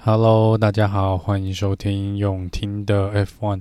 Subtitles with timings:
[0.00, 3.60] Hello，大家好，欢迎收听永听的 F1。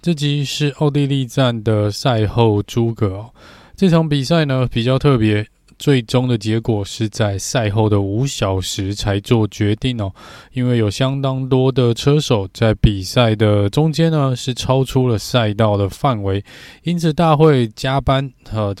[0.00, 3.30] 这集是奥地利站的赛后诸葛哦。
[3.76, 5.46] 这场比赛呢比较特别，
[5.78, 10.10] 最终的结果是在赛后的五小时才做决定哦。
[10.52, 16.42] 因为有相当多的车手在比赛的中间呢是超出了赛道的范围，
[16.84, 18.74] 因此大会加班呃，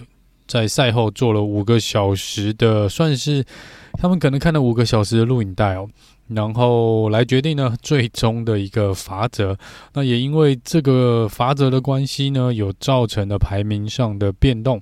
[0.48, 3.44] 在赛后做了五个小时的，算是
[3.92, 5.86] 他们可能看了五个小时的录影带哦。
[6.28, 9.56] 然后来决定呢，最终的一个罚则。
[9.92, 14.80] 那也因为这个罚则的关系呢，有造成了排名上的变动。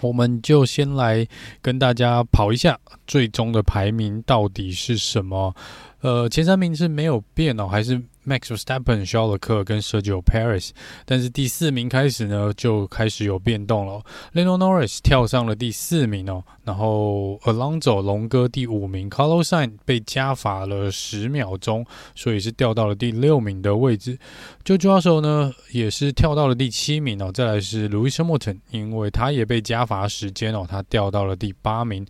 [0.00, 1.26] 我们就先来
[1.60, 5.54] 跟大家跑一下最终的排名到底是什么。
[6.00, 10.70] 呃，前三名是没有变哦，还是？Max Verstappen、肖勒克跟 Sergio Paris，
[11.04, 14.02] 但是第四名开始呢，就开始有变动了。
[14.34, 24.18] Lando Norris 跳上了第四名哦，然后 Alonso 龙哥第五名，Carlos Sain 被加罚了十秒钟，所以是掉到了第六名的位置。
[24.64, 27.30] George Russell 呢，也是跳到了第七名哦。
[27.32, 32.06] 再来是 Lewis Hamilton，因为他也被加罚时间哦，他掉到了第八名。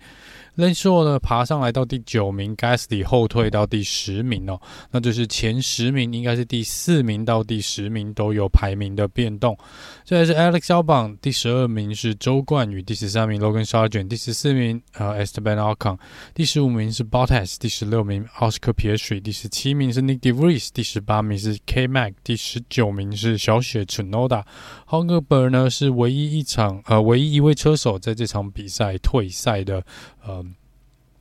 [0.62, 4.60] Lance Stroll 呢，爬上来到第九名，Gasly 后退到第十名哦，
[4.92, 9.58] 那就是前十名应该是第四名到第十名都有排名的变动。
[10.05, 15.98] 再来是 Alex Albon，第十二名是周冠宇，第十三名 Logan Sargent，第十四名呃 Esteban Ocon，
[16.33, 24.44] 第十五名是 Bottas，第十六名 Oscar Piastri，第十七名是 Nick De Vries，第十八名是 K Mac，第十九名是小雪 Chenoda。
[24.88, 29.84] Hulkenberg 呢是唯一一场呃唯一一位车手在这场比赛退赛的
[30.26, 30.44] 呃。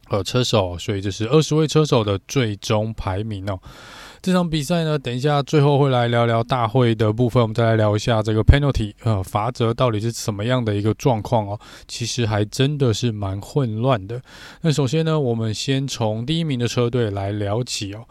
[0.10, 3.58] 呃，车手，所以这是二十位车手的最终排名哦。
[4.22, 11.58] 这场比赛呢，等一下最后会来聊聊大会的部分，我们再来聊一下这个 penalty，呃，罚则到底是什么样的一个状况哦。
[11.88, 14.22] 其实还真的是蛮混乱的。
[14.60, 18.04] 那首先呢，我们先从第一名的车队来聊起哦。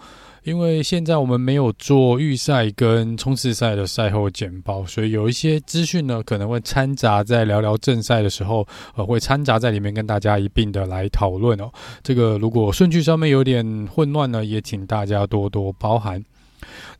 [0.44, 11.70] 因为现在我们没有做预赛跟冲刺赛的赛后简报，所以有一些资讯呢可能会掺杂在聊聊正赛的时候，呃，会掺杂在里面跟大家一并的来讨论哦。
[12.02, 16.24] 这个如果顺序上面有点混乱呢，也请大家多多包涵。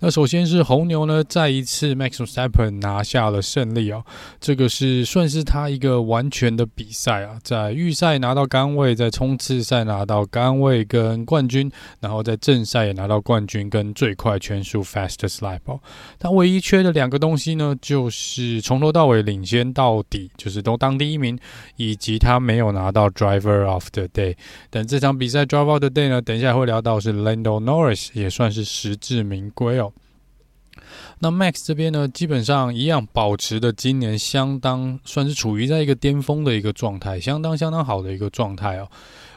[0.03, 4.03] 那首先是红牛呢，再一次 Max Verstappen 拿下了胜利哦，
[4.41, 15.79] 这个是算是他一个完全的比赛啊，在预赛拿到杆位，在冲刺赛拿到杆位跟冠军，然后在正赛也拿到冠军跟最快圈速 Fastest Lap 哦。
[16.19, 21.39] 他唯一缺的两个东西呢，就是从头到尾领先到底，就是都当第一名，
[21.77, 24.35] 以及他没有拿到 Driver of the Day。
[24.71, 29.90] 但这场比赛 Driver of the Day 呢，等一下会聊到是 Lando Norris，也算是实至名归哦。
[31.23, 38.89] 那 Max 这边呢，基本上一样保持的今年相当算是处于在一个巅峰的一个状态，相当相当好的一个状态哦。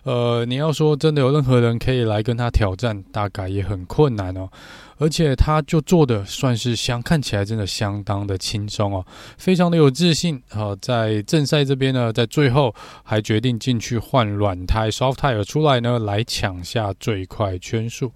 [0.04, 4.50] 呃，你要说真的有任何人可以来跟他挑战，大概也很困难哦。
[4.98, 9.06] 而且他就做的算是相看起来真的相当的轻松哦，
[9.38, 12.74] 非常的有自信啊、在正赛这边呢，在最后
[13.04, 18.14] 还决定进去换软胎 Soft Tire 出来呢，来抢下最快圈速。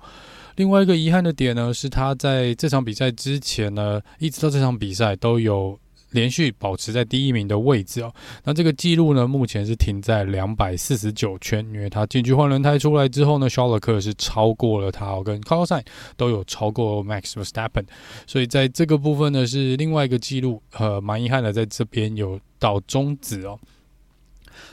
[0.58, 5.80] 另外一个遗憾的点呢，是他在这场比赛之前呢，一直到这场比赛都有
[6.12, 8.12] 连续保持在第一名的位置哦。
[8.44, 15.86] 那这个记录呢，目前是停在两百四十九圈，因为他进去换轮胎出来之后呢，肖勒克是超过了他哦，跟 c a r l s i n
[16.16, 17.86] 都有超过 Max Verstappen，
[18.26, 23.60] 所以在这个部分呢，是另外一个记录，呃，蛮遗憾的，在这边有到终止哦。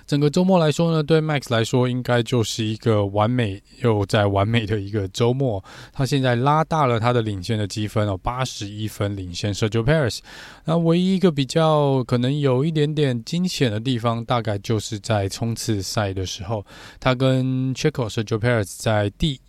[0.06, 5.62] 整个周末来说呢，对 Max 来说应该就是一个完美又在完美的一个周末。
[5.92, 10.18] 他现在拉大了他的领先的积分哦，八十一分领先 Sergio Perez。
[10.64, 16.64] 那唯一一个比较可能有一点点惊险的地方，大概就是在冲刺赛的时候，
[17.00, 19.40] 他跟 Checo Sergio Perez 在第。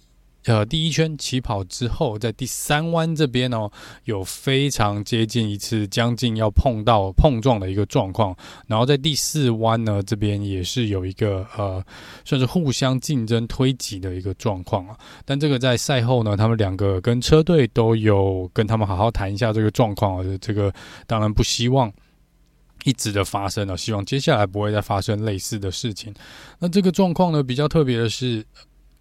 [0.45, 3.71] 呃，第一圈起跑之后，在第三弯这边哦，
[4.03, 8.35] 有非常接近一次将近要碰到碰撞的一个状况。
[8.67, 11.83] 然后在第四弯呢，这边也是有一个呃，
[12.23, 14.95] 算是互相竞争推挤的一个状况啊。
[15.25, 20.37] 但这个在赛后呢，他们两个跟车队都有跟他们好好谈一下这个状况啊。
[20.39, 20.71] 这个
[21.07, 21.91] 当然不希望
[22.83, 26.13] 一直的发生了，希望接下来不会再发生类似的事情。
[26.59, 28.45] 那这个状况呢，比较特别的是。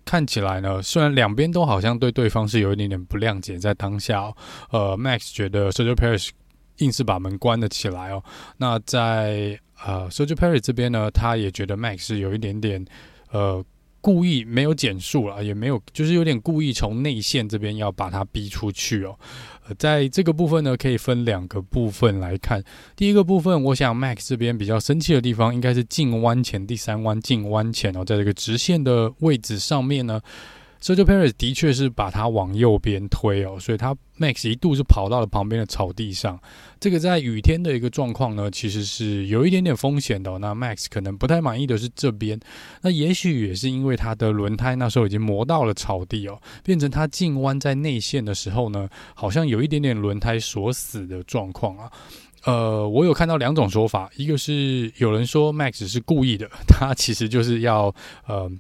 [0.04, 4.32] 看起来呢，虽然两边都好像对对方是有一点点不谅解，在当下，
[4.70, 6.30] 呃，Max 觉得 Sergio Perez
[6.78, 8.22] 硬是把门关了起来哦。
[8.56, 12.84] 那在呃 Sergio Perez 这边呢，他也觉得 Max 是有一点点
[13.30, 13.64] 呃。
[14.04, 19.18] 故意没有减速了，也没有，就是有点故意从内线这边要把它逼出去哦。
[19.66, 22.62] 呃，在这个部分呢，可以分两个部分来看。
[22.94, 30.20] 第一个部分，我想 Max 这边比较生气的地方，应该是进弯前第三弯进弯前哦，在这个直线的位置上面呢
[30.84, 36.38] Sergio Perez 的确是把它往右边推哦，所以他 Max 一度是跑到了旁边的草地上。
[36.78, 40.38] 这个在雨天的一个状况呢，其实是有一点点风险的。
[40.40, 42.38] 那 Max 可能不太满意的是这边，
[42.82, 51.90] 那也许也是因为他的轮胎那时候已经磨到了草地哦，变成他进弯在内线的时候呢，好像有一点点轮胎锁死的状况啊。
[52.44, 57.94] 呃，我有看到两种说法，一个是有人说 Max 是故意的， 他其实就是要
[58.26, 58.52] 呃。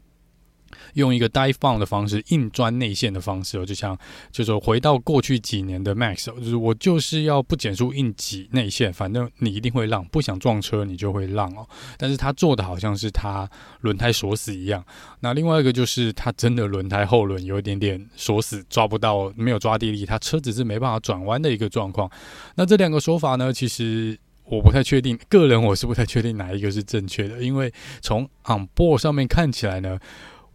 [0.94, 3.96] 用一个 dive bomb 的方式硬钻内线的方式，就像
[4.32, 11.66] 就是回到过去几年的 Max，就是我就是要不减速硬挤内线，反正你一定会让，不想撞车你就会让哦。
[11.98, 13.48] 但是他做的好像是他
[13.80, 14.84] 轮胎锁死一样。
[15.20, 22.10] 那另外一个就是他真的轮胎后轮有一点点锁死，抓不到，没有抓地力，他车子是没办法转弯的一个状况。
[22.54, 29.98] 那这两个说法呢，其实我不太确定，个人我是不太确定哪一个是正确的，因为从 on board 上面看起来呢。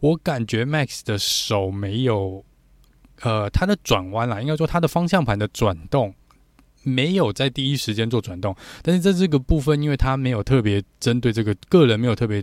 [0.00, 2.44] 我感觉 Max 的手没有，
[3.20, 6.14] 呃，他的转弯啦，应该说他的方向盘的转动
[6.82, 12.42] 没有在第一时间做转动，但是在这个部分，因为他没有特别针对这个个人没有特别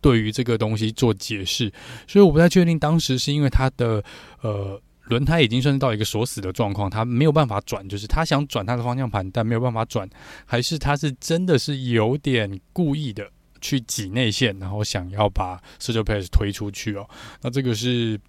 [0.00, 1.72] 对于这个东西做解释，
[2.08, 4.02] 所以我不太确定当时是因为他的
[4.40, 10.08] 呃轮胎已经算是到一个锁死的状况，他没有办法转，就是他想转他的方向盘，但没有办法转，
[10.44, 13.30] 还是他是真的是有点故意的。
[13.62, 17.08] 去挤内线，然后想要把 Super Pair 推出去哦，
[17.40, 18.20] 那这个是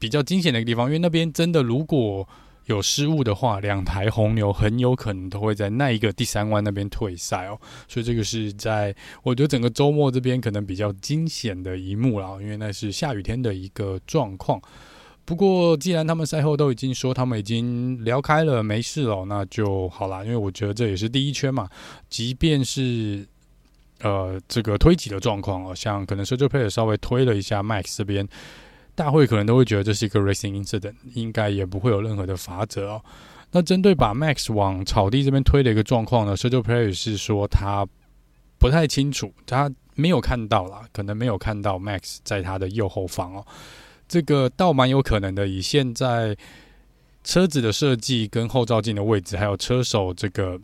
[0.00, 2.26] 比较惊险的一个地方，因为那边真的如果
[2.66, 14.58] 有失误的话，两台红牛很有可能都会在那一个第三弯那边退赛哦，所以这个是在我觉得整个周末这边可能比较惊险的一幕啦，因为那是下雨天的一个状况。
[15.26, 21.68] 不过既然他们赛后都已经说他们已经聊开了，没事了，那就好啦，因为我觉得这也是第一圈嘛，
[22.08, 23.26] 即便是。
[24.04, 28.28] 呃，这个推挤的状况哦，像可能 s e r g i o p e r 稍微推了一下 Max 这边，
[28.94, 33.02] 大会可能都会觉得这是一个 racing incident，应该也不会有任何的罚则哦。
[33.50, 37.86] 那针对把 Max 往草地这边推的一个状况呢 s e r g i o p e r 是说他
[38.58, 43.46] 不太清楚，他没有看到啦，可能没有看到 Max 在他的右后方哦。
[44.06, 46.36] 这个倒蛮有可能的，以现在
[47.22, 50.60] 车子的设计跟后照镜的位置，还有车手这个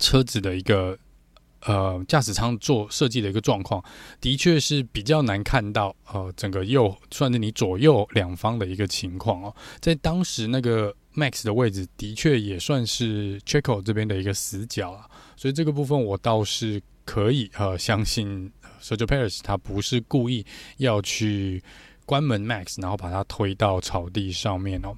[0.00, 0.98] 车子的一个。
[1.66, 3.82] 呃，驾驶舱做设计的一个状况，
[4.20, 5.94] 的确是比较难看到。
[6.12, 9.54] 呃，整个右算是你左右两方的一个情况哦。
[9.80, 15.08] 在当时那个 Max 的位置，的确也算是 Checo 这边的一个死角啊。
[15.36, 18.50] 所以这个部分我倒是可以呃相信
[18.80, 20.46] Sergio Paris 他不是故意
[20.78, 21.62] 要去
[22.06, 24.96] 关门 Max，然后把它推到草地上面哦。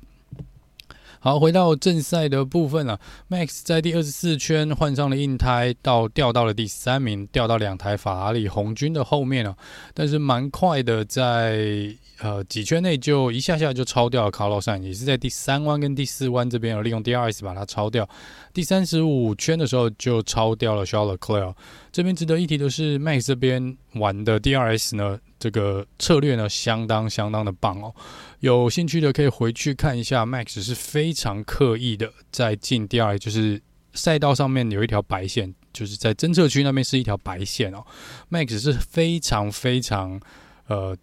[1.22, 2.98] 好，回到正赛的部分了。
[3.28, 9.54] Max 在第二十四圈换上了硬胎，到掉到了第三名，掉到两台法拉利红军的后面了。
[9.92, 18.08] 但是蛮快的，在呃几圈内就一下下就超掉了卡洛斯，也是在第三弯跟第四弯这边有利用 DRS 把它超掉。
[18.54, 21.54] 第三十五圈的时候就超掉了 Charles Leclerc。
[21.92, 27.92] 这边值得一提的是，Max 这边玩的 DRS 呢，这个策略呢相当相当的棒哦。
[28.38, 33.60] 有兴趣的可以回去看一下，Max 是非常刻意的在进第二，就是
[33.94, 37.84] 赛道上面有一条白线，就是在侦测区那边是一条白线哦。
[38.30, 40.20] Max 是非常非常
[40.68, 40.96] 呃，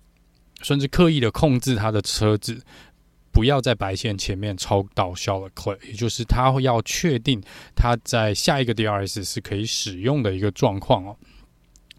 [0.61, 2.63] 甚至刻意的控制他的车子，
[3.31, 7.41] 不要在白线前面超到 Charles Leclerc，也就是他要确定
[7.75, 11.17] 他在下一个 DRS 是可以使用的一个状况哦。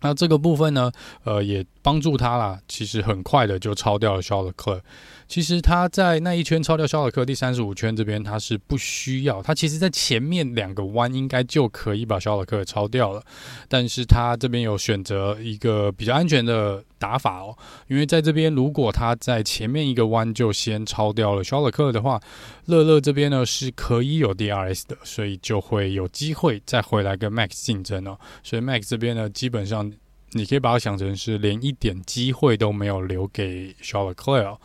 [0.00, 0.90] 那这个部分呢，
[1.25, 4.81] 呃，也帮助他啦，其实很快的就超掉了 Charles Clare。
[5.28, 13.23] 其实他在那一圈超掉肖尔克，第三十五圈这边他是不需要，他其实在前面两个弯应该就可以把肖尔克超掉了，
[13.68, 17.54] 但是他这边有选择一个比较安全的打法哦，
[17.88, 22.18] 因为在这边如果他在前面一个弯就先超掉了肖尔克的话，
[22.64, 29.92] 乐乐这边呢是可以有 DRS 的，所以就会有机会再回来跟 Max 竞争哦，所以 Max 这边呢基本上
[30.32, 34.58] 你可以把它想成是连一点机会都没有留给肖尔克哦。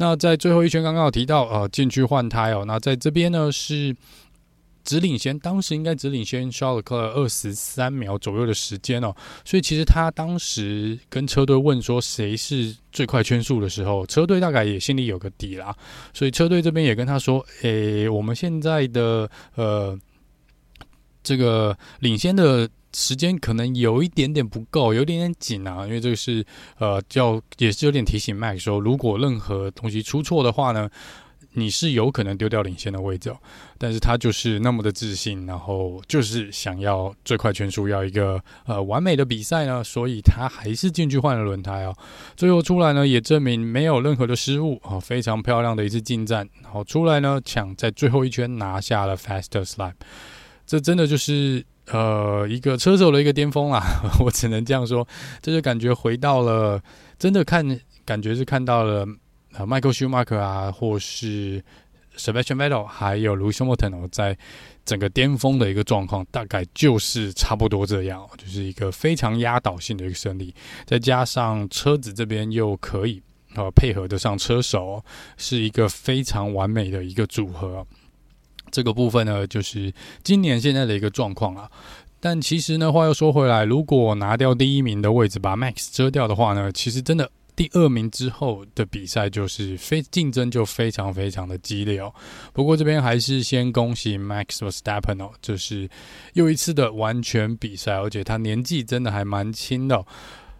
[0.00, 2.64] 那在最后一圈刚刚有提到，呃，进去换胎哦。
[2.66, 3.94] 那在这边呢是
[4.82, 9.14] 只领先，当时应该只领先肖尔克二十三秒左右的时间哦。
[9.44, 15.76] 所以其实他当时跟车队问说谁是最快圈速的时候，车队大概也心里有个底啦。
[16.14, 19.94] 所以车队这边也跟他说，诶，我们现在的呃
[21.22, 22.66] 这个领先的。
[22.94, 26.44] 时间可能有一点点不够，有一点点紧啊，因为这个是
[26.78, 30.88] 呃，叫也是有点提醒 Max 说，如果任何东西出错的话呢，
[31.54, 33.36] 你是有可能丢掉领先的位置哦，
[33.76, 41.96] 但是他就是那么的自信，然后就是想要最快圈速，要一个呃完美的比赛呢，所以他还是进去换了轮胎哦。
[42.36, 49.94] 最后出来呢，也证明没有任何的失误哦，非常漂亮的一次进站，然后出来呢，抢在最后一圈拿下了 Fastest Lap，
[50.66, 53.82] 这真的就是呃一个车手的一个巅峰啦，
[54.24, 55.06] 我只能这样说，
[55.40, 56.82] 这就感觉回到了
[57.18, 59.06] 真的看，感觉是看到了。
[59.52, 61.60] 呃，迈克尔·舒马克啊，或是
[62.16, 64.38] Sebastian Vettel，还有 Lewis Hamilton 在
[64.84, 70.54] 整个巅峰的一个状况，大概就是差不多这样，就是一个非常压倒性的一个胜利。
[70.86, 73.20] 再加上车子这边又可以
[73.56, 75.04] 呃配合得上车手，
[75.36, 77.84] 是一个非常完美的一个组合。
[78.70, 81.70] 这个部分呢，就是今年现在的一个状况啊。
[82.20, 87.30] 但其实呢，话又说回来，如果拿掉第一名的位置，把 Max 遮掉的话呢，其实真的。
[87.56, 92.10] 第二名之后的比赛就是非竞争就非常非常的激烈哦。
[92.54, 95.86] 不过这边还是先恭喜 Max Verstappen 哦，就是
[96.32, 100.02] 又一次的完全比赛，而且他年纪真的还蛮轻的。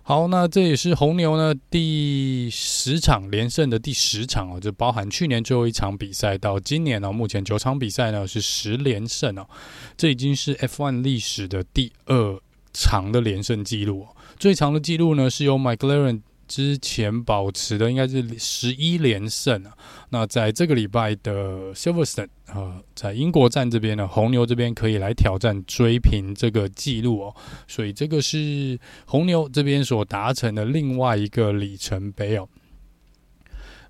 [0.02, 9.46] 好，那这也是红牛呢第十场连胜的第十场哦，就包含去年最后一场比赛到今年呢，目前九场比赛呢是十连胜哦，
[9.96, 12.40] 这已经是 F1 历史的第二
[12.72, 14.16] 长的连胜记录哦。
[14.38, 16.22] 最长的记录呢是由 McLaren。
[16.50, 19.70] 之前保持的应该是十一连胜啊。
[20.08, 27.36] 那在这个礼拜的 Silverstone 啊，在英国站这边呢，红牛这边可以来挑战追平这个记录哦。
[27.68, 28.76] 所以这个是
[29.06, 32.48] 红牛这边所达成的另外一个里程碑哦。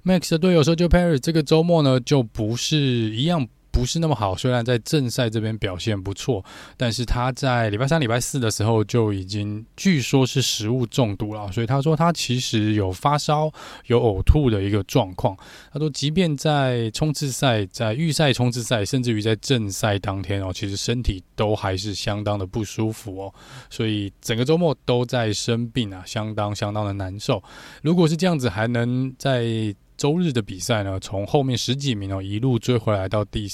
[0.05, 3.49] Max 的队友 Sergio Perez 这个周末呢，就不是一样。
[3.71, 6.45] 不是那么好，虽然在正赛这边表现不错，
[6.77, 13.51] 但是他在礼拜三、礼拜四的时候就已经据说是食物中毒了，所以他说他其实有发烧、
[13.87, 15.37] 有呕吐的一个状况。
[15.73, 23.35] 他说，即便在冲刺赛、在预赛冲刺赛，甚至于在正赛当天哦，其实身体都还是相当的不舒服哦，
[23.71, 27.43] 所以整个周末都在生病啊，相当相当的难受。
[27.83, 33.47] 如果是这样子，还能在周日的比赛呢，从后面十几名哦，一路追回来到第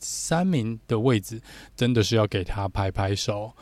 [0.00, 1.40] 三名的位置，
[1.76, 3.52] 真的是要给他拍拍手。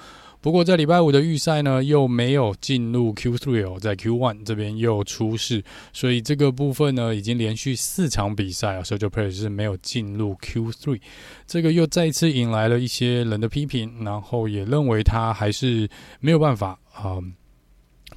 [0.41, 5.63] 不过在礼拜五的预赛呢，又没有进入 Q3 哦，在 Q1 这边又出事，
[5.93, 10.99] 所以这个部分呢，已经连续四场比赛啊，Sergio Perez 是没有进入 Q3，
[11.47, 15.91] 这个又再次引来了一些人的批评，然后也认为他还是
[16.21, 17.35] 没有办法啊、嗯、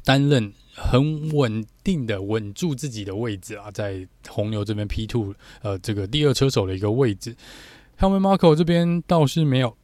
[0.06, 0.54] 担任。
[0.80, 7.36] 很稳定的稳住自己的位置啊，在红牛这边 P two 呃这个第二车手的一个位置
[7.98, 9.76] ，helmy marco 这边倒是没有，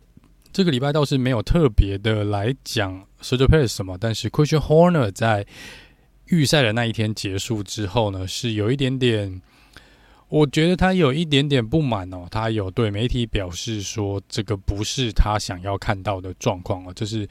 [0.51, 5.47] 这个礼拜倒是没有特别的来讲 SIR PAIR 什么，但是 Christian Horner 在
[6.27, 9.41] 预赛的那一天结束之后呢，是有一点点，
[10.29, 17.27] 我觉得他有一点点不满哦，他有对媒体表示说，这个不是他想要看到的状况哦，就是。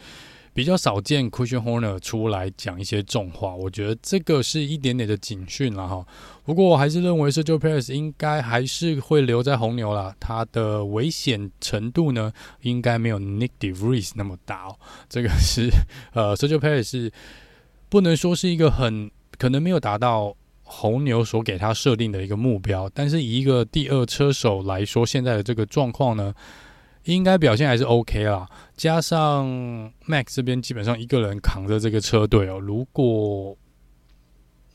[0.54, 6.06] 比较少见 Cushion Horner 出来讲一些重话，我觉得这个是一点点的警讯了哈。
[6.44, 14.76] 不过我还是认为 Sergio Perez 应该还是会留在红牛啦，他的危险程度呢，应该没有 Nick De Vries 那么大哦。
[15.08, 15.70] 这个是
[16.12, 17.12] 呃，Sergio Perez 是
[17.88, 26.34] 不能说是一个很可能没有达到红牛所给他设定的一个目标，但是以一个第二车手来说，现在的这个状况呢，
[27.04, 29.46] 应该表现还是 OK 啦，加上
[30.06, 33.56] Max 这边基本上一个人扛着这个车队哦，如果。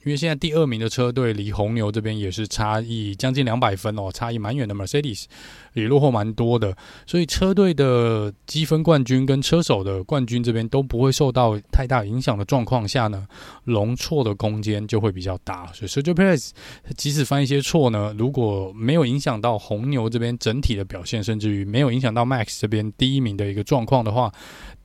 [0.07, 4.73] 因为现在第二名的车队离红牛这边也是差异将近两百分哦，差异蛮远的。
[4.73, 5.25] Mercedes
[5.73, 6.73] 也落后蛮多的，
[7.05, 13.27] 所以车队的积分冠军跟车手的冠军这边都不会受到太大影响的状况下呢，
[13.65, 15.69] 容错的空间就会比较大。
[15.73, 16.51] 所以 Sergio Perez
[16.95, 24.31] 即使犯一些错呢，如果没有影响到红牛这边整体的表现，甚至于没有影响到 Max 这边第一名的一个状况的话。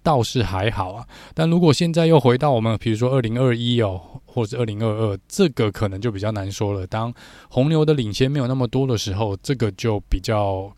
[0.02, 6.86] 倒是还好啊，但如果现在又回到我们，比如说二零二一哦，或者二零二二，这个可能就比较难说了。
[6.86, 7.12] 当
[7.48, 10.70] 红牛的领先没有那么多的时候，这个就比较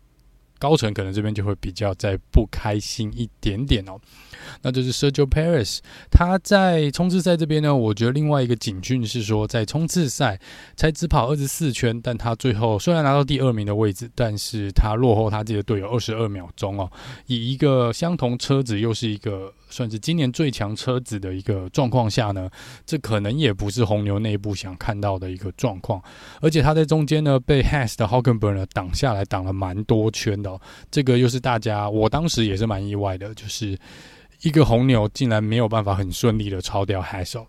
[0.65, 3.99] 高层，可能这边就会比较再不开心一点点哦。
[4.63, 5.77] 那就是 Sergio Perez，
[6.09, 10.39] 他在冲刺赛这边呢，我觉得另外一个警讯是说，在冲刺赛
[10.75, 16.91] 才只跑二十四圈，但他最后虽然拿到第二名的位置，但是他落后他自己的队友二十二秒钟哦。
[17.27, 22.49] 以一个相同车子，又是一个算是今年最强车子的一个状况下呢，
[22.85, 26.01] 这可能也不是红牛内部想看到的一个状况。
[26.39, 30.57] 而且他在中间呢，被 Has 的 Hockenberg 呢挡下来，挡了蛮多圈的。
[30.89, 33.77] 这个又是大家，我当时也是蛮意外的，就是。
[34.41, 37.41] 一个红牛竟然没有办法很顺利的超掉 Hass，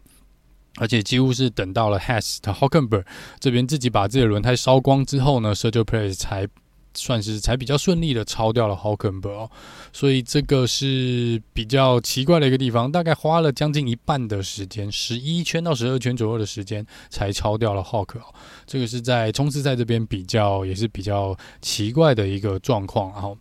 [0.76, 3.04] 而且几乎是等到了 Has 的 Hockenberg
[3.38, 6.46] 这边自己把自己的轮胎烧光之后呢，Sergio Perez 才
[6.96, 9.50] 算是才比较顺利的超掉了 Hawkenberg，哦，
[9.92, 18.20] 所以这个是比较奇怪的一个地方，大概花了将近一半的时间，十一圈到十二圈左右的时间才超掉了 Hawke，，
[18.66, 23.36] 这个是在冲刺赛这边比较也是比较奇怪的一个状况，然后。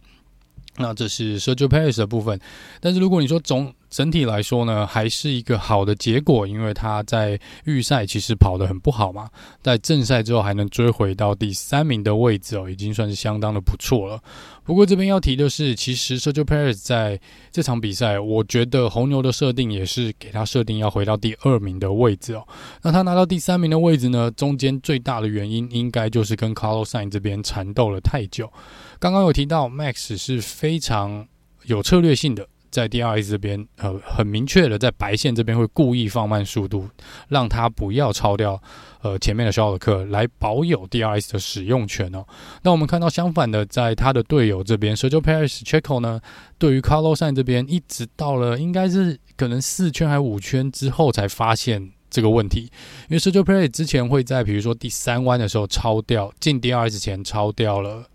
[0.78, 2.40] 那这是 Sergio Perez 的部分，
[2.80, 9.30] 但是如果你说总整体来说呢，还是一个好的结果，因为他在预赛其实跑得很不好嘛，
[9.62, 14.22] 在正赛之后还能追回到第三名的位置哦，已经算是相当的不错了。
[14.66, 17.18] 不过这边要提的是，其实 Sergio Perez 在
[17.52, 22.46] 这场比赛，我觉得红牛的设定也是给他设定要回到第二名的位置哦。
[22.82, 28.52] 那他拿到第三名的位置呢，中间最大的原因应该就是跟 Carlos Sainz 这边缠斗了太久。
[29.00, 31.28] 刚刚有提到，Max 是非常
[31.64, 36.90] 有策略性的，在 DRS 这边，呃，很明确的在白线这边会故意放慢速度，
[37.30, 38.62] 让他不要超掉，
[39.02, 42.26] 呃，前面的肖尔克，来保有 DRS 的使用权哦。
[42.64, 46.20] 那我们看到相反的，在他的队友这边，Sergio Perez Checo 呢，
[46.58, 52.62] 对于 Carlosan 这边，一直到了应该是可能四圈还五圈之后才发现这个问题，
[53.10, 58.06] 因为 Sergio Perez 之前会在比如说第三弯的时候超掉，进 DRS 前超掉了。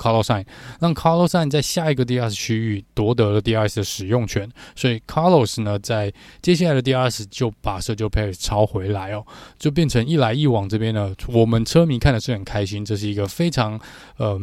[0.00, 0.46] Carlos Sainz
[0.80, 9.26] 让 Carlos Sainz 在下一个 DRS 区域夺得了 DRS 的使用权，所以 Carlos 呢在接下来的 DRS 就把 Sergio Perez 超回来哦，
[9.58, 13.78] 就变成一来一往这边呢，我们车迷看的是很开心，这是一个非常
[14.16, 14.40] 呃，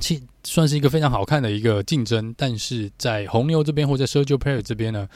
[0.00, 5.08] 其算是一个非常好看的一个竞争，但是在红牛这边或者 Sergio Perez 这边呢。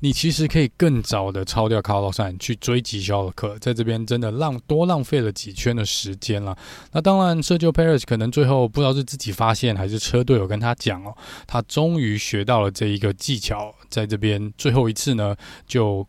[0.00, 6.56] 你其实可以更早的超掉 Carlos 去追击肖尔克，在这边真的浪多浪费了几圈的时间了。
[6.92, 15.36] 那当然，Sergio Perez 可能最后不知道是自己发现还是车队友跟他讲哦，他终于学到了这一个技巧，在这边最后一次呢
[15.66, 16.06] 就。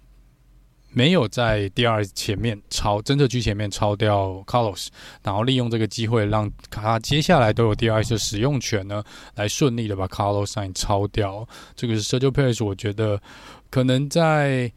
[0.92, 4.88] 没有在第二前面超侦测区前面超掉 Carlos，
[5.22, 9.04] 然后利用这个机会让他接下来都有 DRS 的使用权呢，
[9.36, 11.48] 来顺利的把 Carlos 超掉。
[11.76, 13.22] 这个是 Sergio Perez，我觉得
[13.70, 14.72] 可能在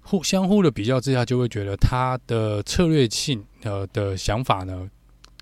[0.00, 4.90] 互相互的比较之下，就会觉得他的策略性呃的想法呢。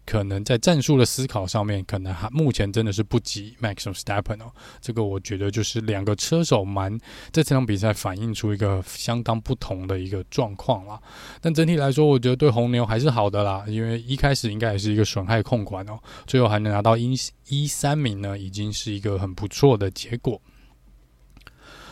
[0.04, 4.52] 可能在战术的思考上面，可能还目前真的是不及 Max v s t e p p e n 哦。
[4.80, 6.96] 这个我觉得就是两个车手蛮
[7.32, 10.96] 在这场比赛反映出一个相当不同的一个状况啦。
[11.40, 17.12] 但整体来说，我觉得对红牛还是好的啦，因为一开始应该也是一个损害控管哦，最后还能拿到一
[17.48, 20.40] 一三名呢，已经是一个很不错的结果。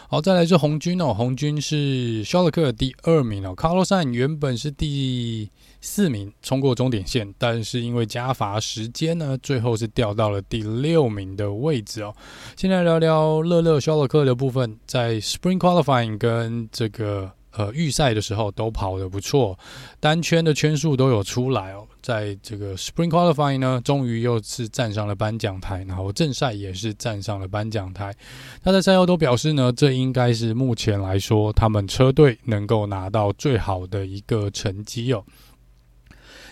[0.09, 12.15] 好，再来是红军哦，红军是肖勒克第二名哦，卡洛山原本是第四名，冲过终点线，但是因为加罚时间呢，最后是掉到了第六名的位置哦。
[12.57, 17.33] 现在聊聊乐乐肖勒克的部分，在 Spring Qualifying 跟这个。
[17.57, 19.57] 呃，预赛的时候都跑得不错，
[20.01, 21.87] 单圈的圈数都有出来哦。
[22.05, 28.15] 在这个 Spring Qualifying 呢，终于又是站上了颁奖台，然后正赛也是站上了颁奖台。
[28.63, 35.25] 他在赛后都表示呢，这应该是目前来说他们车队能够拿到最好的一个成绩哦。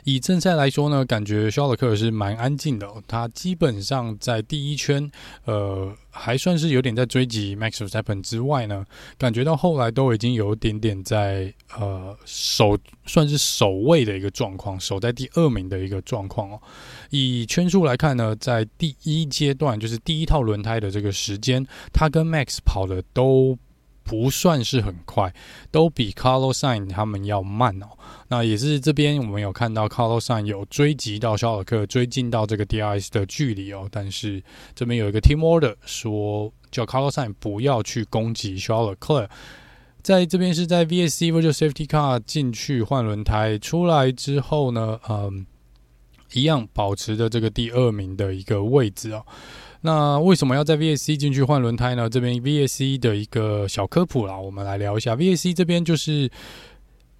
[0.04, 2.88] 以正赛来说呢，感觉肖尔克是蛮安静的。
[3.06, 5.10] 他基本上在第一圈，
[5.44, 8.84] 呃，还算是有点在追击 Max Verstappen 之外呢，
[9.16, 16.60] 感觉到后来都已经有一点点在呃守，算是守位的一个状况，守在第二名的一个状况哦。
[17.10, 23.58] 以圈数来看呢，在第一阶段，就是第一套轮胎的这个时间，他跟 Max 跑的都。
[24.04, 25.32] 不算是很快，
[25.70, 27.86] 都比 Carlos Sain 他们要慢哦。
[28.28, 33.88] 那也是这边我们有看到 Carlos Sain 有追击到肖尔克，追进到这个 DRS 的距离哦。
[33.90, 34.42] 但是
[34.74, 39.28] 这边有一个 Team Order 说叫 Carlos Sain 不要去攻击肖尔克。
[40.02, 45.46] 在这边是在 VSC Virtual Safety Car 进去换轮胎，出来之后呢，嗯，
[46.32, 49.24] 一样保持着这个第二名的一个位置哦。
[49.84, 52.08] 那为什么要在 VSC 进去换轮胎呢？
[52.08, 55.16] 这边 VSC 的一个小科普啦，我们来聊一下。
[55.16, 56.30] VSC 这边就是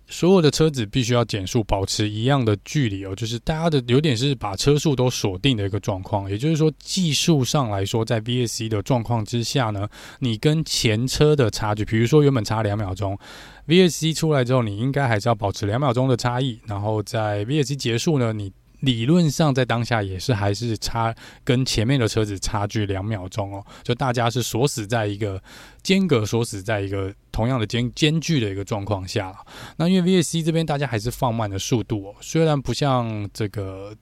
[0.07, 3.17] 所有的车子必须要减速，保持一样的距离哦。
[3.17, 9.89] 就是大家的有点是把车速都锁定的一个状况，也就是说技术上来说，在 VSC 的状况之下呢，
[10.21, 13.19] 你跟前车的差距，比如说原本差两秒钟
[13.67, 18.53] ，VSC 出来之后，你应该还是要保持两秒钟的差异，然后在 VSC 结束呢，你。
[18.83, 25.43] 理论上，在当下也是还是差跟前面的车子差距两秒钟哦，就大家是锁死在一个
[25.83, 29.33] 间隔，锁死在一个同样的间间距的一个状况下。
[29.77, 33.97] 那因为 VSC 这边大家还是放慢了速度哦，虽然不像这个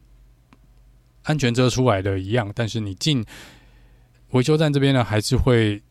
[1.25, 3.25] 安全车出来的一样，但是你进
[4.31, 5.83] 维修站这边呢，还是会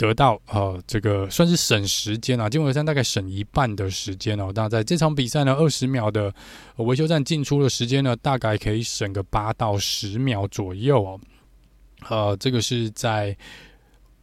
[0.00, 4.50] 得到呃这个算是省时间啊，经纬三大概省一半的时间哦。
[4.54, 6.32] 那在这场比赛呢，二十秒的
[6.76, 11.20] 维修站进出的时间呢，大概可以省个八到十秒左右哦。
[12.08, 13.36] 呃，这个是在。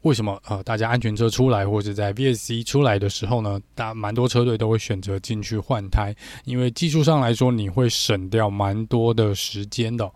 [0.04, 10.10] 为什么呃，大家安全车出来或者在 VSC 出来的时候呢，大蛮多车队都会选择进去换胎，因为技术上来说你会省掉蛮多的时间的。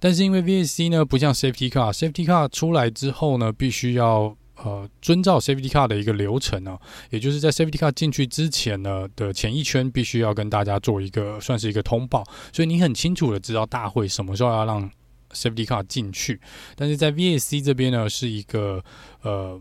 [0.00, 6.78] 但是因为 VSC 呢不像 Safety Car，Safety Car 出来之后呢，必须要呃遵照 Safety Car 的一个流程呢，
[7.10, 14.90] 也就是在 Safety Car 进去之前呢的前一圈，必须要跟大家做一个算是一个通报，所以你很清楚的知道大会什么时候要让。
[15.30, 16.40] Safety Car 进去，
[16.74, 18.82] 但是在 VAC 这边呢，是一个
[19.20, 19.60] 呃，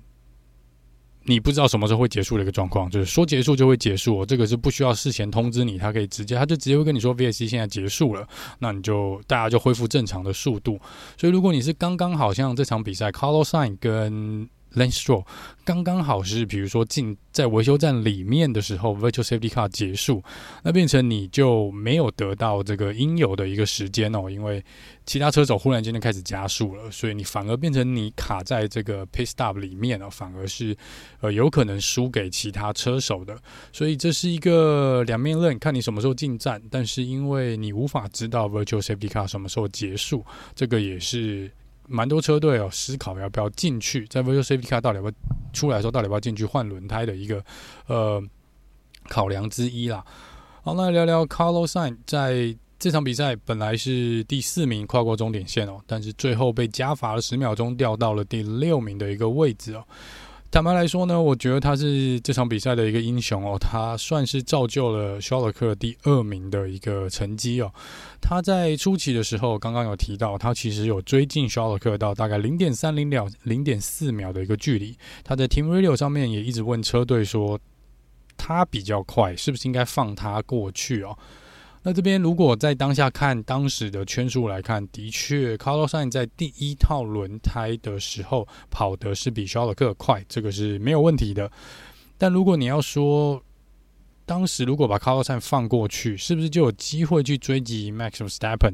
[1.24, 8.26] 你不知道什么时候会结束的一个状况，就是说结束就会结束，这个是不需要事前通知你，他可以直接，他就直接会跟你说 VSC 现在结束了，
[8.60, 10.80] 那你就大家就恢复正常的速度。
[11.18, 15.26] 所以如果你是刚刚好像这场比赛，Carlos Sainz 跟 Lane Stroll
[15.64, 20.24] 刚刚好是，比如说进在维修站里面的时候，Virtual Safety Car 结束，
[20.64, 24.64] 那变成你就没有得到这个应有的一个时间哦，因为
[25.06, 30.76] 其他车手忽然间就开始加速了，所以你反而变成你卡在这个 Pit Stop 里面了，反而是
[31.20, 33.38] 呃有可能输给其他车手的，
[33.74, 40.26] 所以这是一个两面刃，看你什么时候进站，但是因为你无法知道 Virtual Safety Car 什么时候结束，
[40.56, 41.52] 这个也是。
[41.88, 45.14] 蛮多车队哦，思考要不要进去，在 Virtual Safety Car 到底要不要
[45.54, 47.44] 出来的时候，到底要不要进去换轮胎的一个
[47.88, 48.22] 呃
[49.08, 50.06] 考量之一啦。
[50.64, 59.84] 好，那聊聊 Carlos Sain，在这场比赛本来是第四名跨过终点线哦，但是最后被加罚了十秒钟，掉到了第六名的一个位置哦。
[60.50, 67.72] 坦白来说呢，我觉得他是这场比赛的一个英雄哦，他算是造就了肖勒克第二名的一个成绩哦。
[68.22, 74.98] 他在初期的时候，刚刚有提到，他其实有追进肖勒克到大概零点三零秒、零点四秒的一个距离。
[75.24, 77.60] 他在 Team Radio 上面也一直问车队说，
[78.38, 81.16] 他比较快，是不是应该放他过去哦？
[81.84, 91.50] 那这边如果在当下看当时的圈数来看，的确，Carlos Sainz 在第一套轮胎的时候跑的是比肖勒克快，这个是没有问题的。
[92.18, 93.42] 但如果你要说
[94.26, 98.74] 当时如果把 Carlos Sainz 放过去，是不是就有机会去追击 Max Verstappen？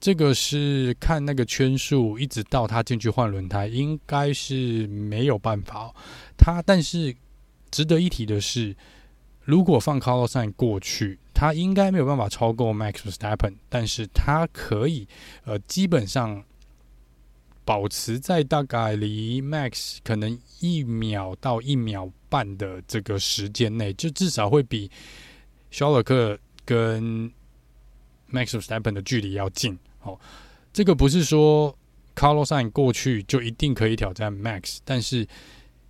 [0.00, 5.94] 这个是看那个圈数，一直到他进去换轮胎，应该是没有办法。
[6.36, 7.14] 他但是
[7.70, 8.74] 值得一提的是，
[9.44, 11.20] 如果放 Carlos Sainz 过去。
[11.40, 15.06] 他应该没有办法超过 Max Verstappen，但是他可以，
[15.44, 16.42] 呃，基本上
[17.64, 24.90] 保持在大概离 Max 可能一秒到一秒半的这个时间内，就至少会比
[25.70, 27.30] 肖勒克跟
[28.32, 29.78] Max Verstappen 的距离要近。
[30.02, 30.18] 哦，
[30.72, 31.72] 这个不是说
[32.16, 35.24] Carlos s a n 过去就一定可以挑战 Max，但是。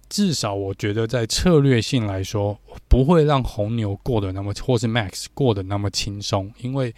[0.08, 6.94] 至少我觉得，在策略性来说，不会让红牛过得那么，或是 Max 过得那么轻松，因为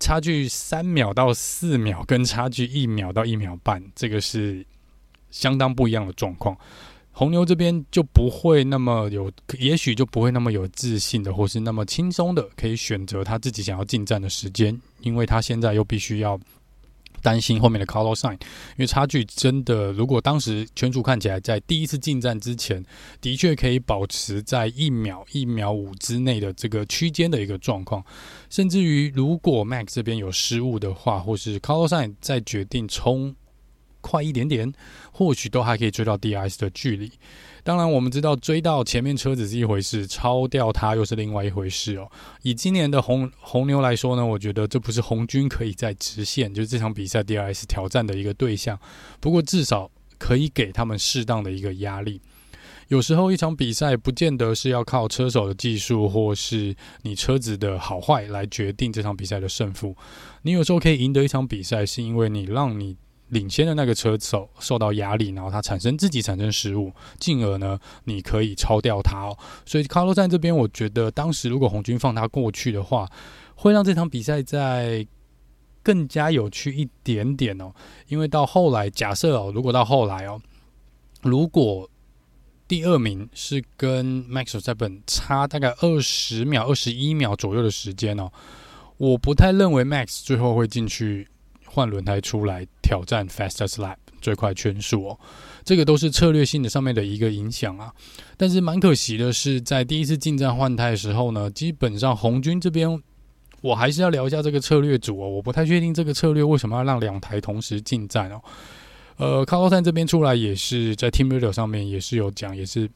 [0.00, 4.64] 差距三秒到四秒，跟差距一秒到一秒半，这个是
[5.30, 6.56] 相当不一样的状况。
[7.12, 16.38] 红牛这边就不会那么有，也许就不会那么有自信的，或是那么轻松的，可以选择他自己想要进站的时间，因为他现在又必须要。
[17.22, 22.84] 担心后面的 Carlos Sainz，因为差距真的，如果当时圈主看起来在第一次进站之前，
[23.20, 28.04] 的确可以保持在一秒、一秒五之内的这个区间的一个状况，
[28.50, 33.34] 甚至于如果 Max 这边有失误的话，或是 Carlos Sainz 再决定冲
[34.00, 34.72] 快一点点，
[35.12, 37.10] 或许都还可以追到 DRS 的距离。
[37.68, 42.10] 当然，我们知道追到前面车子是一回事，超掉它又是另外一回事哦。
[42.40, 48.78] 以今年的红红牛来说呢，我觉得这不是红军可以在直线，就是这场比赛 DRS 挑战的一个对象。
[49.20, 52.22] 不过至少可以给他们适当的一个压力。
[52.86, 59.94] 有时候一场比赛不见得是要靠车手的技术或是你车子的好坏来决定这场比赛的胜负。
[60.40, 62.96] 你有时候可以赢得一场比赛，是因为你让你。
[63.28, 69.36] 领先的那个车手受到压力，然后他产生自己产生失误，进而呢，你可以超掉他哦。
[69.66, 73.06] 所以卡洛站这边，我觉得当时如果红军放他过去的话，
[73.54, 75.06] 会让这场比赛在
[75.82, 77.72] 更加有趣一点点哦。
[78.06, 80.40] 因为到后来，假设哦，如果到后来哦，
[81.22, 81.88] 如果
[82.66, 88.30] 第二名是跟 Max Verstappen 差大概二十秒、二十一秒左右的时间哦，
[88.96, 91.28] 我不太认为 Max 最后会进去。
[91.78, 95.20] 换轮胎出来挑战 fastest lap 最快圈数哦，
[95.64, 97.94] 这个都是策略性的上面的一个影响啊。
[98.36, 103.00] 但是蛮可惜的是，在第一次进站换胎的时候呢，基本上红军这边，
[103.60, 105.28] 我还是要聊一下这个策略组哦。
[105.28, 108.42] 我不太确定这个策略为什么要让两台同时进站哦。
[109.18, 112.90] 呃，卡洛山这边出来也是在 Team Radio 上面也是有讲，也是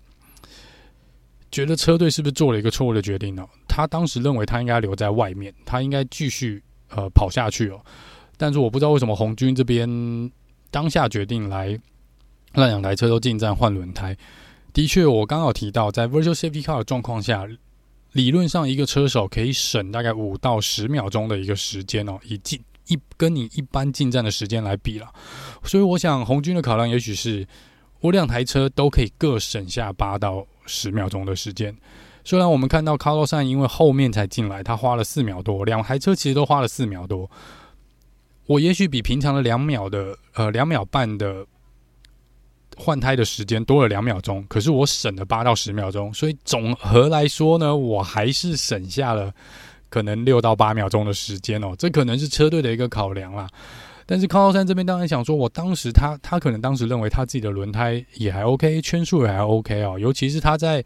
[1.52, 3.46] 觉得车队是不是做了一个错误的决定呢？
[3.68, 7.80] 他当时认为他应该留在外面，他应该继续呃跑下去哦。
[8.36, 10.30] 但是我不知道为什么红军这边
[10.70, 11.78] 当下决定来
[12.52, 14.16] 让两台车都进站换轮胎。
[14.72, 17.46] 的确，我刚好提到在 Virtual Safety Car 的状况下，
[18.12, 25.12] 理论上一个车手可以省大概五到十秒钟的一个时间哦，以进一跟你一般进站的时间来比了。
[25.62, 27.46] 所以我想红军的考量也许是
[28.00, 31.76] 我两台车都可以各省下八到十秒钟的时间。
[32.24, 37.30] 虽然我们看到卡洛山因为后面才进来，他花了四秒多，两台车其实都花了四秒多。
[38.52, 41.46] 我也许比平常的两秒的呃两秒半的
[42.76, 49.32] 换胎的时间多了两秒钟，可是我省了八到十秒钟，所以总和来说呢，我还是省下了
[49.88, 51.74] 可能六到八秒钟的时间哦。
[51.78, 53.48] 这可能是车队的一个考量啦。
[54.04, 59.98] 但是康浩山这边当然想说，我当时他他可能当时认为他自己的轮胎也还 OK，圈数也还 OK 哦。
[59.98, 60.84] 尤其是他在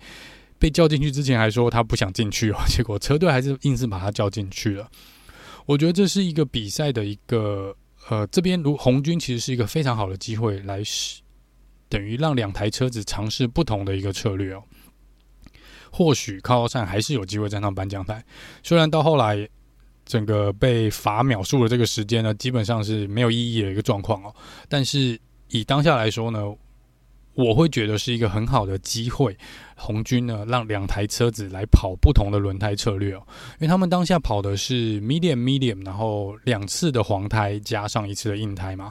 [0.58, 4.88] 被叫进去之前还说他不想进去哦，结果车队还是硬是把他叫进去了。
[5.66, 7.76] 我觉得这是一个比赛的一个
[8.08, 11.20] 呃，这边如红军其实是一个非常好的机会来试，
[11.88, 14.62] 等于让两台车子尝试不同的一个策略哦。
[15.90, 18.24] 或许靠山还是有机会站上颁奖台，
[18.62, 19.48] 虽然到后来
[20.04, 24.32] 整个被罚秒数的这个时间呢，基本上是没有意义的一个状况哦。
[24.68, 26.44] 但是以当下来说呢，
[27.36, 29.36] 我会觉得是一个很好的机会，
[29.76, 33.22] 红军呢让两台车子来跑不同的轮胎策略哦，
[33.58, 38.90] 因为他们当下跑的是 medium medium，然后两次的黄胎加上一次的硬胎嘛。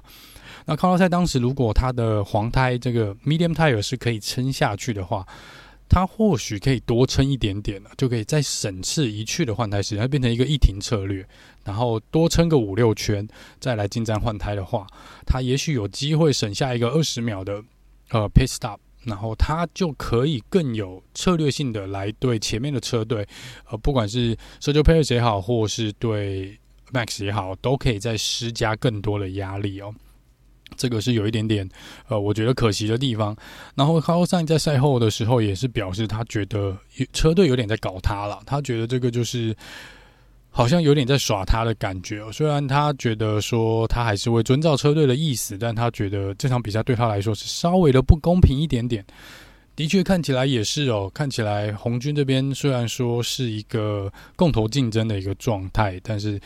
[0.67, 5.25] 那卡洛赛当时如果他的黄胎这个 medium tire 是可以撑下去的话，
[5.89, 11.27] 他或许可以多撑一点点了，就可以再省次一去的换胎时间，变成一个一停策略，
[11.63, 13.27] 然后多撑个五六圈
[13.59, 14.85] 再来进站换胎的话，
[15.25, 17.63] 他也许有机会省下一个二十秒的。
[18.15, 23.27] 呃，pit stop，然后他就可以更有策略性的来对前面的车队，
[23.69, 26.57] 呃，不管是 Sergio Perez 也好，或是对
[26.93, 29.93] Max 也好，都可以再施加更多的压力哦。
[30.77, 31.69] 这个是有一点点，
[32.07, 33.35] 呃，我觉得可惜的地方。
[33.75, 36.77] 然后卡洛山在赛后的时候也是表示，他觉得
[37.11, 39.53] 车队有点在搞他了，他觉得这个就是。
[40.57, 42.31] 好像有点在耍他的感觉哦。
[42.31, 49.05] 虽然他觉得说他还是会遵照车队的意思，但他觉得这场比赛对他来说是稍微的不公平一点点。
[49.75, 56.39] 的确看起来也是哦，看起来红军这边虽然说是一个共同竞争的一个状态，但是。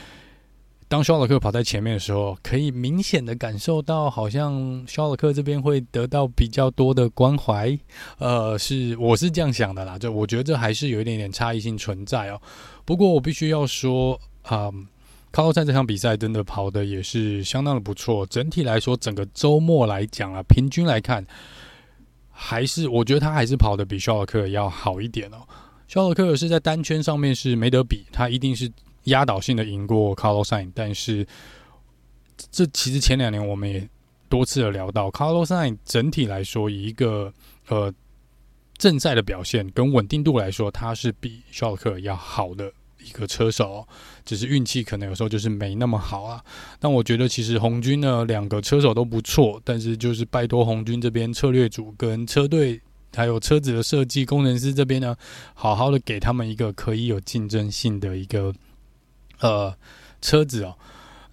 [0.90, 7.78] 当肖尔克跑在前面的时候，可以明显的感受到，好像肖尔克这边会得到比较多的关怀。
[8.18, 12.42] 呃，是我是这样想的啦，就我觉得这还是有一点点差异性存在哦。
[12.86, 14.88] 不过我必须要说，啊、嗯，
[15.32, 18.26] 卡洛山这场比赛真的跑的也是相当的不错。
[18.26, 21.24] 整体来说，整个周末来讲啊，平均来看，
[22.32, 25.38] 还是我觉得他还是跑的比肖尔克要好一点哦。
[25.88, 28.72] 肖尔克是在单圈上面是没得比，他一定是。
[29.06, 31.26] 压倒性的赢过 Carlos Sain，但是
[32.52, 33.88] 这其实前两年我们也
[34.28, 37.34] 多次的聊到，Carlos Sain 整体来说以一个
[37.68, 37.92] 呃
[38.78, 42.72] 正赛的表现跟稳定度来说，他是比肖克要好的
[43.04, 43.88] 一个车手，
[44.24, 46.44] 只是运气可能有时候就是没那么好啊。
[46.80, 52.80] 但我觉得其实红军呢两个车手都不错，但是就是拜托红军这边策略组跟车队
[53.16, 55.16] 还有车子的设计工程师这边呢，
[55.54, 58.54] 好好的给他们一个可以有竞争性的一个。
[59.40, 59.76] 呃，
[60.22, 60.76] 车子哦，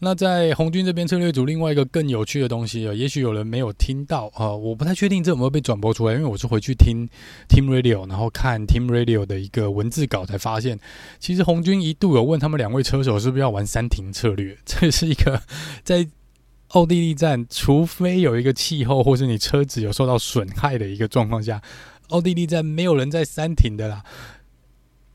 [0.00, 7.08] 那在红军这边策略组，另外一个更有趣的东西啊，也许有人没有听到啊，我不太确定这有没有被转播出来，因为我是回去听
[7.48, 10.78] Team Radio，然后看 Team Radio 的一个文字稿，才发现，
[11.18, 15.42] 其实红军一度有问他们两位车手是不是要玩三停策略， 这是一个
[15.82, 16.06] 在
[16.68, 21.62] 奥地利站，除非有一个气候或是你车子有受到损害的一个状况下，
[22.10, 24.04] 奥地利站没有人在三停的啦，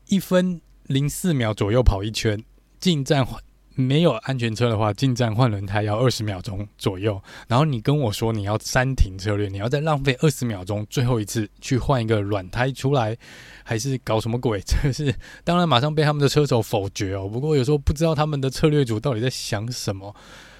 [0.08, 2.42] 一分零四秒左右跑一圈。
[2.82, 3.40] 进站换
[3.76, 7.22] 没有安全车的话，进站换轮胎要二十秒钟左右。
[7.46, 13.16] 然后你跟我说你要三停策略，你要再浪费二十秒钟，最后一次去换一个软胎出来，
[13.62, 14.60] 还是搞什么鬼？
[14.66, 15.14] 这个是
[15.44, 17.28] 当然马上被他们的车手否决哦。
[17.28, 20.12] 不过有时候不知道他们的策略组到底在想什么。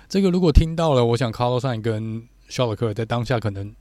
[0.09, 3.75] 这个如果听到了，我想卡洛山跟肖尔克在当下可能。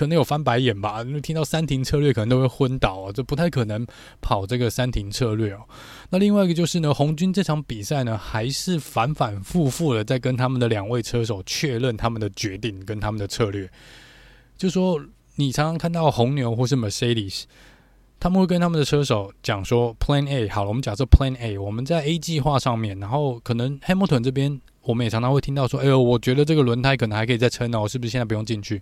[0.00, 3.86] 可能有翻白眼吧，因为听到三停策略可能都会昏倒啊，这不太可能
[4.22, 5.60] 跑这个三停策略哦。
[6.08, 13.70] 那另外一个就是呢，红军这场比赛呢，还是反反复复的在跟他们的两位车手确认他们的决定跟他们的策略。
[14.56, 14.98] 就说
[15.36, 17.42] 你常常看到红牛或是 Mercedes，
[18.18, 28.80] 他们会跟他们的车手讲说 Plan A 好了，我们假设 Plan A，我们在 A 计划上面，然后可能 Hamilton 这边我们也常常会听到说：“哎呦，我觉得这个轮胎可能还可以再撑哦，是不是现在不用进去？”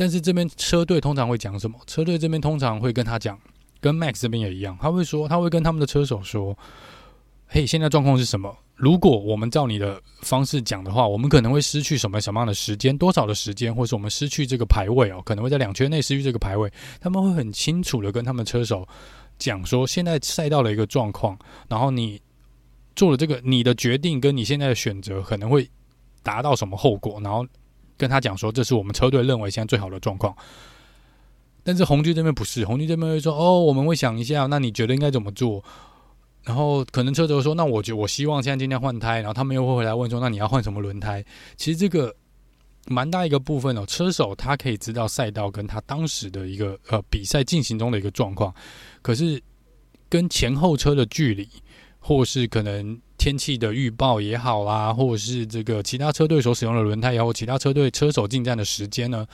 [0.00, 1.78] 但是这边车队通常会讲什么？
[1.86, 3.38] 车队这边通常会跟他讲，
[3.82, 6.56] 跟 Max 这边也一样，他会说，他会跟他们的车手说
[7.48, 8.56] ：“嘿，现在状况是什么？
[8.76, 16.72] 如果我们照你的方式讲的话，我们可能会失去什么什么样的时间，多少的时间，或是我们失去这个排位哦，可能会在两圈内失去这个排位。
[16.98, 18.88] 他们会很清楚的跟他们车手
[19.38, 22.18] 讲说，现在赛道的一个状况，然后你。”
[22.96, 25.66] 做了这个，你的决定跟你现在的选择可能会
[26.22, 27.20] 达到什么后果？
[27.22, 27.46] 然后
[28.00, 30.34] 跟他讲说，这是我们车队认为现在最好的状况。
[31.62, 35.62] 但是红军这边不是，红军这边会说，哦，我们会想一下，那你觉得应该怎么做？
[36.44, 41.22] 然后可能车手说，那我觉我希望现在今天换胎，然后他们又会回来问说，那你要换什么轮胎？
[41.58, 42.14] 其实这个
[42.86, 48.54] 蛮大一个部分哦，车手他可以知道赛道跟他当时的一个呃比赛进行中的一个状况，
[49.02, 49.38] 可是
[50.08, 51.46] 跟前后车的距离。
[52.02, 59.26] 或是可能天气的预报也好啦，或者是这个其他车队所使用的轮胎，然后其他车队车手进站的时间呢，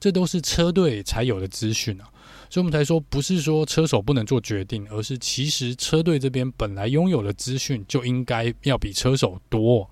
[0.00, 2.08] 这都是车队才有的资讯啊。
[2.48, 9.90] 所以我们才说，不是说车手不能做决定，而是其实车队这边本来拥有的资讯就应该要比车手多。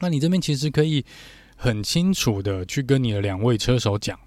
[0.00, 1.04] 那你这边其实可以
[1.54, 4.18] 很清楚的去跟你的两位车手讲。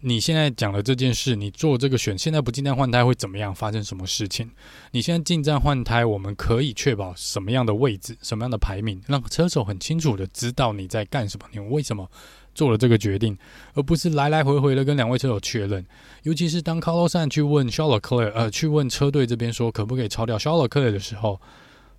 [0.00, 3.52] 你现在讲的这件事，你做这个选，现在不进站换胎会怎么样？
[3.52, 4.48] 发生什么事情？
[4.92, 12.08] 你现在进站换胎，我们可以确保什么样的位置、什么样的排名，让车手很清楚的知道你在干什么，你为什么
[12.54, 13.36] 做了这个决定，
[13.74, 15.84] 而不是来来回回的跟两位车手确认。
[16.22, 21.40] 尤其是当 Carlos San 去问 Charles Clay 呃，去问车队这边说可不可以超掉 Charles Clay 的时候，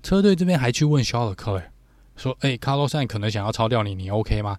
[0.01, 1.63] 车队这边还去问 Charles Clay
[2.15, 4.57] 说：“哎，Carlos Sainz 可能想要超掉你，你 OK 吗？”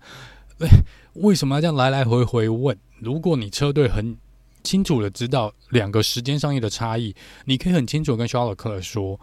[0.60, 0.68] 哎，
[1.14, 2.76] 为什么要这样来来回回问？
[3.00, 4.16] 如果你车队很
[4.62, 7.14] 清楚的知道两个时间上面的差异，
[7.46, 9.18] 你可以很清楚跟肖尔克说，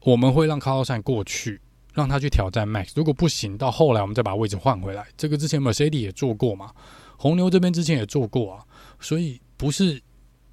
[0.00, 1.60] 我们会让卡洛山过去，
[1.92, 2.92] 让他去挑战 Max。
[2.94, 5.06] 如果不行，到后来我们再把位置换回来。
[5.16, 6.72] 这个之前 Mercedes 也做过嘛，
[7.16, 8.64] 红牛这边之前也做过啊。
[8.98, 10.02] 所以不是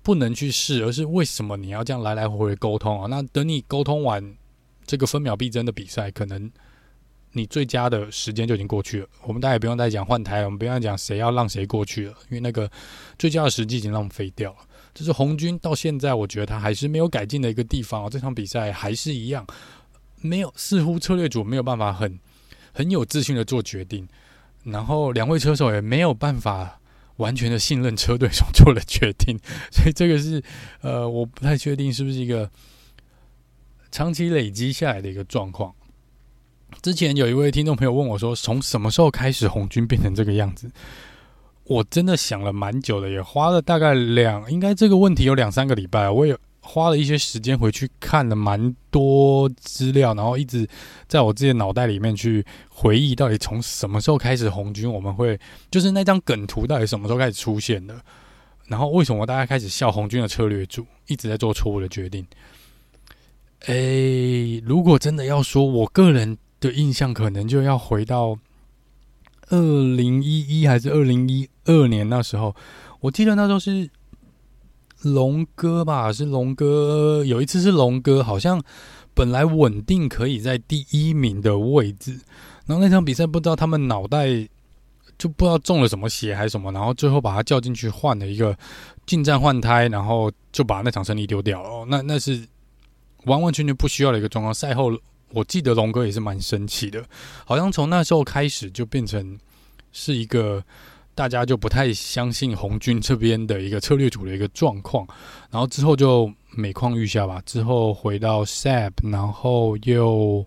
[0.04, 3.08] 不能去试，而是为什么你要这样来来回回沟通啊？
[3.10, 4.36] 那等你沟通完
[4.86, 6.52] 这个分秒必争的比赛，可能。
[7.38, 12.72] 你最佳的时间就已经过去了，我们大家也不用再讲换胎，我们不用讲谁要让谁过去了，因为那个
[13.20, 14.58] 最佳的时机已经浪费掉了。
[14.94, 18.10] 这是红军到现在，我觉得他还是没有改进的一个地方。
[18.10, 19.46] 这场比赛还是一样，
[20.22, 22.18] 没有，似乎策略组没有办法很
[22.72, 24.08] 很有自信的做决定，
[24.64, 26.80] 然后两位车手也没有办法
[27.18, 29.38] 完全的信任车队所做的决定，
[29.70, 30.42] 所以这个是
[30.80, 32.50] 呃，我不太确定是不是一个
[33.92, 35.76] 长期累积下来的一个状况。
[36.86, 40.70] 之前有一位听众朋友问我说：“从什么时候开始红军变成这个样子？”
[41.66, 50.70] 我真的想了蛮久的，也花了大概两，应该这个问题有两三个礼拜，我也花了一些时间回去看了蛮多资料，然后一直
[51.08, 55.40] 在我自己的脑袋里面去回忆，到底从什么时候开始红军我们会
[55.72, 58.00] 就是那张梗图到底什么时候开始出现的？
[58.68, 62.24] 然后为什么大家开始笑红军的策略组一直在做错误的决定？
[63.66, 66.38] 诶，如果真的要说，我个人。
[66.66, 68.38] 的印象可能就要回到
[69.50, 69.60] 二
[69.96, 72.56] 零一一还是二零一二年那时候，
[73.00, 73.90] 我记得那时候是
[75.04, 78.62] 龙哥吧，是龙哥有一次是龙哥，好像
[79.14, 82.20] 本来稳定可以在第一名的位置，
[82.66, 84.28] 然后那场比赛不知道他们脑袋
[85.18, 88.58] 就不知道中了什么邪还是什么，然后最后把他叫进去换了一个
[89.06, 91.86] 进站换胎，然后就把那场胜利丢掉了。
[91.88, 92.48] 那那是
[93.26, 94.92] 完完全全不需要的一个状况，赛后。
[95.36, 97.04] 我记得龙哥也是蛮生气的，
[97.46, 99.38] 好像从那时候开始就变成
[99.92, 100.64] 是一个
[101.14, 105.06] 大家就不太相信红军这边的一个策略组的一个状况，
[105.52, 107.42] 然后之后就每况愈下吧。
[107.46, 110.46] 之后回到 SAP，然后又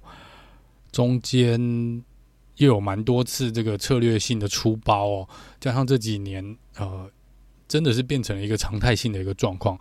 [0.90, 1.61] 中间
[2.57, 5.29] 又有蛮多次这个策略性的出包哦，
[5.61, 7.11] 加上这几年呃，
[7.68, 9.79] 真的是变成了一个常态性的一个状况。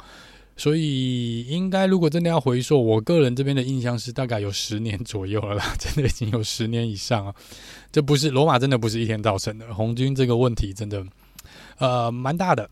[0.58, 7.34] 所以，应该如果真的要回溯，我个人这边的印象是大概有十年左右了啦， 真的已经有十年以上啊。
[7.92, 9.74] 这不是罗马，真的不是一天造成的。
[9.74, 11.06] 红军这个问题真的，
[11.78, 12.70] 呃，蛮大的。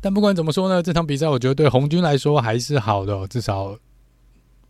[0.00, 3.76] 但不管怎么说呢，这场比赛我觉得对红军来说还是好的，至少。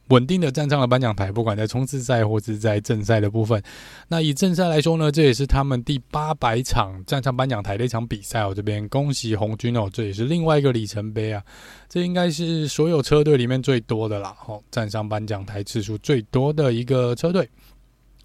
[0.08, 3.62] 稳定的站上了颁奖台，不管在冲刺赛或是在正赛的部分。
[4.08, 8.46] 那以正赛来说呢，这也是他们第八百场站上颁奖台的一场比赛。
[8.46, 11.42] 我这边恭喜红军哦，这也是另外一个里程碑啊！
[11.88, 17.48] 这应该是所有车队里面最多的啦，哦，站上颁奖台次数最多的一个车队。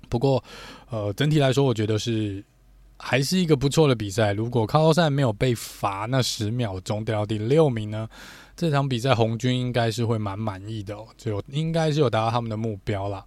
[0.09, 0.43] 不过，
[0.89, 2.43] 呃，整体来说，我觉得是
[2.97, 4.31] 还是一个不错的比赛。
[4.31, 8.07] 如果卡洛赛没有被罚那十秒钟掉到第六名呢？
[8.55, 13.23] 这场比赛红军应该是会蛮满意的哦，就应该是有达到他们的目标啦。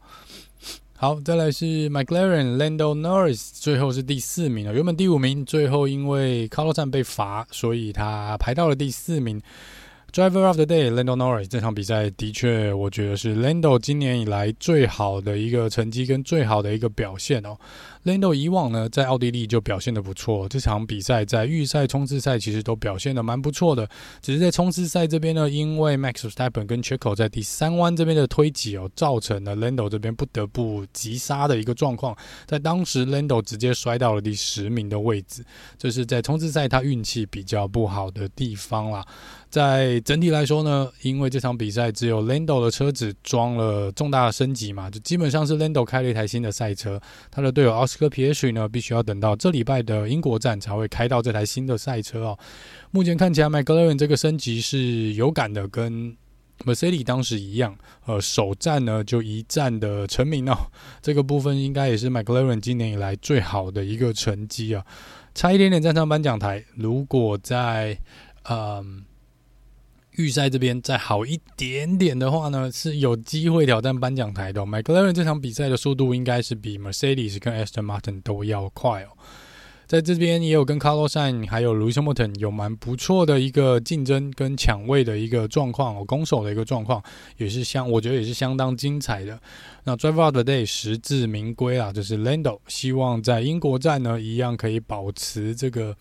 [0.98, 4.72] 好，再来是 McLaren Lando Norris，最后是第四名了。
[4.72, 9.42] 原本第五名，最后因为卡洛站被罚，所以他排到了第四名。
[10.12, 17.58] Driver of the Day Lando Norris 这场比赛的确，我觉得是 Lando 今年以来最好的一个成绩跟最好的一个表现哦。
[18.06, 20.48] Lando 以往呢，在奥地利就表现得不错。
[20.48, 23.88] 这场比赛在预赛、冲刺赛其实都表现得蛮不错的。
[24.22, 32.16] 只是在冲刺赛这边呢，因为 Max Verstappen 跟 Checo 在第三弯这边的推挤哦，造成了 Lando 这边不得不急刹的一个状况。
[32.46, 35.44] 在当时，Lando 直接摔到了第十名的位置，
[35.76, 39.04] 这是在冲刺赛他运气比较不好的地方啦。
[39.50, 47.00] 在整体来说呢，因为这场比赛只有 Lando 的车子装了重大的升级嘛，就基本上是 Lando 开了一台新的赛车，
[47.32, 52.38] 他的队友奥斯科皮耶许呢，必须要等到这礼拜的英国站才会开到这台新的赛车哦。
[52.90, 56.14] 目前看起来，McLaren 这个升级是有感的，跟
[56.66, 57.74] Mercedes 当时一样，
[58.04, 60.54] 呃，首站呢就一战的成名哦。
[61.00, 64.84] 这个部分应该也是 McLaren 今年以来最好的一个成绩啊，
[65.34, 66.62] 差一点点站上颁奖台。
[66.74, 67.98] 如果在
[68.50, 69.04] 嗯。
[70.16, 74.60] 预赛这边再好一点点的话呢，是有机会挑战颁奖台的。
[74.62, 79.08] McLaren 这场比赛的速度应该是比 Mercedes 跟 Aston Martin 都要快哦。
[79.86, 87.00] 在这边也有跟 Carlos Sain 还有 Lewis Hamilton 有蛮不错的一个竞争跟抢位的一个状况哦，攻守的一个状况
[87.36, 89.38] 也是相，我觉得也是相当精彩的。
[89.84, 95.96] 那 Driver of the Day 实至名归啊，就是 Lando，希望在英国站呢一样可以保持这个。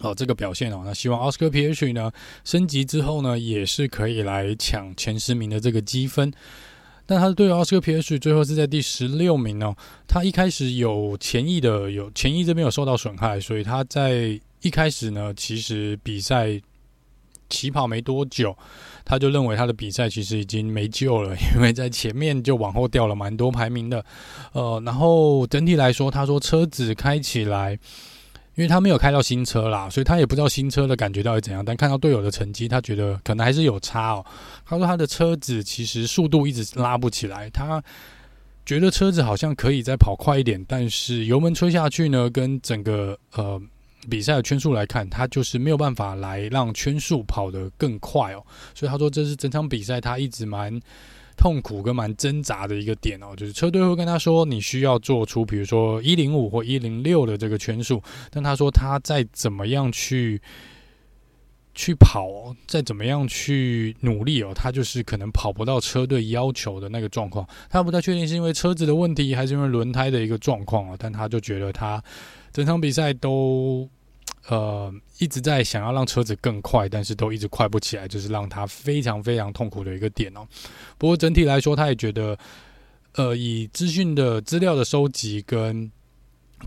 [0.00, 2.10] 哦，这个表现哦，那希望奥斯卡皮耶许呢
[2.44, 6.32] 升级之后呢，也是可以来抢前十名的这个积分。
[7.06, 9.76] 但他的队友奥斯卡皮耶许最后是在第十六名哦。
[10.08, 16.60] 他一开始有前翼的，有前翼这边有受到损害，所以他在一开始呢，其实比赛
[17.48, 18.56] 起跑没多久，
[19.04, 24.04] 他就认为他的比赛其实已经没救了，因为在前面就往后掉了蛮多排名的。
[24.52, 27.78] 呃，然后整体来说，他说车子开起来。
[28.54, 31.64] 因为他没有开到新车啦，所以他也不知道新车的感觉到底怎样。
[31.64, 34.24] 但看到队友的成绩，他觉得可能还是有差哦。
[34.64, 37.82] 他说他的车子其实速度一直拉不起来，他
[38.64, 43.60] 觉得车子好像可以再跑快一点，但是油门吹下去呢，跟整个呃
[44.08, 48.44] 比赛的圈数来看，他就是没有办法来让圈数跑得更快哦。
[48.74, 50.80] 所以他说这是整场比赛他一直蛮。
[51.36, 60.40] 痛苦跟蛮挣扎的一个点哦，就是车队会跟他说，你需要做出比如说一零五或一零六的这个圈数，但他说他再怎么样去
[61.74, 67.46] 去跑哦，再怎么样去努力哦，他就是可能跑不到车队要求的那个状况。
[67.68, 72.02] 他不太确定是因为车子的问题，还是因为轮胎的一个状况啊，但他就觉得他
[72.52, 73.88] 整场比赛都。
[74.48, 80.46] 呃，一直在想要让车子更快，但是都一直快不起来，就是让他非常非常痛苦的一个点哦。
[80.98, 82.38] 不过整体来说，他也觉得，
[83.14, 85.90] 呃，以资讯的资料的收集跟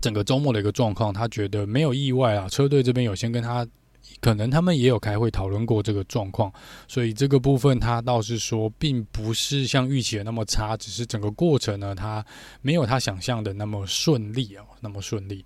[0.00, 2.48] 整个周末的一个状况，他觉得没有意外啊。
[2.48, 3.64] 车队这边有先跟他，
[4.20, 6.52] 可能他们也有开会讨论过这个状况，
[6.88, 12.26] 所以这个部分他倒是说，并不是像预期的那么差，只是整个过程呢，他
[12.60, 15.44] 没有他想象的那么顺利哦，那么顺利。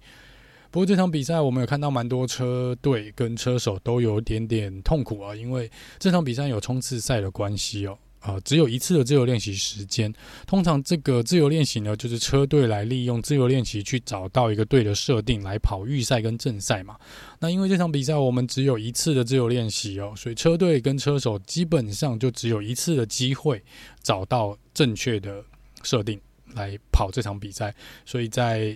[0.73, 10.11] 不过这场比赛我们有看到蛮多车队跟车手都有点点痛苦啊，因为这场比赛有冲刺赛的关系哦，啊，只有一次的自由练习时间。
[10.47, 16.97] 通常这个自由练习呢，就是车队来利用自由练习去找到一个队的设定来跑预赛跟正赛嘛。
[17.39, 23.63] 那因为这场比赛我们只有一次的自由练习哦，所以车队跟车手基本上就只有一次的机会
[24.03, 25.45] 找到正确的
[25.83, 26.19] 设定
[26.55, 27.75] 来跑这场比赛，
[28.07, 28.75] 所以在。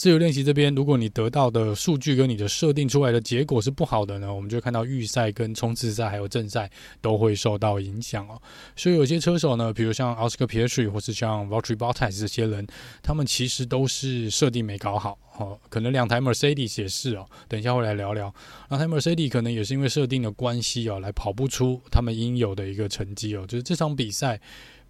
[0.00, 6.70] 自由练习这边，如果你得到的数据跟你的设定出来的结果是不好的呢，我们就看到预赛跟冲刺赛还有正赛
[7.02, 8.40] 都会受到影响哦。
[8.74, 12.66] 所以有些车手呢，比如像奥斯卡皮耶许或是像 Valtteri Bottas 这些人，
[13.02, 15.60] 他们其实都是设定没搞好哦。
[15.68, 18.34] 可能两台 Mercedes 也是哦，等一下会来聊聊。
[18.70, 24.40] 两台 Mercedes 可能也是因为设定的关系哦，来跑不出他们应有的一个成绩哦，就是这场比赛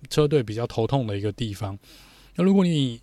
[0.08, 1.76] 车队比较头痛的一个地方。
[2.36, 3.00] 那如果你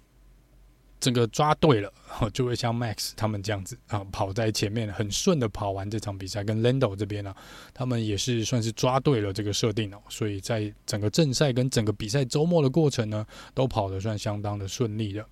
[1.00, 1.91] 整个抓对了，
[2.34, 6.43] 就会像 Max 他们这样子啊，跑在前面很顺的跑完这场比赛。
[6.43, 7.34] 跟 Lando 这边呢，
[7.74, 15.26] 他们也是算是抓对了这个设定哦，所以在整个正赛跟整个比赛周末的过程呢，都跑得算相当的顺利的。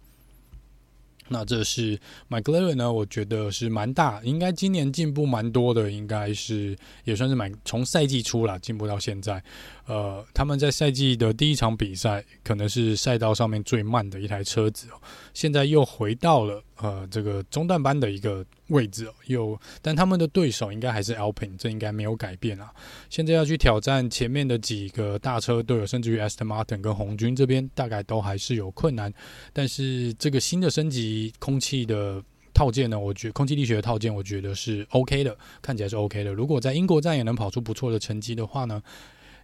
[1.28, 2.00] 那这是
[2.30, 9.44] McLaren 呢，我觉得是蛮大，应该今年进步蛮多的，应该是也算是蛮从赛季初啦进步到现在。
[9.88, 15.00] 呃，他们在赛季的第一场比赛可能是赛道上面最慢的一台车子哦，
[15.34, 22.74] 现在又回到了呃这个中段班的一个位置哦，又但他们的对手应该还是 Alpine，这应该没有改变啊。
[23.12, 29.14] 现在要去挑战前面的几个大车队，甚至于 Aston Martin 跟红军这边，大概都还是有困难。
[29.54, 32.24] 但是这个新的升级空气的
[32.56, 36.34] 套件呢，我觉得空气力学的套件，我觉得是 OK 的，看起来是 OK 的。
[36.34, 38.82] 如果在英国站也能跑出不错的成绩的话呢，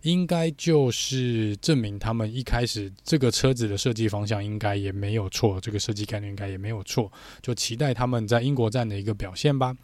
[0.02, 9.76] 应该就是证明他们一开始这个车子的设计方向应该也没有错，这个设计概念应该也没有错，就期待他们在英国站的一个表现吧。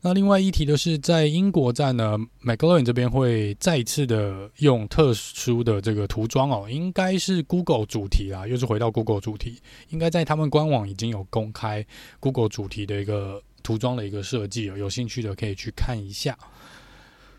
[0.00, 9.58] 那另外一提的是，在英国站呢，McLaren 这边会再次的用特殊的这个涂装哦，应该是 Google 主题啦，又是回到 Google 主题，
[9.88, 11.84] 应该在他们官网已经有公开
[12.20, 16.38] Google 主题的一个涂装的一个设计哦，有兴趣的可以去看一下。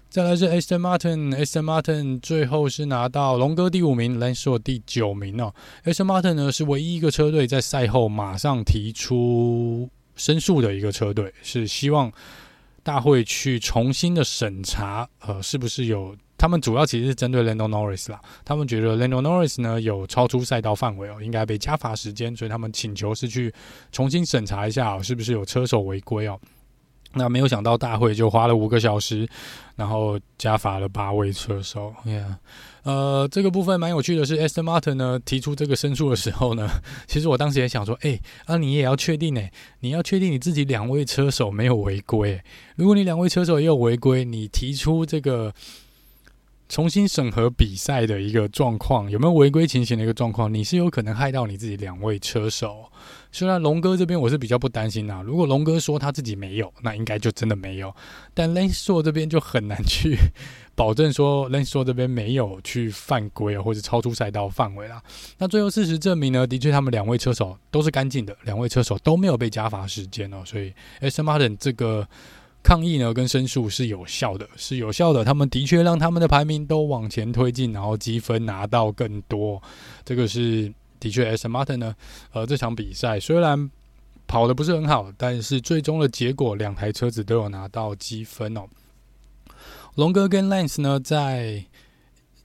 [0.10, 5.54] 再来是 Aston Martin，Aston Martin 最后是拿到龙哥第五名 l a n s o 第九名哦。
[5.86, 12.12] Aston Martin 呢是唯一一个车队在赛后马上提出申诉的一个车队，是希望
[12.82, 23.54] 大会去重新的审查，呃，是不是有他们主要其实是针对 Lando Norris 啦，他们觉得 Lando Norris 呢有超出赛道范围哦，应该被加罚时间，所以他们请求是去
[23.92, 26.40] 重新审查一下哦，是不是有车手违规哦。
[27.14, 29.28] 那没有想到大会就花了五个小时，
[29.76, 31.94] 然后加罚了八位车手。
[32.06, 32.36] Yeah.
[32.84, 36.70] 呃，这个部分蛮有趣的是，Aston Martin 呢提出这个申诉的时候呢，
[37.08, 39.42] 其实我当时也想说，哎，啊你也要确定呢，
[39.80, 42.42] 你要确定你自己两位车手没有违规。
[42.76, 45.54] 如果你两位车手也有违规，你提出这个。
[46.72, 52.92] 重新审核比赛的一个状况，有没有违规情形的一个状况，你是有可能害到你自己两位车手。
[53.32, 57.94] 虽然龙哥这边我是比较不担心呐，如果龙哥说他自己没有，那应该就真的没有。
[58.34, 60.18] 但 Lenso 这边就很难去
[60.76, 65.02] 保证说 Lenso 这边没有去犯规或者超出赛道范围啦。
[65.38, 70.42] 那最后事实证明呢，的确他们两位车手都是干净的，两位车手都没有被加罚时间哦。
[70.46, 72.08] 所以 S Martin 这个。
[72.62, 75.24] 抗议呢，跟申诉是有效的，是有效的。
[75.24, 79.64] 他们的确让他们的排名都往前推进，然后积分拿到更多。
[80.04, 80.70] 这个是
[81.00, 81.96] 的确，S Martin 呢，
[82.34, 83.70] 呃，这场比赛虽然
[84.28, 88.62] 跑得不是很好，但是最终的结果，两台车子都有拿到积分哦。
[89.96, 91.66] 龙哥跟 Lance 呢，在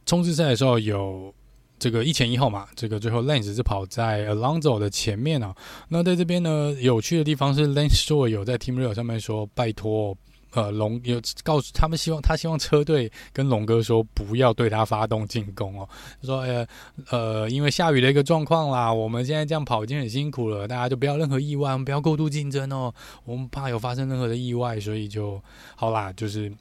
[0.06, 1.34] 冲刺赛的时候有。
[1.76, 5.54] 这个一前一后嘛，这个最后 Lance 是跑在 Alonso 的前面哦。
[5.88, 10.16] 那在这边呢，有趣的地方是 Lance Stroll 有在 Team r e a l 上面说，拜托，
[10.54, 15.88] 呃，龙有告诉他们，希望他希望车队跟龙哥说，不要对他发动进攻哦。
[16.20, 16.66] 他说，呃，
[17.10, 22.94] 呃，因为下雨的一个状况啦，我们现在这样跑已经很辛苦了，大家就不要任何意外，不要过度竞争哦，
[23.24, 25.40] 我们怕有发生任何的意外，所以就
[25.76, 26.12] 好啦。
[26.12, 26.52] 就是，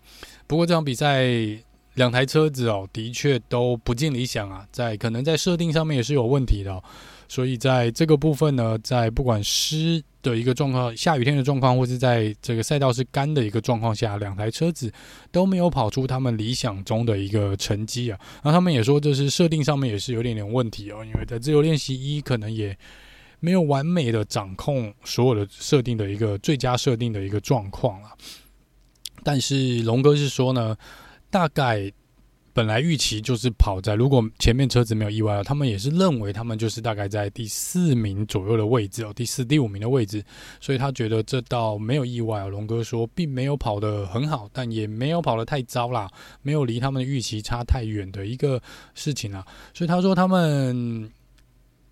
[0.48, 1.26] 不过这场比赛。
[1.96, 6.84] 两台车子哦，的确都不尽理想啊，在可能在设定上面也是有问题的哦，
[7.28, 14.92] 所以在这个部分呢，在不管湿的一个状况、下雨天的状况，或是在这个赛道是干的一个状况下，两台车子
[15.32, 18.20] 都没有跑出他们理想中的一个成绩啊。
[18.44, 22.78] 那他们也说，这是设定上面也是有点点问题哦，因为在自由练习一可能也
[23.40, 28.12] 没有完美的掌控所有的设定的一个最佳设定的一个状况啊。
[29.24, 30.76] 但是龙哥是说呢。
[31.34, 31.92] 大概
[32.54, 40.24] 本来预期就是跑在，如果前面车子没有意外了，他们也是认为他们就是大概在第四名左右的位置哦，第四、第五名的位置，
[40.62, 42.48] 所以他觉得这倒没有意外啊。
[42.48, 46.08] 龙哥说，并没有跑得很好，但也没有跑得太糟啦，
[46.44, 48.62] 没有离他们的预期差太远的一个
[48.94, 51.12] 事情啊，所以他说他们。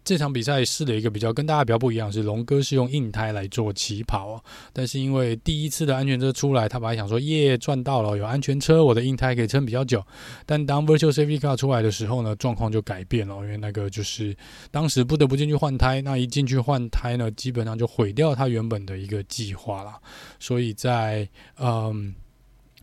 [0.04, 4.44] 这场比赛试了一个比较跟大家比较不一样，是龙哥是用硬胎来做起跑，
[4.74, 10.04] 但是因为第一次的安全车出来，他本来想说耶赚到了，有安全车，我的硬胎可以撑比较久。
[10.46, 14.36] 但当 Virtual Safety Car 出来的时候呢，状况就改变了，因为那个就是
[14.72, 19.94] 当时不得不进去换胎，那一进去换胎呢，基本上就毁掉他原本的一个计划了。
[20.40, 22.16] 所以在嗯。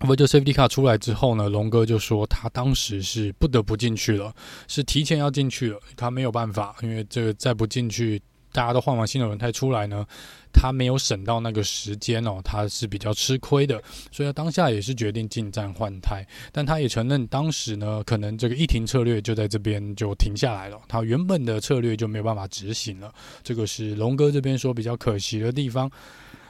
[0.00, 4.32] V i r t u a Safety 卡出来之后呢，龙哥就说他当时是不得不进去了，
[4.68, 8.20] 是提前要进去了，他没有办法，因为这个再不进去，
[8.52, 10.06] 大家都换完新的轮胎出来呢，
[10.52, 13.82] 他没有省到那个时间哦，他是比较吃亏的，
[14.12, 25.90] 所以他当下也是决定进站换胎，但他也承认当时呢，可能这个一停策略就在这边就停下来了，他原本的策略就没有办法执行了，这个是龙哥这边说比较可惜的地方。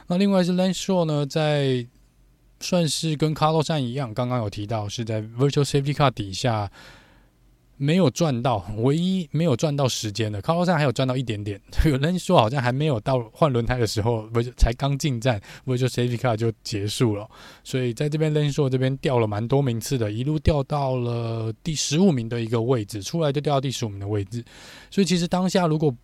[0.05, 1.85] 那另外是 Lance Stroll 呢，在
[2.59, 6.69] 算是跟卡洛山一样，刚刚有提到是在 Virtual Safety Car 底下
[7.77, 11.61] 没有赚到，唯一没有赚到时间的，卡洛山还有赚到一点点。
[11.85, 17.25] 有人说好像还没有到换轮胎的时候，不是才刚进站，，Virtual Safety Car 就结束了。
[17.63, 24.43] 所以在这边人数这边掉了蛮多名次的，一路掉到了第十五名的一个位置，出来就掉到第十五名的位置。
[24.91, 25.95] 所以其实当下如果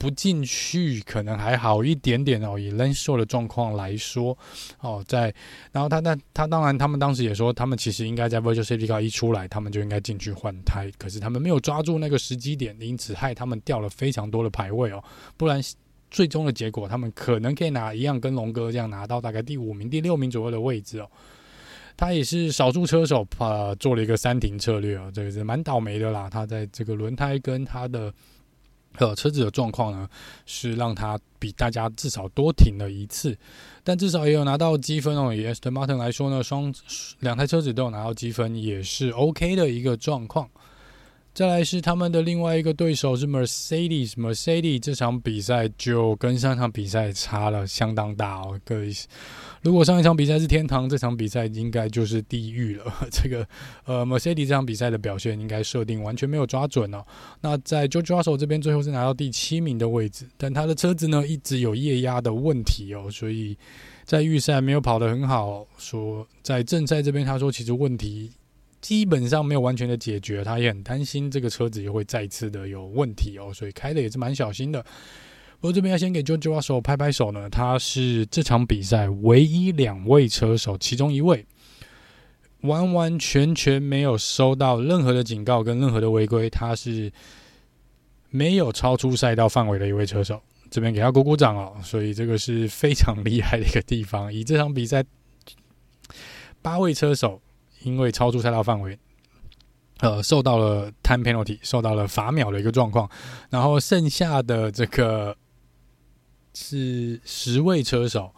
[0.00, 4.36] 不进去可能还好一点点哦，以 Lance Stroll 的状况来说，
[4.80, 5.32] 哦，在
[5.72, 15.04] 然后他那他，当然他们当时也说，他们其实应该在 Virtual Safety Car 一出来，他们就应该进去换胎，可是他们没有抓住那个时机点，因此害他们掉了非常多的排位哦，
[15.36, 15.60] 不然
[16.10, 21.10] 最终的结果他们可能可以拿一样跟龙哥这样拿到大概第五名、第六名左右的位置哦。
[21.98, 26.30] 他也是少数车手啊，做了一个三停策略哦，这个是蛮倒霉的啦。
[26.30, 28.10] 他在这个轮胎跟他的。
[28.98, 30.08] 呃，车子的状况呢，
[30.44, 33.36] 是让它比大家至少多停了一次，
[33.82, 35.32] 但至少也有拿到积分哦。
[35.32, 36.74] 以 Aston Martin 来说呢，双
[37.20, 40.50] 两台车子都有拿到积分，也是 OK 的一个状况。
[41.32, 48.60] 再来是他们的另外一个对手是 Mercedes，Mercedes 这场比赛就跟上一场比赛差了相当大哦。
[48.64, 48.92] 各位，
[49.62, 52.92] 如果上一场比赛是天堂，这场比赛应该就是地狱了。
[53.12, 53.46] 这个
[53.84, 57.02] 呃，Mercedes 这场比赛的表现应该设定完全没有抓准哦。
[57.40, 63.56] 那在 George Russell 这边最后是拿到第七名的位置，但他的车子呢一直有液压的问题哦，所以
[64.04, 65.64] 在预赛没有跑得很好。
[65.78, 68.32] 说在正赛这边，他说其实问题。
[68.80, 74.82] 基本上没有完全的解决，他也很担心这个车子又会再次的有问题哦，所以开的也是蛮小心的。
[75.60, 81.44] 我这边要先给 George Russell 拍拍手呢，他是这场比赛唯一两位车手其中一位
[82.62, 87.12] 完完全全没有收到任何的警告跟任何的违规，他是
[88.30, 90.40] 没有超出赛道范围的一位车手。
[90.70, 94.32] 这边给他鼓鼓掌哦，所以这个是非常厉害的一个地方。
[94.32, 95.04] 以这场比赛
[96.62, 97.42] 八位车手。
[97.82, 98.98] 因为超出赛道范围，
[99.98, 103.08] 呃，受到了 time penalty，受到了罚秒的一个状况，
[103.50, 105.36] 然后剩下的这个
[106.54, 108.32] 是十位车手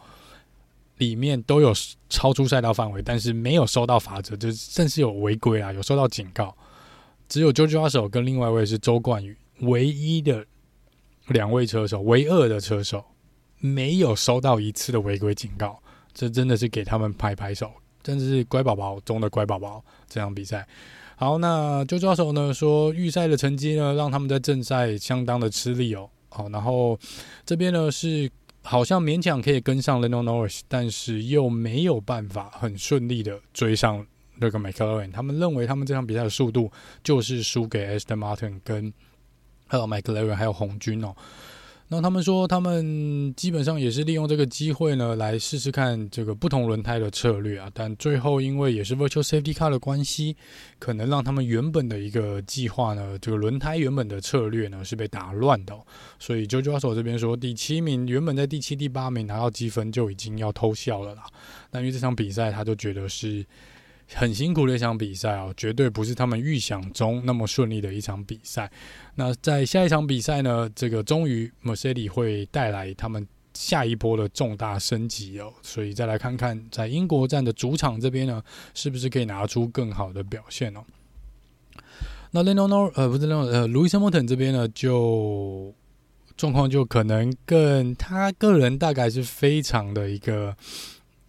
[0.97, 1.73] 里面都有
[2.09, 6.55] 超出赛道范围，但是没有收到罚则，就是甚至有违规啊，有收到警告。
[7.27, 10.45] 只有 George Russell 跟另外一位是周冠宇，唯一的
[11.27, 13.03] 两位车手，唯二的车手
[13.59, 15.81] 没有收到一次的违规警告，
[16.13, 17.71] 这真的是给他们拍拍手。
[18.03, 20.67] 真的是乖宝宝中的乖宝宝，这场比赛。
[21.15, 26.09] 好，那周抓手呢说预赛的成绩呢，让他们在正赛相当的吃力哦。
[26.29, 26.99] 好，然后
[27.45, 28.29] 这边呢是
[28.61, 34.05] 好像勉强可以跟上 Lando Norris，但是又没有办法很顺利的追上
[34.39, 35.11] 那个 McLaren。
[35.11, 36.71] 他们认为他们这场比赛的速度
[37.03, 38.91] 就是输给 Aston Martin 跟
[39.67, 41.15] 还有 McLaren 还有红军哦。
[41.95, 47.69] 那他们说，他们基本上也是利用这个机会呢，来试试看这个不同轮胎的策略啊。
[47.71, 50.35] 但最后因为也是 Virtual Safety Car 的关系，
[50.79, 55.77] 可能让他们原本的一个计划呢，这个轮胎原本的策略呢是被打乱的。
[56.17, 61.25] 所以 Jojo 手这边说，第七名原本在第七、第八名拿到积分就已经要偷笑了啦。
[61.69, 63.45] 那因为这场比赛，他就觉得是。
[64.13, 68.71] 很辛苦的一场比赛哦，绝对不是他们预想中那么顺利的一场比赛。
[69.15, 78.43] 那在下一场比赛呢，这个终于 Mercedes 会带来他们下一波的重大升级哦，所以再来看看在英国站的主场这边呢，
[78.73, 80.81] 是不是可以拿出更好的表现哦。
[82.31, 85.73] 那 l e n o n o 呃不是 Leno，呃 Lewis Hamilton 这边呢，就
[86.35, 90.55] 状况就可能更他个人大概是非常的一个。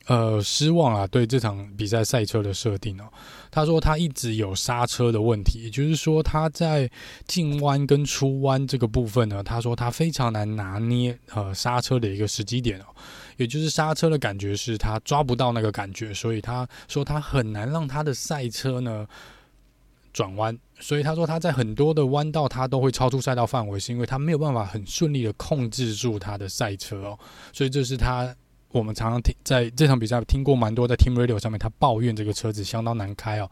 [0.06, 1.06] 呃，失望啊！
[1.06, 3.04] 对这场比赛赛车的设定哦，
[3.50, 6.90] 他说他一直有刹车的问题，也就是说他在
[7.26, 12.84] 进弯跟出弯这个部分呢，他说他非常难拿捏呃刹车的一个时机点哦，
[13.38, 19.06] 也就是刹车的感觉是他抓不到那个感觉，所以他说他很难让他的赛车呢
[20.12, 27.18] 转弯，所以他说他在很多的弯道他都会超出赛道范围，是因为他没有办法很顺利的控制住他的赛车哦，
[27.54, 28.36] 所以这是他。
[28.74, 33.48] 我们常常听在这场比赛听过蛮多，在 Team Radio 上面他抱怨这个车子相当难开哦。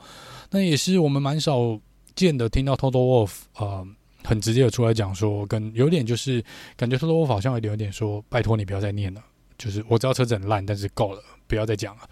[0.50, 1.80] 那也是我们蛮少
[2.16, 3.86] 见的听到 Toto Wolff 呃
[4.24, 6.44] 很直接的出来讲说，跟有点就是
[6.76, 9.22] 感觉 Toto Wolff 好像有点有点说，拜托你不要再念了，
[9.56, 12.02] 就是我知道车子很烂，但是够了，不要再讲了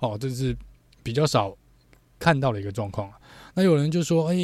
[0.00, 0.16] 哦。
[0.16, 0.56] 这是
[1.02, 1.52] 比较少
[2.20, 3.12] 看到的一个状况。
[3.52, 4.36] 那有人就说，哎，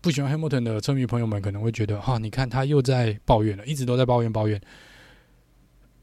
[0.00, 4.60] 不喜欢 Hamilton 的车迷朋友们可能会觉得，哈，你看他又在抱怨了，一直都在抱怨抱怨。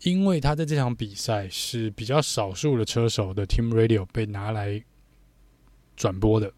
[0.04, 4.84] 因为他在这场比赛是比较少数的车手的 Team Radio 被拿来
[5.96, 6.52] 转播的，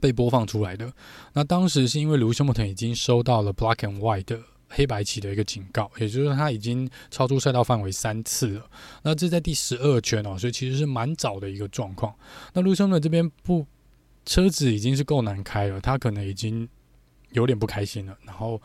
[0.00, 0.92] 被播放出来的。
[1.32, 8.70] 那当时是因为 Lewis Hamilton 已经收到了 Black and White 的黑白旗的一个警告，也就是说他已经超出赛道范围三次了。
[9.02, 12.14] 那这在第十二圈哦，所以其实是蛮早的一个状况。
[12.52, 13.66] 那 Lewis Hamilton 这边不
[14.26, 16.68] 车子已经是够难开了，他可能已经
[17.30, 18.60] 有点不开心了，然后。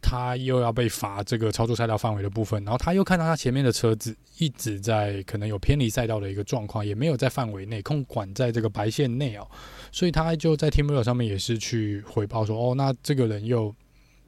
[0.00, 9.46] 他又要被罚这个超出赛道范围的部分，然后他又看到他前面的车子一直在可能有偏离赛道的一个状况，也没有在范围内控管在这个白线内哦，
[9.90, 13.74] 所以他就在 Team r a 上面也是去回报说，哦，那这个人又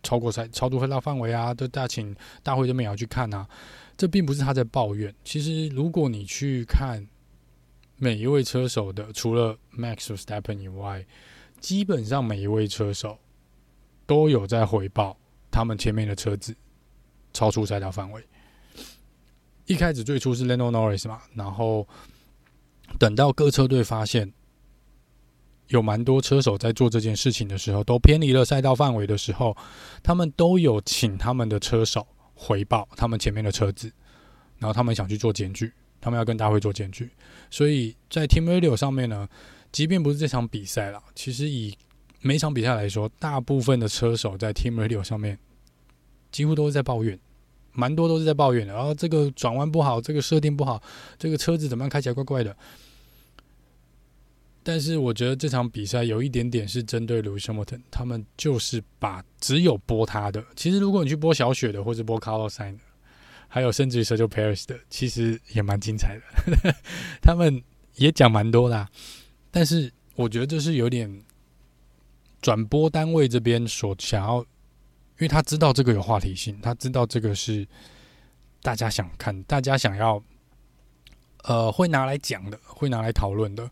[0.02, 3.46] 超过赛超出赛道范围啊，都大请大会这边也要去看啊。
[3.96, 7.06] 这并不是他在抱怨，其实如果你去看
[7.96, 11.06] 每一位车手的，除了 Max Verstappen 以外，
[11.60, 13.18] 基本上每一位车手
[14.06, 15.19] 都有在回报。
[15.50, 16.54] 他们前面的车子
[17.32, 18.24] 超出赛道范围。
[19.66, 21.86] 一开始最初是 Lando Norris 嘛，然后
[22.98, 24.32] 等到各车队发现
[25.68, 29.56] 有蛮多车手在做这件事情的时候，都偏离了赛道范围的时候，
[30.02, 33.92] 他们都有请他们的车手回报他们前面的车子，
[34.58, 37.08] 然后他们想去做检举，他们要跟大会做检举。
[37.48, 39.28] 所以在 Team Radio 上面呢，
[39.70, 41.76] 即便不是这场比赛啦，其实以
[42.22, 45.38] 每场比赛来说，大部分的车手在 Team Radio 上面
[46.30, 47.18] 几乎都是在抱怨，
[47.72, 48.74] 蛮多都是在抱怨的。
[48.74, 50.82] 然后这个转弯不好，这个设定不好，
[51.18, 52.54] 这个车子怎么样开起来怪怪的。
[54.62, 60.44] 但是我觉得这场比赛有一点点是针对 Lewis Hamilton，他们就是把只有播他的。
[60.54, 62.80] 其实如果你去播小雪的，或者播 Carlos Sainz 的，
[63.48, 66.74] 还有甚至于 Sergio Perez 的，其实也蛮精彩的。
[67.22, 67.62] 他们
[67.94, 68.86] 也讲蛮多的，
[69.50, 71.22] 但是我觉得这是有点。
[72.40, 74.46] 转播单位这边所想要，因
[75.20, 77.66] 为他知道这个有话题性，他知道这个是
[78.62, 80.22] 大家想看、大家想要，
[81.44, 83.70] 呃，会拿来讲的，会拿来讨论的。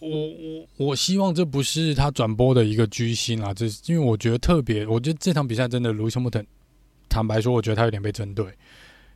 [0.00, 6.42] 我我我希望这不是他转播的一个居心啊，这是因为我觉得特别，我觉得这场比赛真的卢森堡特，
[7.08, 8.46] 坦白说，我觉得他有点被针对。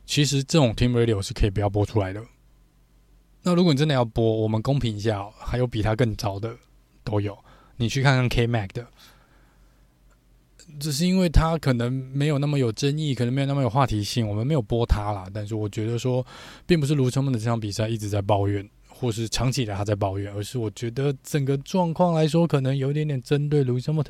[0.05, 2.23] 其实这种 Team Radio 是可以不要播出来的。
[3.41, 6.55] 那如果你真的要播，我们公平一下，还有比他更糟的
[7.03, 7.35] 都有。
[7.77, 8.87] 你去看看 K Mac 的，
[10.79, 15.27] 只是因为他可能没有那么有争议，可能没有那么有话题性，我们没有播他啦。
[15.33, 16.25] 但是我觉得说，
[16.65, 24.03] 并不是卢森堡的这场比赛一直在抱怨，或是长期以来他在抱怨，而是我觉得整个状况来说，可能有一点点针对卢森堡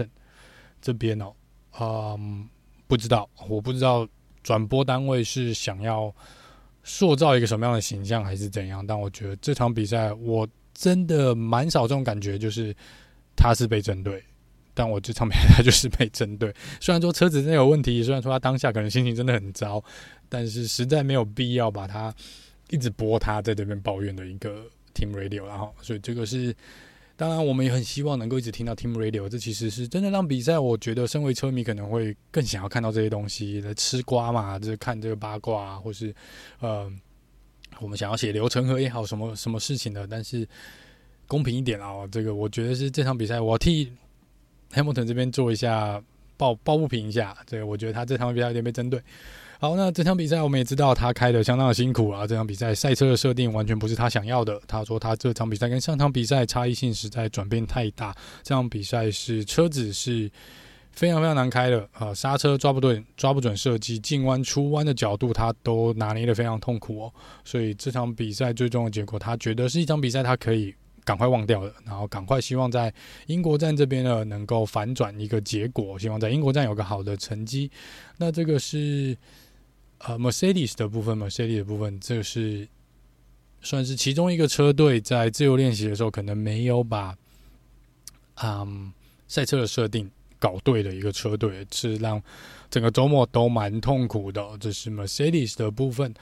[0.81, 1.33] 这边哦。
[1.79, 2.47] 嗯，
[2.87, 4.07] 不知道，我不知道
[4.43, 6.13] 转播单位是想要
[6.83, 8.85] 塑造一个什么样的形象，还是怎样。
[8.85, 12.75] 但我觉得这场比赛，我真的蛮少这种感觉，就是。
[13.35, 14.23] 他是被针对，
[14.73, 16.53] 但我这场比赛他就是被针对。
[16.79, 19.83] 虽然说车子真的有问题，虽然说他当下可能心情真的很糟，
[20.29, 22.13] 但是实在没有必要把他
[22.69, 25.45] 一直播他在这边抱怨的一个 Team Radio。
[25.45, 26.55] 然后，所以这个是
[27.15, 29.29] 当然，我们也很希望能够一直听到 Team Radio。
[29.29, 36.13] 这其实是真的让比赛，我觉得身为车迷可能会更想要看到这些东西来吃瓜嘛，就是看这个八卦，或是
[36.59, 36.91] 呃，
[37.79, 40.47] 我们想要写流程和也好，什么什么事情的，但是。
[41.27, 42.05] 公平一点啊！
[42.11, 43.91] 这个我觉得是这场比赛，我替
[44.73, 46.01] Hamilton 这边做一下
[46.37, 47.35] 抱抱不平一下。
[47.47, 49.01] 这个我觉得他这场比赛有点被针对。
[49.59, 52.27] 好，那这场比赛我们也知道他开的相当的辛苦啊。
[52.27, 54.61] 这场比赛赛车的设定完全不是他想要的。
[54.67, 58.13] 他说他这场比赛跟上场比赛差异性实在转变太大。
[58.43, 60.29] 这场比赛是车子是
[60.91, 67.13] 非常非常难开的啊，刹车抓不准，抓不准设计，进弯出弯的角度他都拿捏得非常痛苦哦。
[67.45, 70.75] 所以这场比赛最终的结果，他觉得是一场比赛他可以。
[71.05, 72.91] 赶快忘掉了，然后赶快希望在
[73.27, 77.69] 英国站这边呢能够反转一个结果，希望在英国站有个好的成绩。
[78.17, 79.15] 那这个是
[79.99, 82.67] 呃 Mercedes 的部分，Mercedes 的部分，这个是
[83.61, 87.15] 算是其中一个车队在自由练习的时候可能没有把
[88.41, 88.91] 嗯
[89.27, 92.21] 赛车的设定搞对的一个车队，是让
[92.71, 94.43] 整个周末都蛮痛苦的。
[94.59, 96.13] 这是 Mercedes 的部分，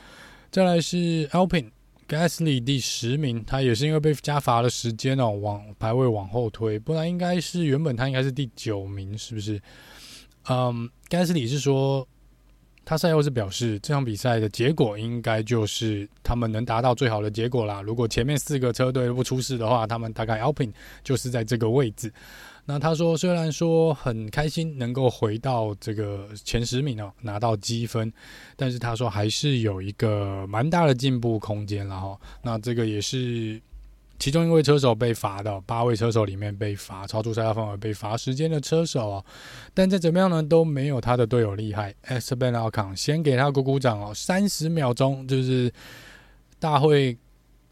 [0.52, 1.72] 再来是 Alpine。
[2.08, 9.62] Gasly 第十名，他也是因为被加罚了时间哦，往排位往后推，不然应该是原本他应该是第九名，是不是？
[10.50, 12.08] 嗯，Gasly 是说
[12.86, 17.82] 他赛后是表示这场比赛的结果应该就是他们能达到最好的结果啦。
[17.82, 20.74] 如果前面四个车队不出事的话，他们大概 Alpine
[21.04, 22.14] 就是在这个位置。
[22.66, 28.12] 那他说，虽然说很开心能够回到这个前十名哦，拿到积分，
[28.56, 32.18] 但是他说还是有一个蛮大的进步空间了哈。
[32.42, 33.62] 那这个也是
[34.18, 39.26] 其中一位车手被罚的，八位车手里面被罚超出赛道范围被罚时间的车手哦。
[39.74, 41.94] 但再怎么样呢，都没有他的队友厉害。
[42.08, 45.70] Esteban Ocon 先给他鼓鼓掌哦，三十秒钟就是
[46.60, 47.18] 大会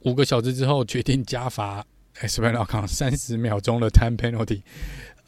[0.02, 1.86] 五个小时之后决定加罚。
[2.22, 4.62] Esteban c o n 三十秒钟的 time penalty，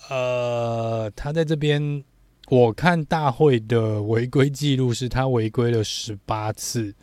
[0.09, 2.03] 呃，他在这边，
[2.49, 6.93] 我看大会的违规记录是他违规了十八次。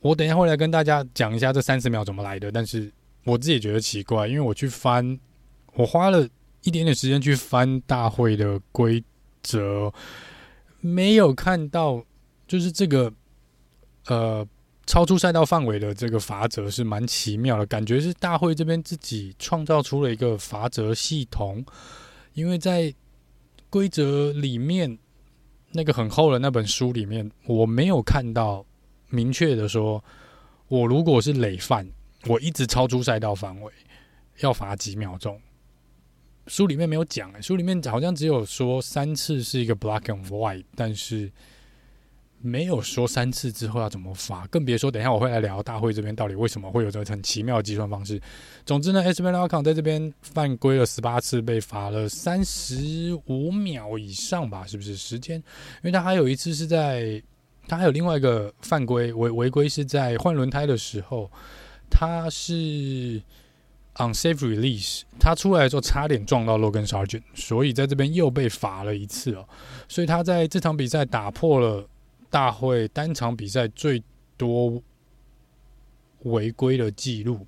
[0.00, 2.92] 我等一下会来跟大家讲一下这三十秒怎么来的，但是
[3.24, 5.18] 我自己觉得奇怪，因为我去翻，
[5.74, 6.28] 我花了
[6.62, 9.02] 一点点时间去翻大会的规
[9.42, 9.92] 则，
[10.80, 12.04] 没有看到，
[12.48, 13.12] 就是这个
[14.06, 14.46] 呃
[14.86, 21.64] 超出赛道范围的这个罚则是蛮奇妙的，感觉是大会这边自己创造出了一个罚则系统，
[22.34, 22.94] 因为在
[23.70, 24.98] 规则里面
[25.72, 28.64] 那个很厚的那本书里面，我没有看到
[29.08, 30.02] 明确的说，
[30.68, 31.88] 我如果是累犯。
[32.28, 33.72] 我一直超出赛道范围，
[34.38, 35.40] 要罚几秒钟。
[36.46, 41.28] 书里面没有讲，书里面好像只有说三次是一个 black and white，但是
[42.42, 48.20] 没有说三次之后要怎么罚，更别说等一下我会来聊大会这边到底为什么会有这个很奇妙的计算方式。
[48.66, 54.66] 总之呢，Esteban Ocon 在这边犯规了十八次，被罚了三十五秒以上吧？
[54.66, 55.36] 是不是时间？
[55.36, 55.44] 因
[55.84, 57.22] 为他还有一次是在，
[57.68, 61.30] 他还有另外一个犯规违违规是在换轮胎的时候。
[61.94, 63.20] 他是
[63.96, 69.46] unsafe release，他出来的时候差点撞到 Logan Sargent，所以在这边又被罚了一次哦。
[69.88, 71.86] 所以他在这场比赛打破了
[72.32, 74.02] 大会单场比赛最
[74.38, 74.82] 多
[76.20, 77.46] 违规的记录。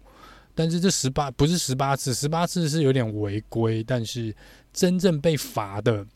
[0.55, 4.33] 但是这十八不是十八次，十八次是有点违规，但是
[4.73, 6.07] 真正被罚的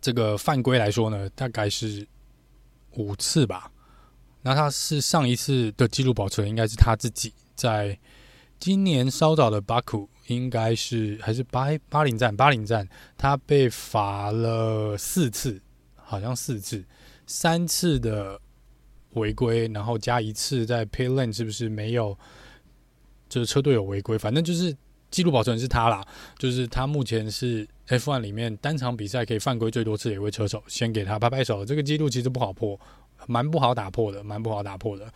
[0.00, 2.06] 这个犯规来说呢，大概是
[2.96, 3.70] 五次吧。
[4.42, 7.98] 那他是上一次的记录保持人，应该是他自己，在
[8.58, 15.60] 今年稍早的巴库，应该是还是巴巴林站，巴林站，他被罚了四次，
[15.94, 16.84] 好像四次，
[17.26, 18.40] 三次的
[19.14, 22.16] 违规，然后加一次在 Pay Lane 是不是没有？
[23.28, 24.72] 就是车队有违规，反正就是
[25.10, 26.06] 记录保存是他啦，
[26.38, 32.78] 就是他目前是 F1 里面单场比赛可以犯规最多次的一位车手，先给他拍拍手，这个记录其实不好破。
[33.26, 35.12] 蛮不好打破的，蛮不好打破的。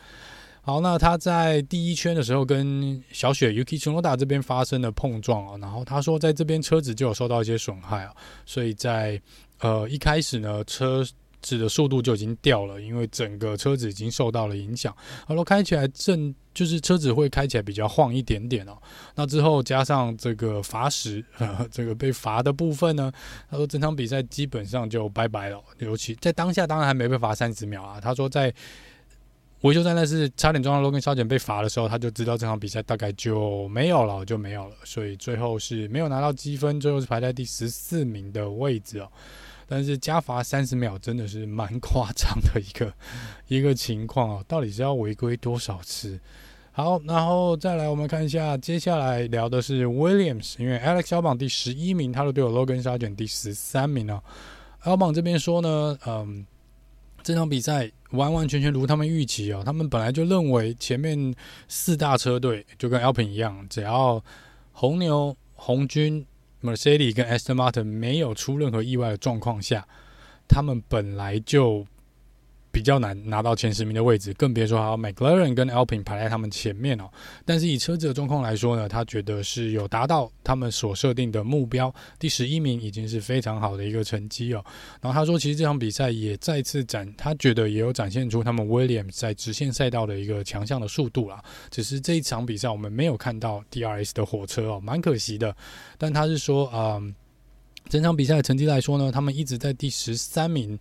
[0.62, 8.12] 好，那他在第一圈的时候跟小雪 Yuki Tsunoda 这边发生了碰撞啊，然后他说在这边车子就有受到一些损害啊，
[8.44, 9.22] 所以在
[9.60, 11.06] 呃一开始呢车。
[11.42, 14.94] 指的速度就已经掉了，因为整个车子已经受到了影响。
[15.26, 18.76] 好了，开起来正就是车子会开起来比较晃一点点哦。
[19.14, 21.24] 那之后加上这个罚时，
[21.70, 23.10] 这个被罚的部分呢，
[23.50, 25.60] 他说整场比赛基本上就拜拜了。
[25.78, 28.00] 尤其在当下，当然还没被罚三十秒啊。
[28.00, 28.52] 他说在
[29.62, 34.74] 维修站那是差点撞到 Logan Sargeant 被罚的时候，他就知道这场比赛大概就没有了，就没有了。
[34.84, 39.08] 所以最后是没有拿到积分，最后是排在第十四名的位置哦。
[39.70, 42.92] 但是加罚三十秒真的是蛮夸张的一个
[43.46, 44.44] 一个情况啊！
[44.48, 46.18] 到底是要违规多少次？
[46.72, 54.20] 好，然后再来我们看一下，接下来聊的是 Williams，因为 Alex Albon 第十一名，他的队友 Logan 沙卷第十三名啊。
[54.82, 56.44] Albon 这边说呢，嗯，
[57.22, 61.32] 这场比赛完完全全如他们预期哦，他们本来就认为前面
[61.68, 64.20] 四大车队就跟 Alpin 一样，只要
[64.72, 66.26] 红牛、红军。
[66.62, 69.86] Mercedes 跟 Aston Martin 没有出任何意外的状况下，
[70.48, 71.86] 他们本来就
[72.72, 77.10] 比较难拿到前十名的位置，更别说还有 McLaren 跟 Alpine 排在他们前面哦。
[77.44, 84.64] 但是以车子的状况来说呢，他觉得是有达到他们所设定的目标，第十一名已经是非常好的一个成绩哦。
[85.00, 91.42] 然后他说，其实这场比赛也再次展，他觉得也有展现出他们 Williams 在直线赛道的一个强项的速度啦。
[91.70, 95.56] 只是这一场比赛我们没有看到 DRS 的火车哦，蛮可惜的。
[95.98, 97.12] 但他是说，嗯，
[97.88, 100.78] 整场比赛的成绩来说呢，他们一直在第十三名。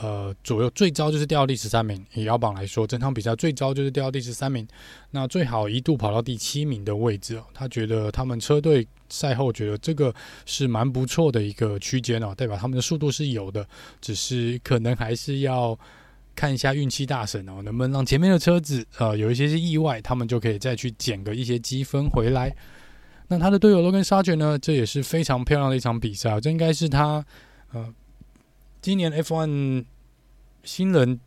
[0.00, 2.06] 呃，左右最糟就是掉到第十三名。
[2.14, 4.66] 以摇榜来说，整场比赛最糟就是掉到第十三名。
[5.10, 7.44] 那最好一度跑到第七名的位置哦。
[7.52, 10.14] 他觉得他们车队赛后觉得这个
[10.46, 13.66] 是蛮不错的一个区间哦，代表他们的速度是有的，
[14.00, 15.76] 只是可能还是要
[16.36, 22.54] 看一下运气大神哦，能不能让前面的车子呃有一些是意外，他们就可以再去捡个一些积分回来。
[23.26, 27.24] 那他的队友 Logan Sargeant 呢，这也是非常漂亮的一场比赛，这应该是他
[27.72, 27.92] 呃。
[28.82, 29.84] 今年 F1
[30.64, 31.20] 新人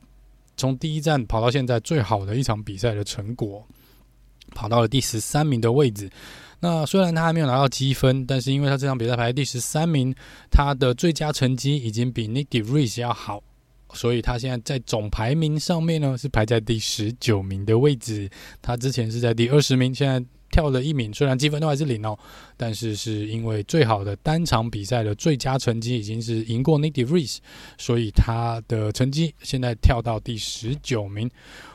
[0.57, 3.65] 从第一站跑到现在最好的一场比赛的成果，
[4.55, 6.09] 跑到了第十三名的位置。
[6.59, 10.15] 那虽然他还没有拿到积分，但是因为他这场比赛排在第十三名，
[10.49, 13.43] 他的最佳成绩已经比 Nick De Vries 要好，
[13.93, 18.29] 所以他现在在总排名上面呢是排在第十九名的位置。
[18.61, 20.25] 他之前是在第二十名，现在。
[20.53, 22.15] 跳了一名，虽然积分都还是零哦，
[22.55, 27.39] 但是是因为最好的单场比赛的最佳成绩已经是赢过 Nick De Vries，
[27.79, 31.27] 所以他的成绩现在跳到第十九名。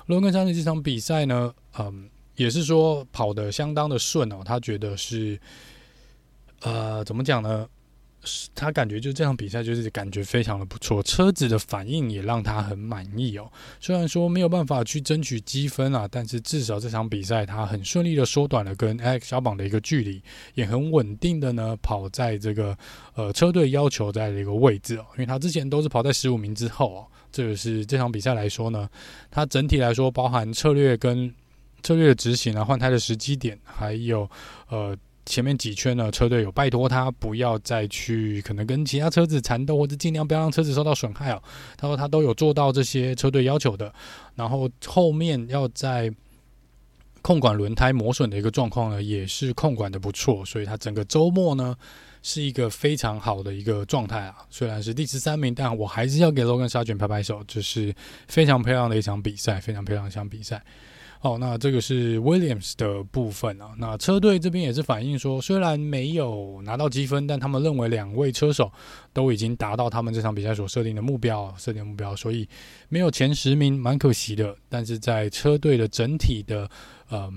[0.07, 5.37] 罗根山的这场比赛呢，嗯，也是说跑得相当的顺哦，他觉得是，
[6.61, 7.67] 呃，怎么讲呢？
[8.55, 13.51] 他感觉就这场比赛就是感觉非常的不错，车子的反应也让他很满意哦。
[13.81, 20.21] 虽然说没有办法去争取积分啊，但是至少这场比赛他很顺利的缩短了跟 Alex 小榜的一个距离，
[20.55, 22.77] 也很稳定的呢跑在这个
[23.15, 25.07] 呃车队要求在的一个位置哦。
[25.13, 28.89] 因为他之前都是跑在十五名之后哦，这个是这场比赛来说呢，
[29.31, 31.33] 他整体来说包含策略跟
[31.83, 34.29] 策略的执行啊，换胎的时机点，还有
[34.69, 34.95] 呃。
[35.29, 41.43] 前面几圈呢，车队有拜托他不要再去可能跟其他车子缠斗，或者尽量不要让车子受到损害哦。
[41.77, 43.93] 他说他都有做到这些车队要求的。
[44.35, 46.11] 然后后面要在
[47.21, 51.77] 控管轮胎磨损的一个状况呢，也是控管的不错，所以他整个周末呢
[52.23, 54.37] 是一个非常好的一个状态啊。
[54.49, 57.95] 虽然是第十三名，但我还是要给 Logan Sargeant 拍拍手，这是
[58.29, 60.65] 非常漂亮的一场比赛，非常漂亮的一场比赛。
[61.21, 63.75] 好，那这个是 Williams 的部分啊。
[63.77, 68.71] 那车队这边也是反映说，虽然没有拿到积分，但他们认为两位车手
[69.13, 72.49] 都已经达到他们这场比赛所设定的目标，设定目标，所以
[72.89, 74.57] 没有前十名，蛮可惜的。
[74.69, 76.71] 但是在车队的整体的
[77.09, 77.29] 呃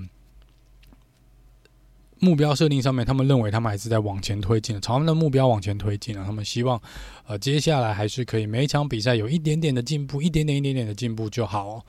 [2.20, 6.22] 目标设定上面，他们认为他们还是在往前推进，朝他们的目标往前推进啊。
[6.24, 6.80] 他们希望
[7.26, 11.84] 呃接下来还是可以每一场比赛有一点点的进步，一点点一点点的进步就好哦。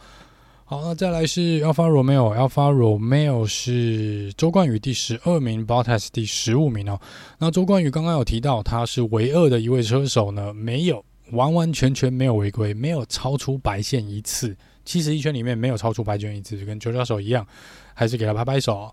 [0.65, 2.33] 好，那再来是 Alpha Romeo。
[2.33, 6.97] Alpha Romeo 是周冠宇第十二名，Bottas 第十五名哦。
[7.37, 14.55] 那周冠宇刚刚有提到，他是唯二的一位车手呢，没有完完全全没有违规，没有超出白线一次，
[14.85, 17.45] 七十一圈里面没有超出白线一次，就跟彼彼手一样，
[17.93, 18.89] 还是给他拍拍手。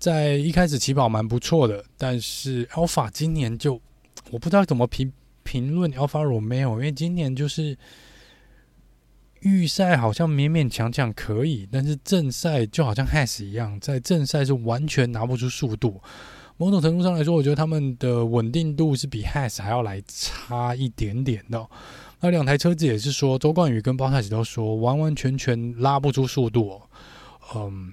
[0.00, 3.80] 在一开始起跑蛮不错的，但是 Alpha 今年就
[4.32, 5.12] 我不知道怎么评
[5.44, 7.78] 评论 Alpha Romeo，因为今年就是。
[9.44, 16.00] 预赛好像勉勉强强可以，但是正赛就好像 Has 一样，在正赛是完全拿不出速度。
[16.56, 21.66] 某种程度上来说，我觉得他们的稳定度是比 Has 还要来差一点点的。
[22.20, 26.80] 那两台车子也是说，周冠宇跟包太子都说，完完全全拉不出速度。
[27.54, 27.92] 嗯，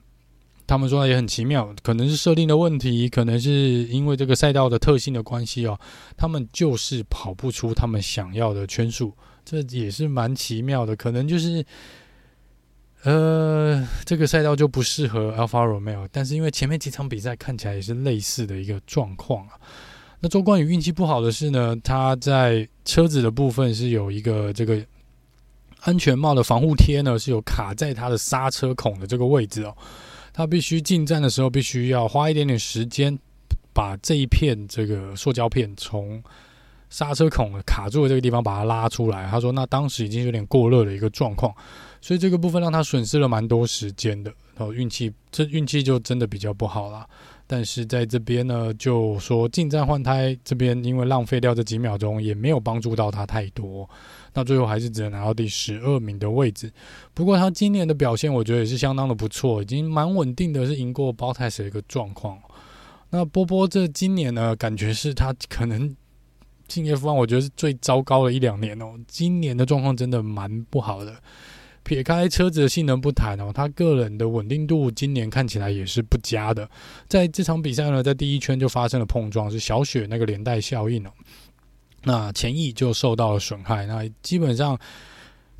[0.65, 3.51] 他们说也很奇妙，可能是设定的问题，可能是
[3.89, 5.77] 因为这个赛道的特性的关系哦，
[6.15, 9.13] 他们就是跑不出他们想要的圈数。
[9.43, 11.65] 这也是蛮奇妙的，可能就是，
[13.03, 19.53] 呃，这个赛道就不适合 Alpha Romeo，但是因为前面几场比赛看起来也是类似的一个状况啊。
[20.19, 24.79] 那周冠宇运气不好的是呢，他在车子的部分是有一个这个
[25.81, 29.75] 安全帽的防护贴呢，是有卡在他的刹车孔的这个位置哦。
[30.31, 33.17] 他必须进站的时候，必须要花一点点时间
[33.73, 36.23] 把这一片这个塑胶片从。
[36.91, 39.27] 刹车孔卡住的这个地方，把它拉出来。
[39.27, 41.51] 他说：“那当时已经有点过热的一个状况，
[42.01, 44.31] 所以这个部分让他损失了蛮多时间的。
[44.57, 47.07] 然后运气，这运气就真的比较不好了。
[47.47, 53.89] 但是在这边呢，就说进站换胎这边，因为浪费掉这几秒钟，也没有帮助到他太多。
[54.33, 56.69] 那最后还是只能拿到第十二名的位置。
[57.13, 62.37] 不过他今年的表现，我觉得也是相当的不错，已经蛮稳定的，是赢过 Bottas 的一个状况。
[63.09, 65.95] 那波波这今年呢，感觉是他可能。”
[66.71, 68.93] 进 F1，我觉得是最糟糕的一两年哦。
[69.07, 71.15] 今年的状况真的蛮不好的。
[71.83, 76.69] 撇开车子的性能不谈哦，他个人的稳定度今年看起来也是不佳的。
[77.07, 81.09] 在这场比赛呢，在第一圈就发生了碰撞，是小雪那个连带效应哦。
[82.03, 84.79] 那前翼就受到了损害，那基本上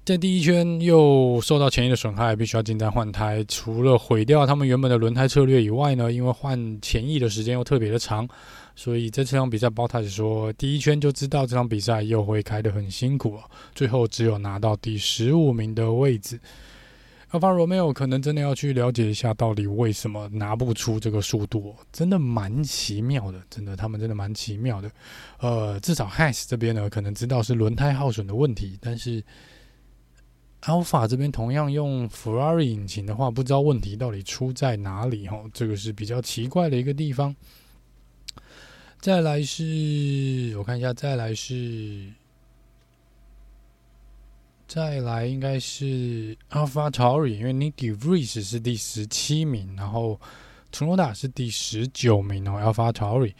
[0.04, 3.44] 在第一圈又受到前翼的损害，必须要进站换胎。
[3.48, 8.28] 除了毁掉他们原本的轮胎策略以外呢，因为换前翼的时间又特别的长。
[8.76, 13.38] 所以在这场比赛，包太子说第一圈就知道这场比赛又会开得很辛苦。
[13.76, 16.40] 最后只有拿到第十五名的位置。
[17.30, 23.40] Alfa Romeo 可能真的要去了解一下，到底为什么拿不出这个速度，真的蛮奇妙的。
[23.50, 24.92] 真的，他们真的蛮奇妙的。
[25.40, 29.24] 呃，至少 Haas 这边呢，可能知道是轮胎耗损的问题，但是
[30.64, 35.44] Alpha 这边同样用 Ferrari 引擎的话，不知道问题到底出在哪里哈。
[35.54, 37.36] 这个是比较奇怪的一个地方。
[39.00, 42.08] 再来是，我看一下，再来是，
[44.68, 50.22] 再来应该是 AlphaTauri，因为 Nick De Vries 是第十七名，然后
[50.72, 52.62] Tsunoda 是第十九名哦。
[52.62, 53.34] AlphaTauri，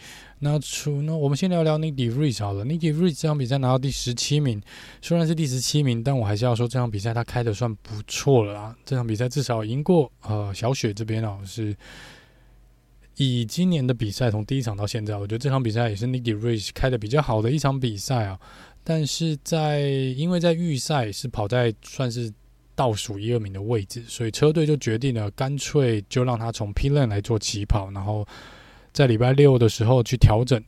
[0.44, 2.66] 那除那，我们先聊聊 Nick De Vries 好了。
[2.66, 4.62] Nick De Vries 这场比赛拿到第十七名，
[5.02, 8.76] 虽然是第十七名，但我还是要说这场比赛他开的算不错了啦。
[8.84, 11.76] 这场比赛至少赢过呃小雪这边哦，是。
[13.18, 18.40] 以今年的比赛从第一场到现在，我觉得这场比赛也是 Nick De Vries 开的比较好的一场比赛啊。
[18.84, 22.34] 但是在因为在预赛是跑在算是
[22.74, 28.26] 倒数一二名的位置，所以车队就决定了干脆就让他从 P l a n 来做起跑，然后
[28.94, 30.62] 在礼拜六的时候去调整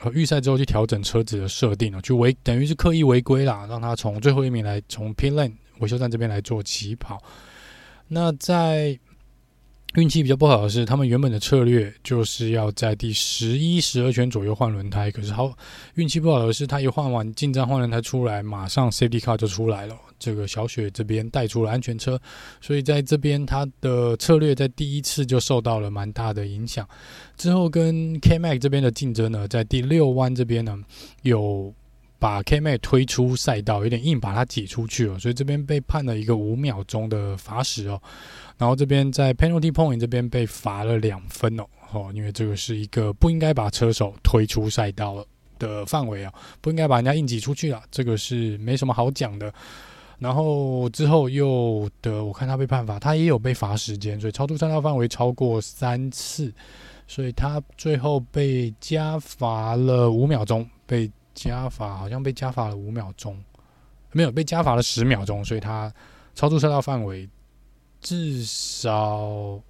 [0.00, 7.22] 呃预赛之后去调整车子的设定了，去违等于是刻意违规啦，让他从最后一名来从 pit lane 维修站这边来做起跑。
[8.06, 8.98] 那在
[9.98, 15.10] 运气比较不好的是，他们原本的策略就是要在第十一、十二圈左右换轮胎。
[15.10, 15.52] 可是好
[15.94, 19.96] 运气不好的是，他一换完进站换轮胎出来，马上 Safety Car 就出来了。
[20.16, 22.20] 这个小雪这边带出了安全车，
[22.60, 26.88] 所以在这边他的策略在第一次就受到了蛮大的影响。
[27.36, 30.76] 之后跟 K Mac 这边的竞争呢，在第六弯这边呢，
[31.22, 31.72] 有
[32.18, 38.00] 把 K Mac 推出赛道，有点硬把它挤出去了，所以这边被判了一个五秒钟的罚时哦。
[38.58, 45.24] 然后这边在 penalty point 这边被罚了两分哦，哦，因为这个是一个不应该把车手推出赛道
[45.60, 49.52] 的范围啊，不应该把人家硬挤出去了，这个是没什么好讲的。
[50.18, 56.52] 然后之后又的，我看他被判罚，他也有被罚时间，所以超出赛道范围超过三次，
[57.06, 63.38] 所以他最后被加罚了五秒钟，被加罚好像被加罚了五秒钟，
[64.10, 65.92] 没有被加罚了十秒钟，所以他
[66.34, 67.28] 超出赛道范围。
[68.00, 69.60] 至少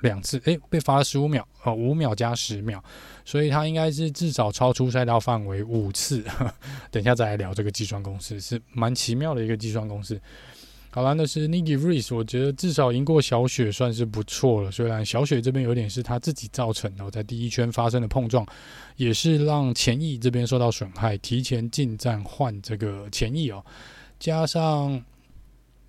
[0.00, 2.82] 两次，诶，被罚了十五秒，哦，五秒加十秒，
[3.24, 6.24] 所以他应该是至少超出赛道范围五次。
[6.90, 10.20] 等一下再来聊这个计算公式，是蛮奇妙的一个计算公式。
[10.90, 14.70] 好了，那是 Nyck de Vries，我觉得至少赢过小雪算是不错了。
[14.70, 18.44] 虽然小雪这边有点是他自己造成的，在第一圈发生的碰撞，
[18.96, 23.64] 也是让前翼这边受到损害，提前进站换这个前翼哦，
[24.18, 25.02] 加上。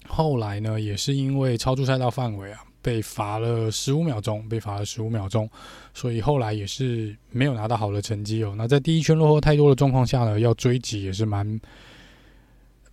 [0.08, 5.50] 后来呢，也是因为超出赛道范围啊，被罚了十五秒钟，被罚了十五秒钟，
[5.94, 8.54] 所以后来也是没有拿到好的成绩哦。
[8.58, 11.60] 那在第一圈落后太多的状况下呢，要追击也是蛮。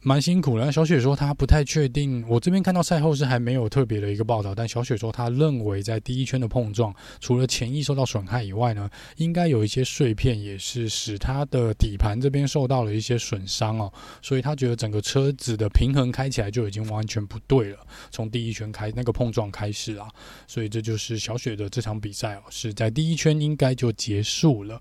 [0.03, 0.65] 蛮辛苦的。
[0.65, 13.93] 那小雪说她不太确定，我这边看到赛后是还没有特别的一个报道，但小雪说她认为在第一圈的碰撞，除了前翼受到损害以外呢，应该有一些碎片也是使她的底盘这边受到了一些损伤哦，
[14.23, 17.79] 所以她觉得整个车子的平衡开起来就已经完全不对了，
[18.11, 20.09] 从第一圈开那个碰撞开始啊，
[20.47, 24.81] 所以这就是小雪的这场比赛哦，是在第一圈应该就结束了。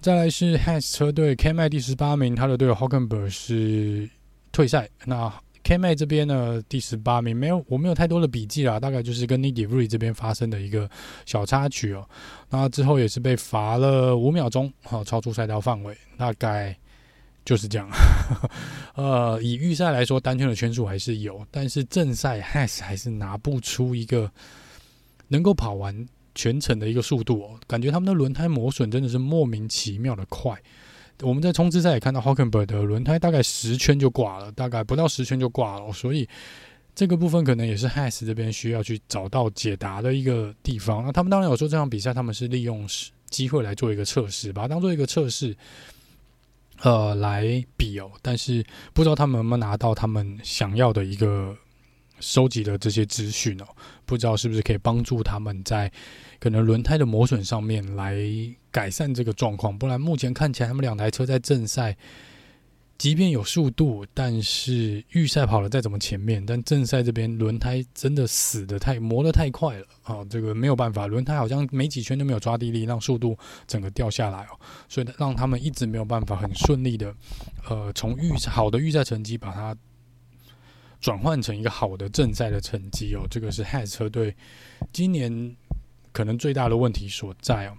[0.00, 4.08] 再来是 Haas 车队 K m a 第十八名，他的队友 Hockenberg 是
[4.50, 4.88] 退赛。
[5.04, 5.30] 那
[5.62, 10.88] K m a 这边呢，第十八名没有，我没有太多的笔记啦，大概就是跟 Nyck de Vries 这边发生的一个
[11.26, 12.08] 小插曲哦。
[12.48, 16.74] 那之后也是被罚了五秒钟，好，超出赛道范围，大概
[17.44, 17.86] 就是这样。
[18.96, 24.32] 呃，以预赛来说，单圈的圈数还是有，但是正赛 Haas 还是拿不出一个
[25.28, 26.08] 能够跑完。
[26.34, 30.56] 全程的一个速度哦，感觉他们的轮胎磨损真的是莫名其妙的快。
[31.22, 36.26] 我们在冲刺赛也看到 Hulkenberg 的轮胎大概十圈就挂了，大概不到十圈就挂了，所以
[36.94, 41.04] 这个部分可能也是 Haas 这边需要去找到解答的一个地方。
[41.04, 42.88] 那他们当然有说这场比赛他们是利用
[43.28, 45.54] 机会来做一个测试，把它当做一个测试，
[46.80, 48.10] 呃，来比哦。
[48.22, 48.64] 但是
[48.94, 51.56] 不知道他们有没有拿到他们想要的一个。
[52.20, 53.64] 收集的这些资讯哦，
[54.04, 55.90] 不知道是不是可以帮助他们在
[56.38, 58.16] 可能轮胎的磨损上面来
[58.70, 59.76] 改善这个状况。
[59.76, 61.96] 不然目前看起来，他们两台车在正赛，
[62.98, 70.24] 即便有速度，但是预赛跑了再怎么前面，但正赛这边轮胎真的死得太磨得太快了啊！
[70.28, 77.14] 这个没有办法，轮胎好像没几圈都没有抓地力，让速度整个掉下来哦，所以让他们一直没有办法很顺利的，
[77.68, 79.74] 呃，从预好的预赛成绩把它。
[81.00, 84.34] 转换成一个好的正赛的成绩哦，这个是 h a s 车队
[84.92, 85.56] 今年
[86.12, 87.76] 可能最大的问题所在哦。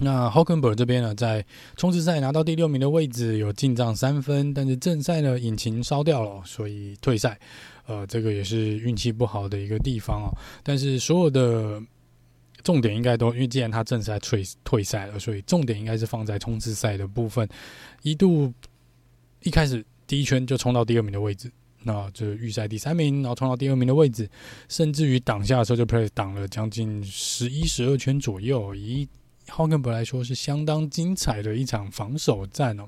[0.00, 1.44] 那 Hulkenberg 这边呢，在
[1.76, 7.38] 冲刺赛拿到第六名的位置，有进账三分，但是正赛呢，引擎烧掉了，所以退赛。
[7.86, 10.30] 呃，这个也是运气不好的一个地方哦。
[10.62, 11.82] 但是所有的
[12.62, 17.48] 重点应该都，因为既然他正赛退退赛了，所以重点应该是放在冲刺赛的部分。
[18.02, 18.52] 一度
[19.42, 21.50] 一开始第一圈就冲到第二名的位置。
[21.82, 24.28] 那这预赛第三名，然后冲到第二名的位置，
[24.68, 28.74] 甚至于挡下的时候就 play 挡了将近十一、十二圈左右。
[28.74, 29.08] 以
[29.48, 32.84] 霍根博来说，是相当精彩的一场防守战哦。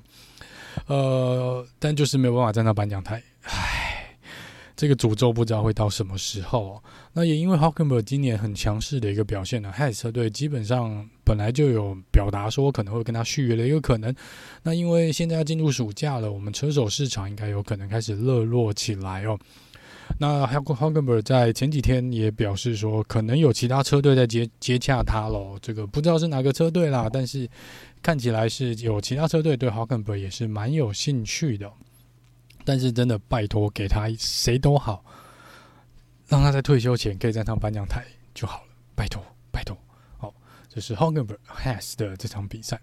[0.86, 3.81] 呃，但就是没有办法站到颁奖台，唉。
[4.82, 6.82] 这个诅咒不知道会到什么时候哦。
[7.12, 14.12] 那也因为 Hulkenberg 今年很强势的一个表现呢，Has 车队基本上本来就有表达说可能会跟他续约的一个可能。
[14.64, 19.38] 那因为现在要进入暑假了，我们车手市场应该有可能开始热络起来哦。
[20.18, 25.56] 那 Hulkenberg 在前几天也表示说，可能有其他车队在接接洽他喽。
[25.62, 27.48] 这个不知道是哪个车队啦，但是
[28.02, 31.70] 看起来是有其他车队对 Hulkenberg 也是蛮有兴趣的。
[32.64, 35.04] 但是真的拜托给他谁都好，
[36.28, 39.76] 让他在退休前可以站上颁奖台就好了，拜托拜托。
[40.18, 40.34] 好，
[40.68, 42.80] 这是 Hulkenberg Has 的这场比赛。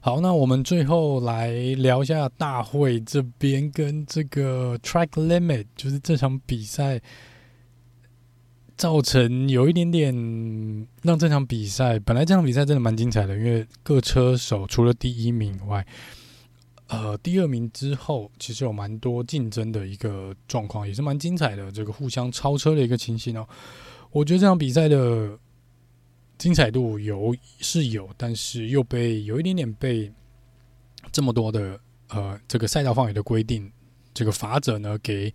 [0.00, 7.00] 好，那我们最后来聊一下大会这边跟这个 track limit，就是这场比赛
[8.76, 10.14] 造成有一点点
[11.02, 15.86] 让这场比赛，本来这场比赛真的蛮精彩的，因为各车手除了第一名以外，
[16.88, 23.48] 呃，第二名之后其实有蛮多竞争的一个状况，也是蛮精彩的，这个互相超车的一个情形哦。
[24.10, 25.38] 我觉得这场比赛的。
[26.38, 30.12] 精彩度有是有，但是又被有一点点被
[31.10, 33.72] 这么多的呃这个赛道范围的规定，
[34.12, 35.32] 这个法则呢给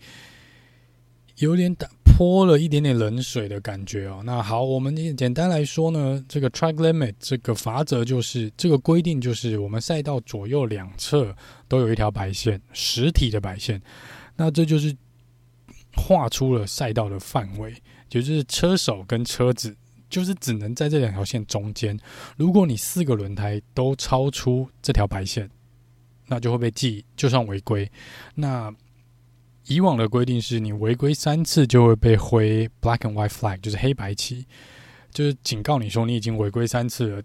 [1.37, 1.89] 有点打
[2.21, 4.21] 泼了一点点冷水的感觉哦。
[4.23, 11.35] 那好，我们简单来说呢，这个 track limit 这个法则就是这个规定就是我们赛道左右两侧
[11.67, 13.81] 都有一条白线，实体的白线，
[14.35, 14.95] 那这就是
[15.97, 17.71] 画出了赛道的范围，
[18.11, 19.75] 也就是车手跟车子。
[20.07, 21.99] 就是只能在这两条线中间，
[22.37, 25.49] 如果你四个轮胎都超出这条白线，
[26.27, 27.89] 那就会被记，就算违规。
[28.35, 28.71] 那
[29.67, 34.45] 以往的规定是你违规三次就会被挥 black and white flag，就是黑白旗，
[35.11, 37.23] 就是警告你说你已经违规三次了。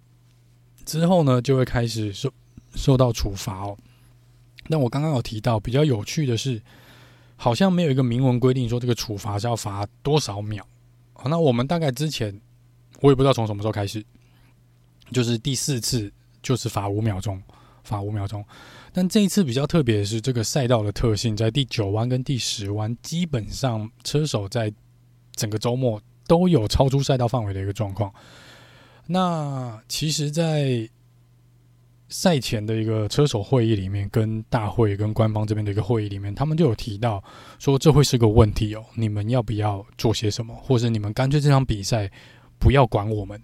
[0.84, 2.32] 之后呢，就会开始受
[2.74, 3.76] 受到处罚哦。
[4.68, 6.62] 那我刚刚有提到比较有趣的是，
[7.36, 10.66] 好像没有一个明文规定说这个处罚是要罚多少秒。
[11.24, 12.40] 那我们大概之前。
[13.02, 14.02] 我也不知道从什么时候开始，
[15.12, 16.10] 就是第四次
[16.40, 17.38] 就是罚五秒钟，
[17.86, 18.44] 罚五秒钟。
[18.92, 24.72] 但这一次比较特别的是，这个赛道的特性，在第九弯跟第十弯，基本上车手在
[25.34, 28.12] 整个周末都有超出赛道范围的一个状况。
[29.06, 30.88] 那其实，在
[32.08, 37.22] 赛前的一个车手会议里面，跟大会跟官方这边的一个会议里面，他们就有提到
[37.58, 42.10] 说，这会是个问题哦，你们要不要做些什么，或者你们干脆这场比赛。
[42.58, 43.38] 不要管我们，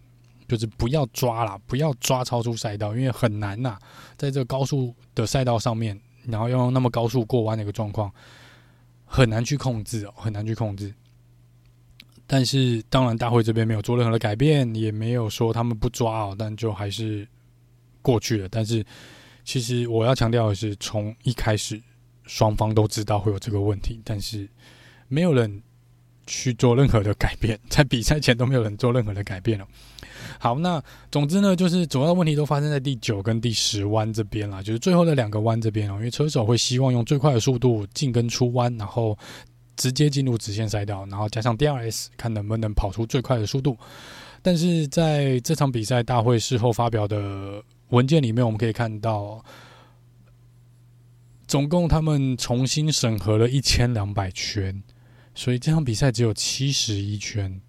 [0.52, 3.78] 就是不要抓啦，不要抓超出赛道，因为很难呐，
[4.18, 8.12] 在这个高速的赛道上面，然后用那么高速过弯的一个状况，
[9.06, 10.92] 很难去控制哦，很难去控制。
[12.26, 17.26] 但是当然，大会这边没有做任何的改变，也没有说他们不抓哦，但就还是
[18.02, 18.48] 过去了。
[18.50, 18.84] 但是
[19.44, 21.82] 其实我要强调的是，从一开始
[22.24, 24.46] 双方都知道会有这个问题，但是
[25.08, 25.62] 没有人。
[26.32, 29.66] 去做任何的改变，在比赛前都没有人做任何的改变了。
[30.38, 39.16] 好，那总之呢，就是主要问题都发生在第九跟第十弯这边了，就是最后的两个弯这边哦，因为车手会希望用最快的速度进跟出弯，然后
[39.76, 43.76] 直接进入直线赛道，然后加上 DRS，看能不能跑出最快的速度。
[44.40, 49.44] 但是在这场比赛大会事后发表的文件里面，我们可以看到，
[51.46, 54.82] 总共他们重新审核了一千两百圈。
[55.34, 57.60] 所以这场比赛只有七十一圈，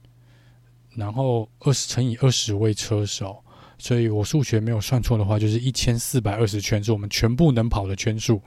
[0.96, 3.44] 然后二十乘以二十位车手，
[3.78, 8.42] 所以我数学没有算错的话，就是一千四百二十圈是我们全部能跑的圈数。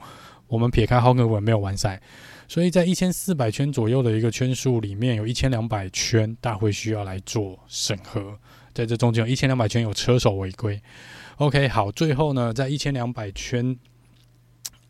[0.47, 2.01] 我们撇开豪格文没有完赛，
[2.47, 8.39] 所以在一千四百圈左右的一个圈数里面，有一千两百圈大会需要来做审核。
[8.73, 10.81] 在这中间有一千两百圈有车手违规。
[11.37, 13.77] OK，好，最后呢，在一千两百圈。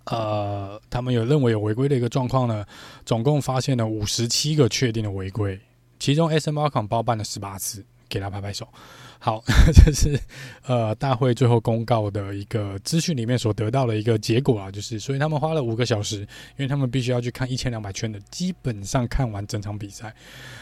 [0.09, 2.65] 呃，他们有认为有违规的一个状况呢，
[3.05, 5.59] 总共发现了五十七个确定的违规，
[5.99, 8.65] 其中 SM Arcon 包办了十八次，给他拍拍手。
[9.19, 9.43] 好，
[9.75, 10.17] 这是
[10.65, 16.27] 呃大会最后公告的一个资讯里面所得到的一个结果啊，就是所以他们花了五个小时，因
[16.59, 20.15] 为他们必须要去看一千两百圈的，基本上看完整场比赛。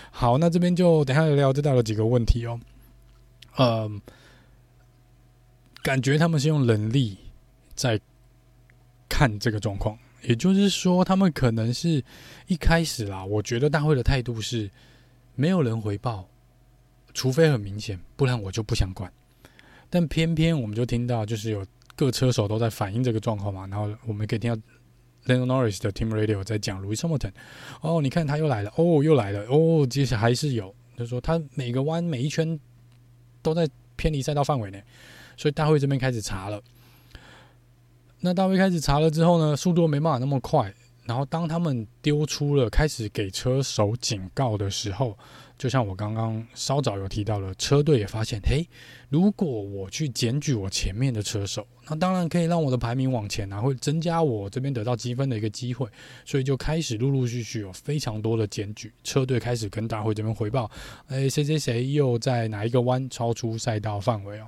[0.10, 2.60] 好，那这边就等下聊聊知道了几个问题哦。
[3.58, 3.92] 呃，
[5.84, 7.18] 感觉他们是用人力
[7.76, 8.02] 在。
[9.08, 12.04] 看这个状况，也就是说，他们可能是
[12.48, 13.24] 一开始啦。
[13.24, 14.70] 我觉得大会的态度是，
[15.36, 16.28] 没有人回报，
[17.14, 19.12] 除非很明显，不然我就不想管。
[19.90, 21.66] 但偏偏我们就听到，就是有
[21.96, 23.68] 各车手都在反映这个状况嘛。
[23.68, 24.62] 然后我们可以听到
[25.26, 27.32] Lando Norris 的 Team Radio 在讲 Lewis Hamilton，
[27.82, 32.60] 哦，你看他又来了，哦，又来了，哦，其实还是有，就说他每个弯每一圈
[33.42, 34.84] 都在偏离赛道范围内，
[35.38, 36.62] 所以大会这边开始查了。
[38.22, 40.74] 那大会开始查了之后呢，速度没办法那么快。
[41.06, 45.16] 然后当他们丢出了开始给车手警告的时候，
[45.56, 48.68] 就像我刚刚稍早有提到了，车队也发现，嘿，
[49.10, 55.88] 如果我去检举我前面的车手，那当然可以让我的排名往前啊，会增加我这边得到积分的一个机会。
[56.26, 60.72] 所以就开始陆陆续续有非常多的检举，车队开始跟大会这边回报，
[61.06, 64.48] 哎，谁谁谁又在哪一个弯超出赛道范围哦。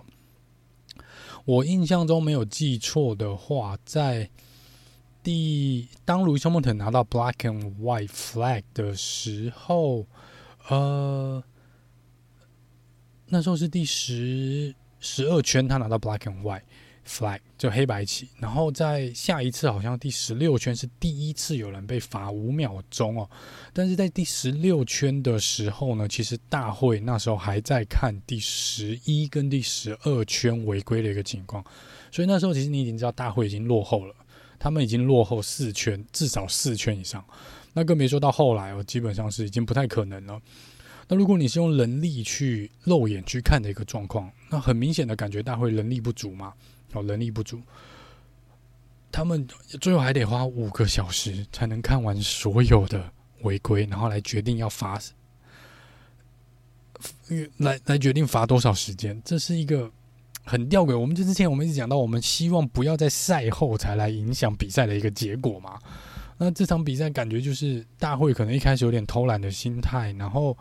[1.47, 4.29] 我印象中没有记错的话，在
[5.23, 10.05] 第当卢伊丘莫特拿到 Black and White Flag 的时候，
[10.67, 11.41] 呃，
[13.27, 16.63] 那时候是第十十二圈，他拿到 Black and White。
[17.05, 23.27] flag 就黑白棋，然后在下一次好像第十六圈是第一次有人被罚五秒钟哦，
[23.73, 31.65] 但是在第十六圈的时候呢，其实大会那时候还在看第十一跟第十二圈违规的一个情况，
[32.11, 34.13] 所以那时候其实你已经知道大会已经落后了，
[34.59, 37.25] 他们已经落后四圈，至少四圈以上，
[37.73, 40.39] 那更别说到后来哦，基本上是已经不太可能了。
[41.07, 46.53] 那如果你是用人力去肉眼去看的一个状况，那很明显的感觉大会人力不足嘛。
[46.93, 47.61] 哦，人力不足，
[49.11, 49.47] 他们
[49.81, 53.11] 最后还得花五个小时才能看完所有的
[53.41, 54.99] 违规，然后来决定要罚，
[57.57, 59.21] 来来决定罚多少时间。
[59.25, 59.91] 这是一个
[60.45, 60.97] 很吊诡。
[60.97, 65.77] 我们就之前我们一直讲到，我们希望不要在赛后才来影响比赛的一个结果嘛。
[66.37, 70.57] 那这场比赛感觉就是大会可能一开始有点偷懒的心态，然后。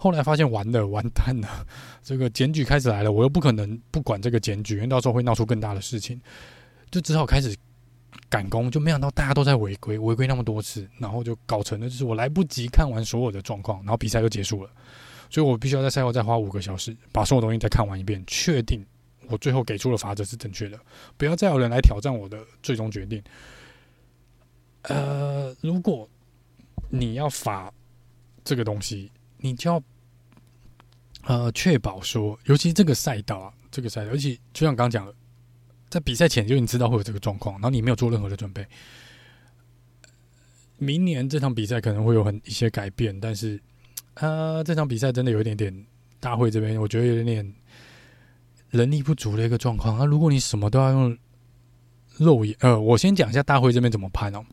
[0.00, 1.66] 后来发现完了，完蛋了，
[2.04, 6.20] 这个检举开始来了，我又不可能不管这个检举，因为到时候会闹出更大的事情，
[6.88, 7.54] 就只好开始
[8.30, 8.70] 赶工。
[8.70, 14.70] 就没想到大家都在违规，违规那么多次，然后就搞成了就是我来不及看完所有的状况，然后比赛就结束了，
[15.28, 18.86] 所以我必须要在赛后再花五个小时把所有东西再看完一遍，确定
[19.26, 20.78] 我最后给出的法则是正确的，
[21.16, 23.20] 不要再有人来挑战我的最终决定。
[24.82, 26.08] 呃，如果
[26.88, 27.72] 你要罚
[28.44, 29.10] 这个东西。
[29.38, 29.82] 你就要
[31.22, 35.14] 呃确保说，尤其这个赛道啊，这个赛道，尤其就像刚刚讲的，
[35.88, 38.66] 在比赛前就已经知道会有这个状况，然后你没有做任何的准备，
[40.76, 43.60] 明年这场比赛可能会有很一些改变，但是
[44.14, 45.86] 呃这场比赛真的有一点点
[46.20, 47.54] 大会这边，我觉得有点点
[48.70, 49.98] 人力不足的一个状况。
[49.98, 51.16] 那如果你什么都要用
[52.16, 54.44] 肉眼，呃，我先讲一下大会这边怎么判哦。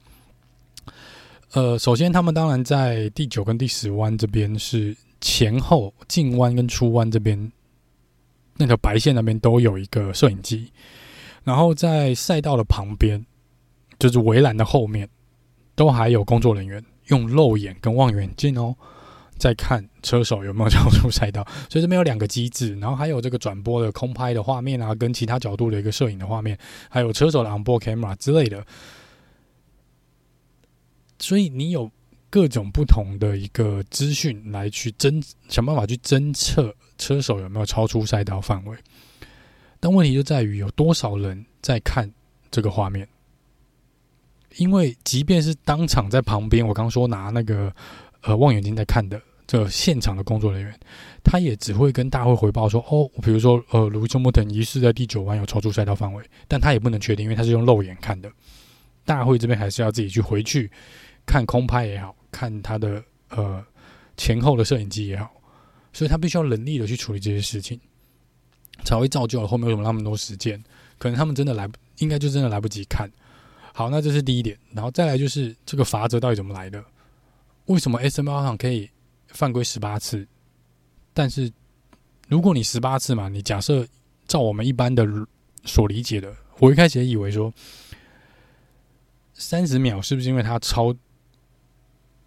[1.55, 7.49] 呃，首先，他们当然在第九跟第十弯这边是前后进弯跟出弯这边
[8.57, 10.69] 那条白线那边都有一个摄影机，
[11.45, 13.25] 然后在赛道的旁边，
[13.97, 15.07] 就是围栏的后面，
[15.75, 18.75] 都还有工作人员用肉眼跟望远镜哦，
[19.39, 26.59] 在看车手有没有超出赛道，所以这边有两个机制，然后还有这个转播的空拍的画面啊，跟其他角度的一个摄影的画面，
[26.89, 28.61] 还有车手的 onboard camera 之类的。
[31.25, 31.91] 所以你有
[32.29, 35.19] 各种不同的一个资讯来去侦，
[35.49, 38.77] 想办法去侦测车手有没有超出赛道范围。
[39.79, 42.07] 但问题就在于有多少人在看
[42.51, 43.07] 这个画面？
[44.57, 47.73] 因为即便是当场在旁边，我刚说拿那个
[48.21, 50.79] 呃望远镜在看的这现场的工作人员，
[51.23, 58.31] 他也只会跟大会回报说：“哦，比如说呃，卢森伯特疑似在第九弯有超出赛道范围。”但他也不能确定，因为他是用肉眼看的。
[59.03, 60.69] 大会这边还是要自己去回去。
[61.25, 63.65] 看空拍也好，看他的呃
[64.17, 65.29] 前后的摄影机也好，
[65.91, 67.79] 所以他必须要人力的去处理这些事情，
[68.83, 70.63] 才会造就了后面为什么那么多时间？
[70.97, 73.11] 可能他们真的来，应该就真的来不及看。
[73.73, 76.83] 好，那这是第一点，然后再来就是这个罚则到底怎么来的？
[77.65, 78.89] 为什么 SML 上可以
[79.27, 80.25] 犯规十八次？
[81.13, 81.51] 但是
[82.29, 83.85] 如果你十八次嘛，你假设
[84.27, 85.05] 照我们一般的
[85.65, 87.53] 所理解的，我一开始也以为说
[89.33, 90.95] 三十秒是不是因为他超？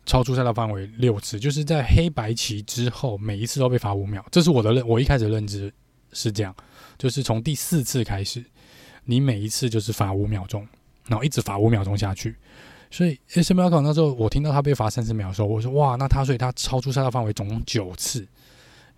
[0.08, 4.24] 超出赛道范围六次，就是在黑白旗之后，每一次都被罚五秒。
[4.32, 5.70] 这是我的认，我一开始认知
[6.14, 6.56] 是这样，
[6.96, 8.42] 就是从第四次开始，
[9.04, 10.66] 你每一次就是罚五秒钟，
[11.08, 12.34] 然后一直罚五秒钟下去。
[12.90, 18.26] 所以 SML 考那时候，我听到他被罚三十秒的时候，我说哇，那他所以他超出赛道范围总共九次，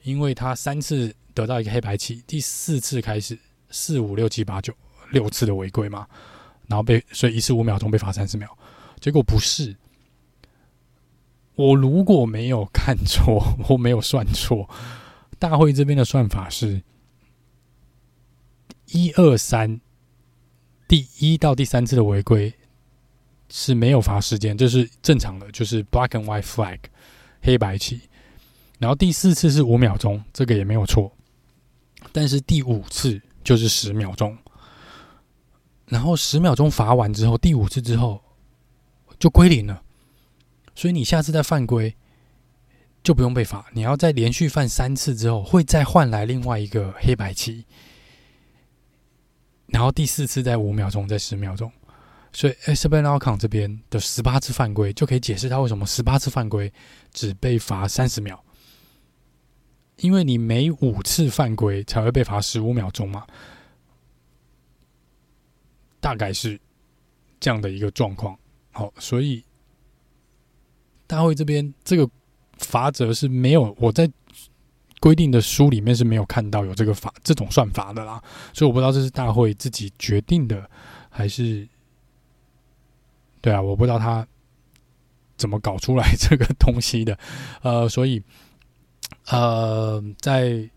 [0.05, 3.37] 因为他三次得到一个黑白旗，第四次开始
[3.69, 4.73] 四五六七八九
[5.11, 6.07] 六次的违规嘛，
[6.69, 8.49] 然后被所以一次五秒钟被罚三十秒，
[9.01, 9.75] 结果不是。
[11.61, 14.67] 我如果没有看错，我没有算错，
[15.39, 16.83] 大会这边的算法是
[18.87, 19.79] 一二三，
[20.89, 22.51] 第一到第三次的违规
[23.51, 26.79] 是没有罚时间，这是正常的，就是 black and white flag
[27.43, 28.01] 黑白旗。
[28.79, 31.13] 然后第四次是五秒钟，这个也没有错，
[32.11, 34.35] 但是第五次就是十秒钟。
[35.85, 38.19] 然后十秒钟罚完之后，第五次之后
[39.19, 39.83] 就归零了。
[40.81, 41.95] 所以你下次再犯规，
[43.03, 43.67] 就不用被罚。
[43.75, 47.67] 你要再连续犯三次之后，会再换来另外一个黑白旗，
[49.67, 51.71] 然后第四次在五秒钟，在十秒钟。
[52.33, 56.73] 所以 Esteban Ocon 这边的十八次犯规，就可以解释他为什么十八次犯规
[57.13, 58.43] 只被罚三十秒，
[59.99, 63.27] 因为你每五次犯规才会被罚十五秒钟嘛，
[66.01, 66.59] 大概是
[67.39, 68.35] 这样的一个状况。
[68.71, 69.45] 好，所以。
[71.11, 72.09] 大会这边这个
[72.59, 74.09] 罚则是没有，我在
[75.01, 78.23] 规定的书里面是没有看到有这个法这种算法的啦，
[78.53, 80.71] 所以我不知道这是大会自己决定的
[81.09, 81.67] 还是，
[83.41, 84.25] 对啊，我不知道他
[85.37, 87.19] 怎么搞出来这个东西的，
[87.63, 88.23] 呃，所以
[89.27, 90.71] 呃，在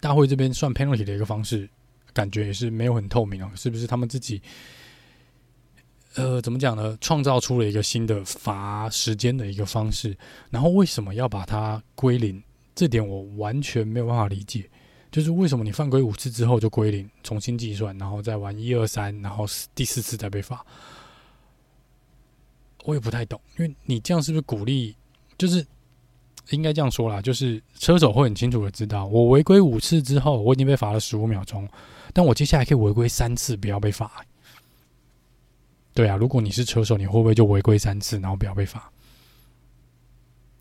[0.00, 1.68] 大会这边算 penalty 的一个方式，
[2.14, 4.40] 感觉也是没有很透明啊，是不是他们自己
[6.16, 6.96] 呃怎么讲呢？
[7.00, 10.16] 创造出了一个新的罚时间的一个方式，
[10.50, 12.42] 然后为什么要把它归零？
[12.74, 14.68] 这点我完全没有办法理解，
[15.10, 20.64] 就是为什么你犯规五次之后就归零，重新计算，然后再玩一二三，然后第四次再被罚，
[22.84, 24.96] 我也不太懂，因为你这样是不是鼓励？
[25.38, 25.64] 就是
[26.50, 31.68] 应该这样说啦，就是车手会很清楚的知道，我违规五次之后，我已经被罚了十五秒钟，
[32.12, 34.24] 但我接下来可以违规三次，不要被罚。
[35.94, 38.90] 对啊，如果你是车手，你会不会就违规三次，然后不要被罚？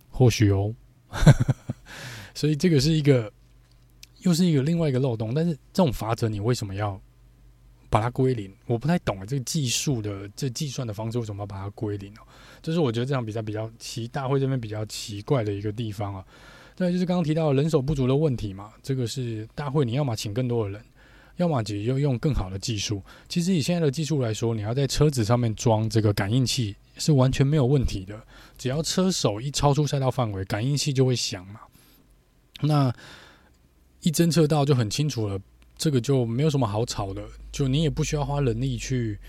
[0.09, 0.73] 或许哦。
[2.35, 3.31] 所以这个是一个，
[4.19, 5.33] 又是一个另外一个漏洞。
[5.33, 6.99] 但是这种罚则，你为什么要
[7.89, 8.51] 把它归零？
[8.67, 12.21] 我不太懂啊这个技术的这计算的方式，为什么要把它归零哦？
[12.61, 16.25] 这是我觉得这场比赛比较奇大会这边比较奇怪的一个地方啊。
[16.75, 20.83] 再就是刚刚提到人手不足的问题嘛，这个是大会你要么请更多的人，
[21.37, 23.01] 要么就用用更好的技术。
[23.27, 28.21] 其实以现在的技术来说，你要在车子上面装这个感应器是完全没有问题的。
[28.57, 31.59] 只要车手一超出赛道范围，感应器就会响嘛。
[32.61, 32.93] 那
[34.01, 35.39] 一侦测到就很清楚了，
[35.77, 39.19] 这个就没有什么好吵的，就你也不需要花人力去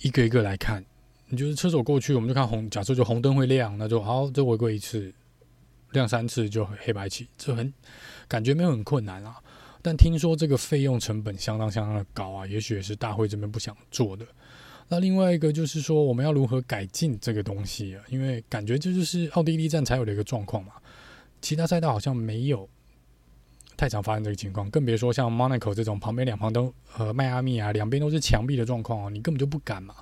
[0.00, 0.84] 一个一个来看。
[1.28, 5.12] 你就是车手过去，我们就看红，假设就红灯会亮，那就好，这违规一次，
[5.92, 7.72] 亮三次就黑白旗，这很
[8.26, 9.36] 感觉没有很困难啊。
[9.80, 14.26] 但听说这个费用成本相当相当的高啊，也许也是大会这边不想做的。
[14.88, 18.02] 那另外一个就是说，我们要如何改进这个东西啊？
[18.08, 20.72] 因为感觉这就是奥地利站才有的一个状况嘛。
[21.40, 22.68] 其他赛道好像没有
[23.76, 29.94] 太常发生这个情况，更别说像 Monaco 这种旁边两旁都呃迈阿密啊，两边都是墙壁的状况哦，你根本就不敢嘛。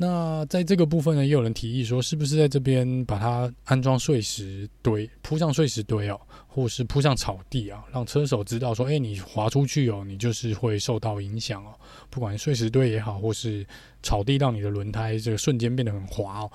[0.00, 11.74] 那在这个部分呢，也有人提议说，是不是在这边把它安装碎石堆，铺上碎石堆哦，或是铺上草地啊，让车手知道说，哎，你滑出去哦，你就是会受到影响哦。
[12.10, 13.66] 不管碎石堆也好，或是
[14.00, 16.50] 草地，让你的轮胎这个瞬间变得很滑哦。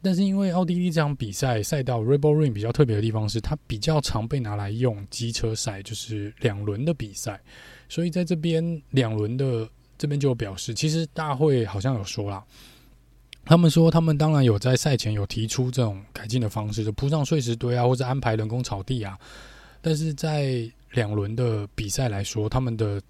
[0.00, 7.40] 但是因为奥地利这场比赛赛道 Red Bull Ring 比较特别的地方是，它比较常被拿来用机车赛，就是两轮的比赛。
[7.88, 9.68] 所以在这边两轮的
[10.02, 12.42] 这边就表示，其实大会好像有说啦，
[13.44, 19.16] 他们说他们当然有在赛前有提出这种改进的方式，就铺上碎石堆啊，或者安排人工草地啊。
[19.80, 23.00] 但是在两轮的比赛来说，他们的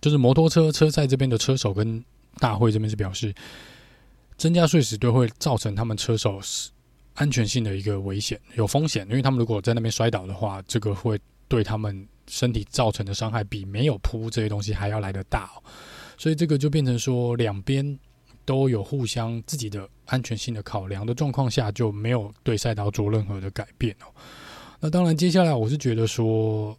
[0.00, 2.00] 就是摩托车车赛这边的车手跟
[2.38, 3.34] 大会这边是表示。
[4.38, 6.40] 增加碎石堆会造成他们车手
[7.14, 15.62] 安全性的一个危险，有风险，因为他们如果在那边摔倒的话，这个会对他们身体造成的伤害比没有铺这些东西还要来得大哦。
[16.22, 17.98] 所以这个就变成说，两边
[18.44, 24.06] 都有互相自己的安全性的考量的状况下，就没有对赛道做任何的改变哦。
[24.78, 26.78] 那当然，接下来我是觉得说。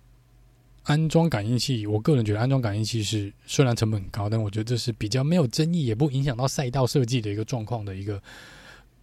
[0.86, 8.22] 安装感应器，我个人觉得安装感应器是虽然成本很高，但我觉得这是比较没有争议，也不影响到赛道设计的一个状况的一个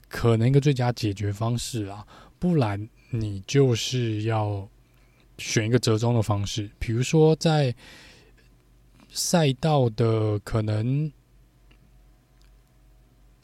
[0.07, 2.07] 可能一个最佳解决方式啊。
[2.39, 4.69] 不然你就是要
[5.39, 7.75] 选一个折中的方式，比如说在
[9.12, 11.11] 赛道的可能，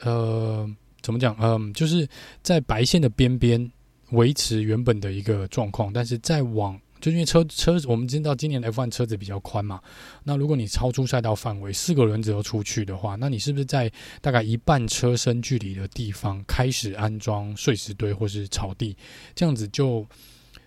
[0.01, 0.69] 呃，
[1.03, 1.37] 怎么讲？
[1.41, 2.09] 嗯，就是
[2.43, 3.71] 在白线的边边
[4.11, 6.81] 维持原本的一个状况，但是再往。
[6.99, 9.79] 就因为车车，我们知道今年 F1 车子比较宽嘛，
[10.25, 18.97] 那如果你超出赛道范围，四个轮子都出去的话，那你是不是在大概一半车身距离的地方开始安装碎石堆或是草地？
[19.35, 20.07] 这样子就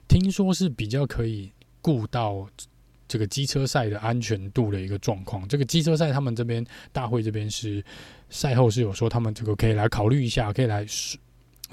[0.08, 1.52] 听说是比较可以
[1.82, 2.48] 顾到
[3.10, 5.46] 这个机车赛的安全度的一个状况。
[5.50, 7.84] 这个机车赛他们这边大会这边是
[8.30, 10.86] 赛后是有说，他们这个可以来考虑一下，可以来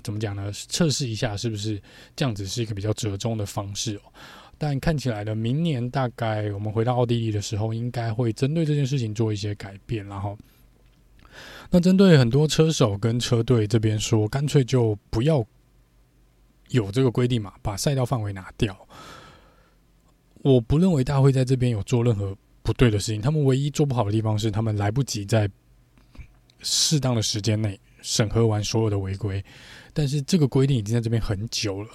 [0.02, 0.50] 怎么讲呢？
[0.52, 1.80] 测试一下是不是
[2.16, 4.00] 这样子是一个比较折中的方式哦。
[4.58, 10.06] 但看起来呢，明年大概我们回到奥地利的时候，应该会针对这件事情做一些改变。
[10.06, 10.38] 然后，
[11.70, 15.44] 那针对很多车手跟车队这边说，干脆就不要
[16.70, 18.74] 有这个规定嘛，把赛道范围拿掉。
[20.54, 25.50] 我不认为大会在这边有做任何不对的事情，他们唯一做不好的地方是，他们来不及在
[26.60, 29.44] 适当的时间内审核完所有的违规。
[29.92, 31.90] 但是这个规定已经在这边很久了，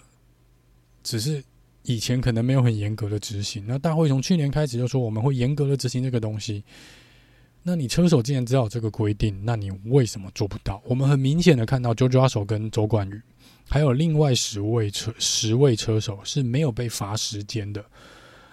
[1.03, 1.43] 只是。
[1.83, 6.63] 以前可能没有很严格的执行，那大会从去年开始就说我们会严格的执行这个东西。
[7.63, 10.79] 那你车手既然知道这个规定，那你为什么做不到？
[10.85, 13.19] 我们很明显的看到九九手跟周冠宇，
[13.67, 17.83] 还有另外十位车十位车手是没有被罚时间的。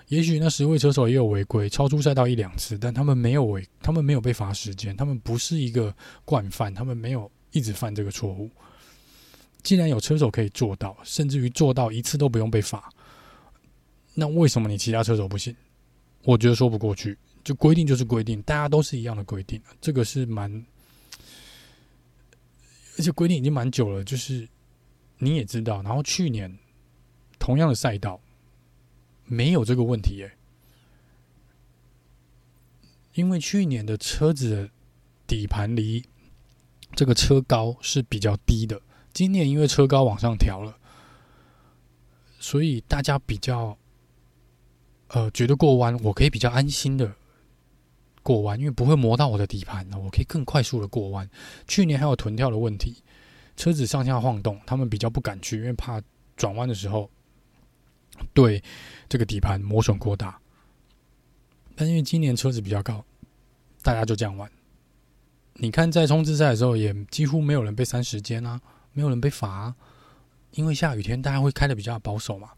[0.09, 5.95] 也许那十位车手也有违规，超出赛道一两次，但他们没有违，他们没有被罚时间，他们不是一个
[6.25, 8.51] 惯犯，他们没有一直犯这个错误。
[9.63, 12.91] 既然有车手可以做到，甚至于做到一次都不用被罚，
[14.15, 15.55] 那为什么你其他车手不行？
[16.25, 17.17] 我觉得说不过去。
[17.45, 20.53] 就规定就是规定，大家都是一样的规定，这个是蛮，
[22.99, 24.05] 而且规定已经蛮久了。
[24.05, 24.47] 就是
[25.17, 26.55] 你也知道，然后去年
[27.39, 28.21] 同样的赛道
[29.29, 30.33] 没有这个问题耶，
[33.15, 34.71] 因为去年的车子
[35.27, 36.05] 底盘离
[36.97, 38.81] 这个车高是比较低的，
[39.13, 40.77] 今年因为车高往上调了，
[42.41, 43.79] 所以大家比较
[45.09, 47.15] 呃觉得过弯，我可以比较安心的。
[48.21, 51.27] 过弯，因为不会磨到我的底盘，我可以更快速的过弯。
[51.67, 53.03] 去年还有臀跳的问题，
[53.57, 56.03] 车子上下晃动，他们比较不敢去，因为怕
[56.37, 57.11] 转弯的时候
[58.35, 58.62] 对
[59.09, 60.39] 这个底盘磨损过大。
[61.74, 63.05] 但因为今年车子比较高，
[63.82, 64.51] 大家就这样玩。
[65.55, 68.61] 你看在冲刺赛的时候，也几乎没有人被三时间啊，
[68.93, 69.77] 没有人被罚啊，
[70.53, 72.51] 因为下雨天大家会开的比较保守嘛。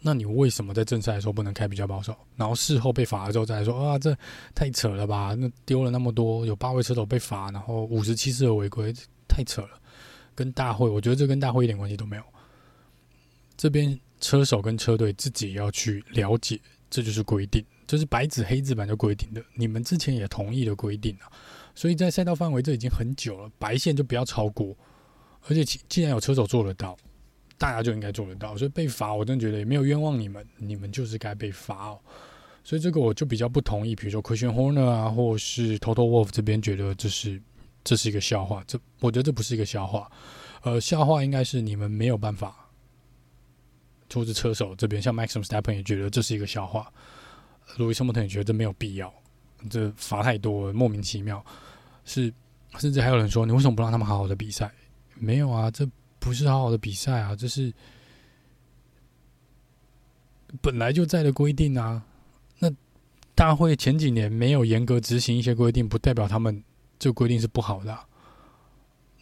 [0.00, 2.16] 那你为什么在正赛的时候不能开比较保守？
[2.36, 4.16] 然后事后被罚了之后再来说啊，这
[4.54, 5.34] 太扯了吧？
[5.38, 8.92] 那丢了那么多，有八位车手被罚，然后五十七次的违规，
[9.28, 9.80] 太扯了。
[10.34, 12.22] 跟大会，我觉得这跟大会一点关系都没有。
[13.62, 16.58] 这边车手跟车队自己要去了解，
[16.90, 19.40] 这就是规定，这是白纸黑字版的规定的。
[19.54, 21.30] 你们之前也同意的规定啊，
[21.72, 24.76] 所以在赛道范围这已经很久了，白线就不要超过。
[25.42, 26.98] 而且既然有车手做得到。
[27.56, 32.00] 大家就应该做得到，所以被罚，我真的觉得也没有冤枉你们，你们就是该被罚哦。
[32.64, 37.40] 所以这个我就比较不同意，比如说 Christian Horner 啊，或是 Toto Wolff 这边觉得这是
[37.84, 40.10] 这是一个笑话，这我觉得这不是一个笑话，
[40.62, 42.61] 呃，笑话应该是你们没有办法，
[44.12, 46.92] 出自车手这边，像 Max Verstappen 也觉得这是一个笑话
[47.78, 49.12] ，Lewis Hamilton 也觉得这没有必要，
[49.70, 51.44] 这罚太多了，莫名其妙，
[52.04, 52.32] 是
[52.78, 54.70] 甚至还有人说，你为什么不让他们好好的比赛？
[55.14, 55.88] 没有啊，这。
[56.24, 57.74] 不是好好的比赛啊，这是
[60.60, 62.00] 本来就在的规定啊。
[62.60, 62.70] 那
[63.34, 66.62] 大会前几年没有严格执行一些规定，不代表他们
[66.96, 67.98] 这规定是不好的。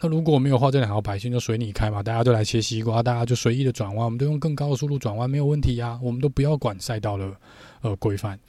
[0.03, 6.01] 那如果我没有画这两条白线，就随你开嘛，大家都来切西瓜，大家就随意的转弯，我们都用更高的速度转弯，没有问题啊。
[6.03, 7.37] 我们都不要管赛道的
[7.83, 8.41] 呃规范，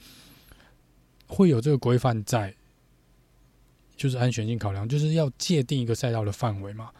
[1.26, 2.54] 会有这个规范在，
[3.96, 6.90] 就是安全性考量，就是要界定一个赛道的范围嘛。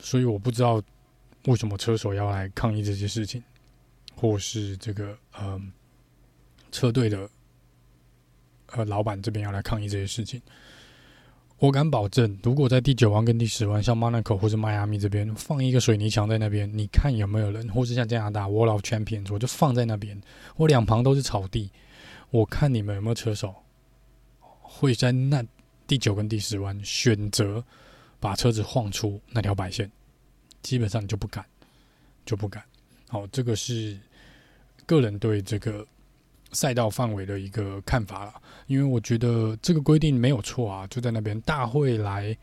[0.00, 0.82] 所以我不知道
[1.46, 3.42] 为什么车手要来抗议这些事情，
[4.14, 5.58] 或是这个呃
[6.70, 7.26] 车队的
[8.66, 10.42] 呃老板这边要来抗议这些事情。
[11.60, 17.68] 我敢保证，如果在第九弯跟第十弯，像 Monaco 或者迈阿密这边放一个水泥墙在那边，你看有没有人？
[17.68, 20.20] 或是像加拿大 World of Champions，我就放在那边，
[20.56, 21.70] 我两旁都是草地，
[22.30, 23.54] 我看你们有没有车手
[24.40, 25.44] 会在那
[25.86, 27.62] 第九跟第十弯选择。
[28.22, 29.90] 把车子晃出那条白线，
[30.60, 31.42] 基本上你就不敢，
[32.26, 32.62] 就不敢。
[33.08, 33.98] 好，这个是
[34.84, 35.86] 个人对这个
[36.52, 38.34] 赛道范围的一个看法了。
[38.70, 42.36] 因为我觉得这个规定没有错啊，就在那边大会来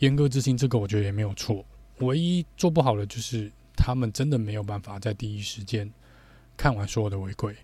[0.00, 1.64] 严格执行这个，我觉得也没有错。
[2.00, 5.90] 唯一做不好的就是他们真的没有办法在第一时间
[6.54, 7.56] 看完所有的违规，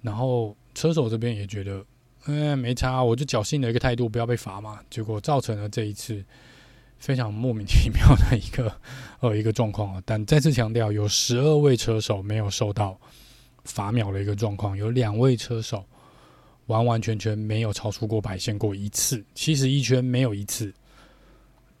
[0.00, 1.84] 然后车手这边也觉得，
[2.24, 4.80] 嗯，没差，我就侥幸的一个态度，不要被罚嘛。
[4.88, 6.24] 结果造成了这一次。
[6.96, 8.74] 非常莫名其妙的一个
[9.20, 10.02] 呃一个状况啊！
[10.06, 12.98] 但再次强调，有十二位车手没有受到
[13.64, 15.84] 罚秒的一个状况，有两位车手
[16.66, 20.72] 完完全全没有超出过白线过一次，七十一圈没有一次，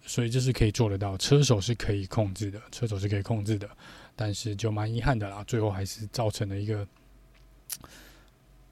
[0.02, 3.68] 所以这是可以做得到，车手是可以控制的，车手是可以控制的，
[4.14, 6.86] 但是就蛮遗憾的啦，最后还是造成了一个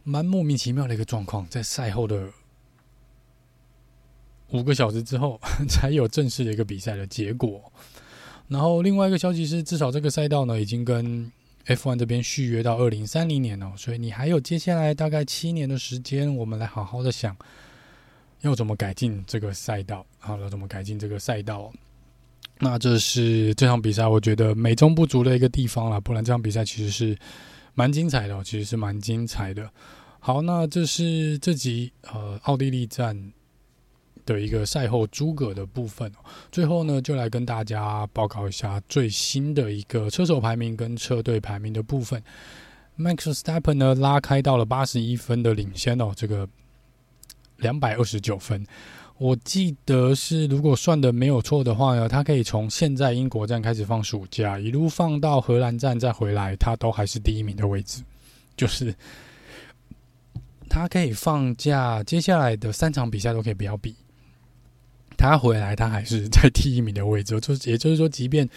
[0.03, 2.29] 蛮莫名其妙的一个状况，在赛后的。
[4.55, 7.73] 五个小时之后 才有正式的一个比赛的结果。
[8.49, 11.33] 然后另外一个消息是，至少这个赛道呢已经跟
[11.67, 17.37] F1 这边续约到二零三零年了，所以你还有接下来大概七年的时间，我们来好好的想
[18.41, 21.73] 要怎么改进这个赛道，好，了怎么改进这个赛道。
[22.59, 27.17] 那这是这场比赛我觉得美中不足的一个地方了，不然这场比赛其实是
[27.75, 29.71] 蛮精彩的，其实是蛮精彩的。
[30.21, 33.33] 好，那这是这集呃奥地利站。
[34.25, 36.11] 的一个赛后诸葛的部分，
[36.51, 42.23] 最后呢，就来跟大家报告一下最新的一个车手排名跟车队排名的部分。
[42.99, 46.49] Max s t e p p e n 呢拉开到了八十一分的领先哦，这个
[47.57, 48.67] 两百二十九分。
[49.19, 58.03] 我记得是，如果算的没有错的话呢，他可以从现在英国站开始放暑假，一路放到荷兰站再回来，他都还是第一名的位置。
[58.57, 58.95] 就是
[60.69, 63.95] 他可以放假，接下来的三场比赛都可以不要比。
[65.23, 67.39] 他回来，他还是在第一名的位置。
[67.41, 68.49] 就也就是说，即便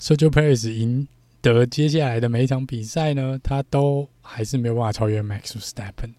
[0.00, 1.06] Sergio Perez 赢
[1.42, 6.14] 得接下来的每一场比赛呢，他都还是没有办法超越 Max Verstappen。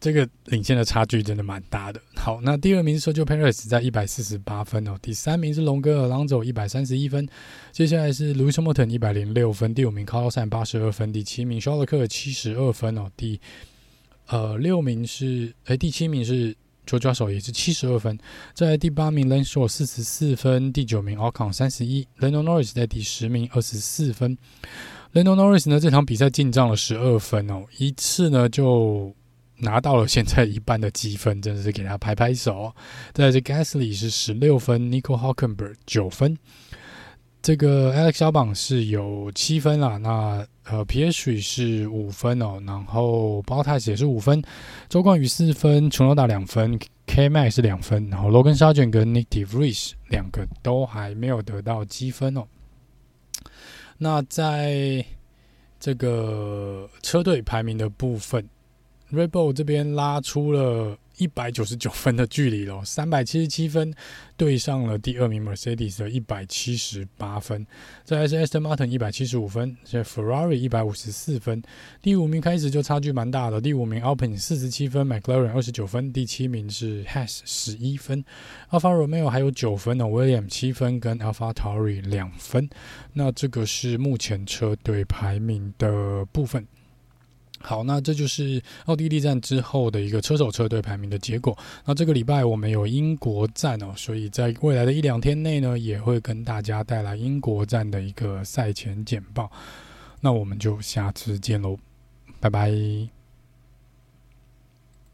[0.00, 2.00] 这个领先的差距真的蛮大的。
[2.16, 7.28] 好，那第二名是 Sergio Perez 在一百四十八分哦，第三名是龙哥尔朗佐一百三十一分，
[7.72, 13.40] 接下来是 Lewis Hamilton 一百零六分，第五名 Carlos Sainz 八十二分，第七名肖勒克七十二分哦，第
[14.26, 16.56] 呃六名是哎第七名是
[16.88, 18.18] George Russell 也是七十二分，
[18.54, 24.36] 在第八名 Lance Stroll 四十四分，第九名 Ocon 三十一 l e n o Norris 在第十名二十四分
[25.12, 29.14] l e n o Norris 呢这场比赛进账了十二分哦，一次呢就。
[29.60, 32.72] 拿到了现在一半的积分，真的是给他拍拍手。
[33.12, 36.38] 在这 Gasly 是十六分，Nico Hulkenberg 九分，
[37.40, 39.96] 这个 Alex 小榜是有七分啦。
[39.96, 44.42] 那呃 p i e s t r 是五分哦，然后 b o t a s 也是五分，
[44.88, 52.44] 周冠宇四分，Tsunoda 两分，K-Max 是两分，然后 Logan Sargent 跟 Nick De Vries 两个都还没有得到积分哦。
[53.96, 55.04] 那在
[55.80, 58.46] 这个车队排名的部分。
[59.10, 63.92] ，Rebel 这边拉出了一百九十九分的距离喽，三百七十七分
[64.36, 67.66] 对上了第二名 Mercedes 的一百七十八分，
[68.04, 71.62] 再来是 Aston Martin 一百七十五分，这 Ferrari 一百五十四分，
[72.00, 78.24] 第五名开始就差距蛮大的，第五名 Alpine 四十七分，McLaren 二十九分，第七名是 Haas 十一分
[78.70, 82.70] ，Alfa Romeo 还有九分呢，William 七分跟 AlphaTauri 两分，
[83.12, 86.66] 那这个是目前车队排名的部分。
[87.60, 91.56] 好，那这就是奥地利站之后的一个车手车队排名的结果。
[91.84, 99.50] 那这个礼拜我们有英国站哦，所以在未来的一两天内呢，也会跟大家带来英国站的一个赛前简报。
[100.20, 101.76] 那我们就下次见喽，
[102.40, 103.17] 拜拜。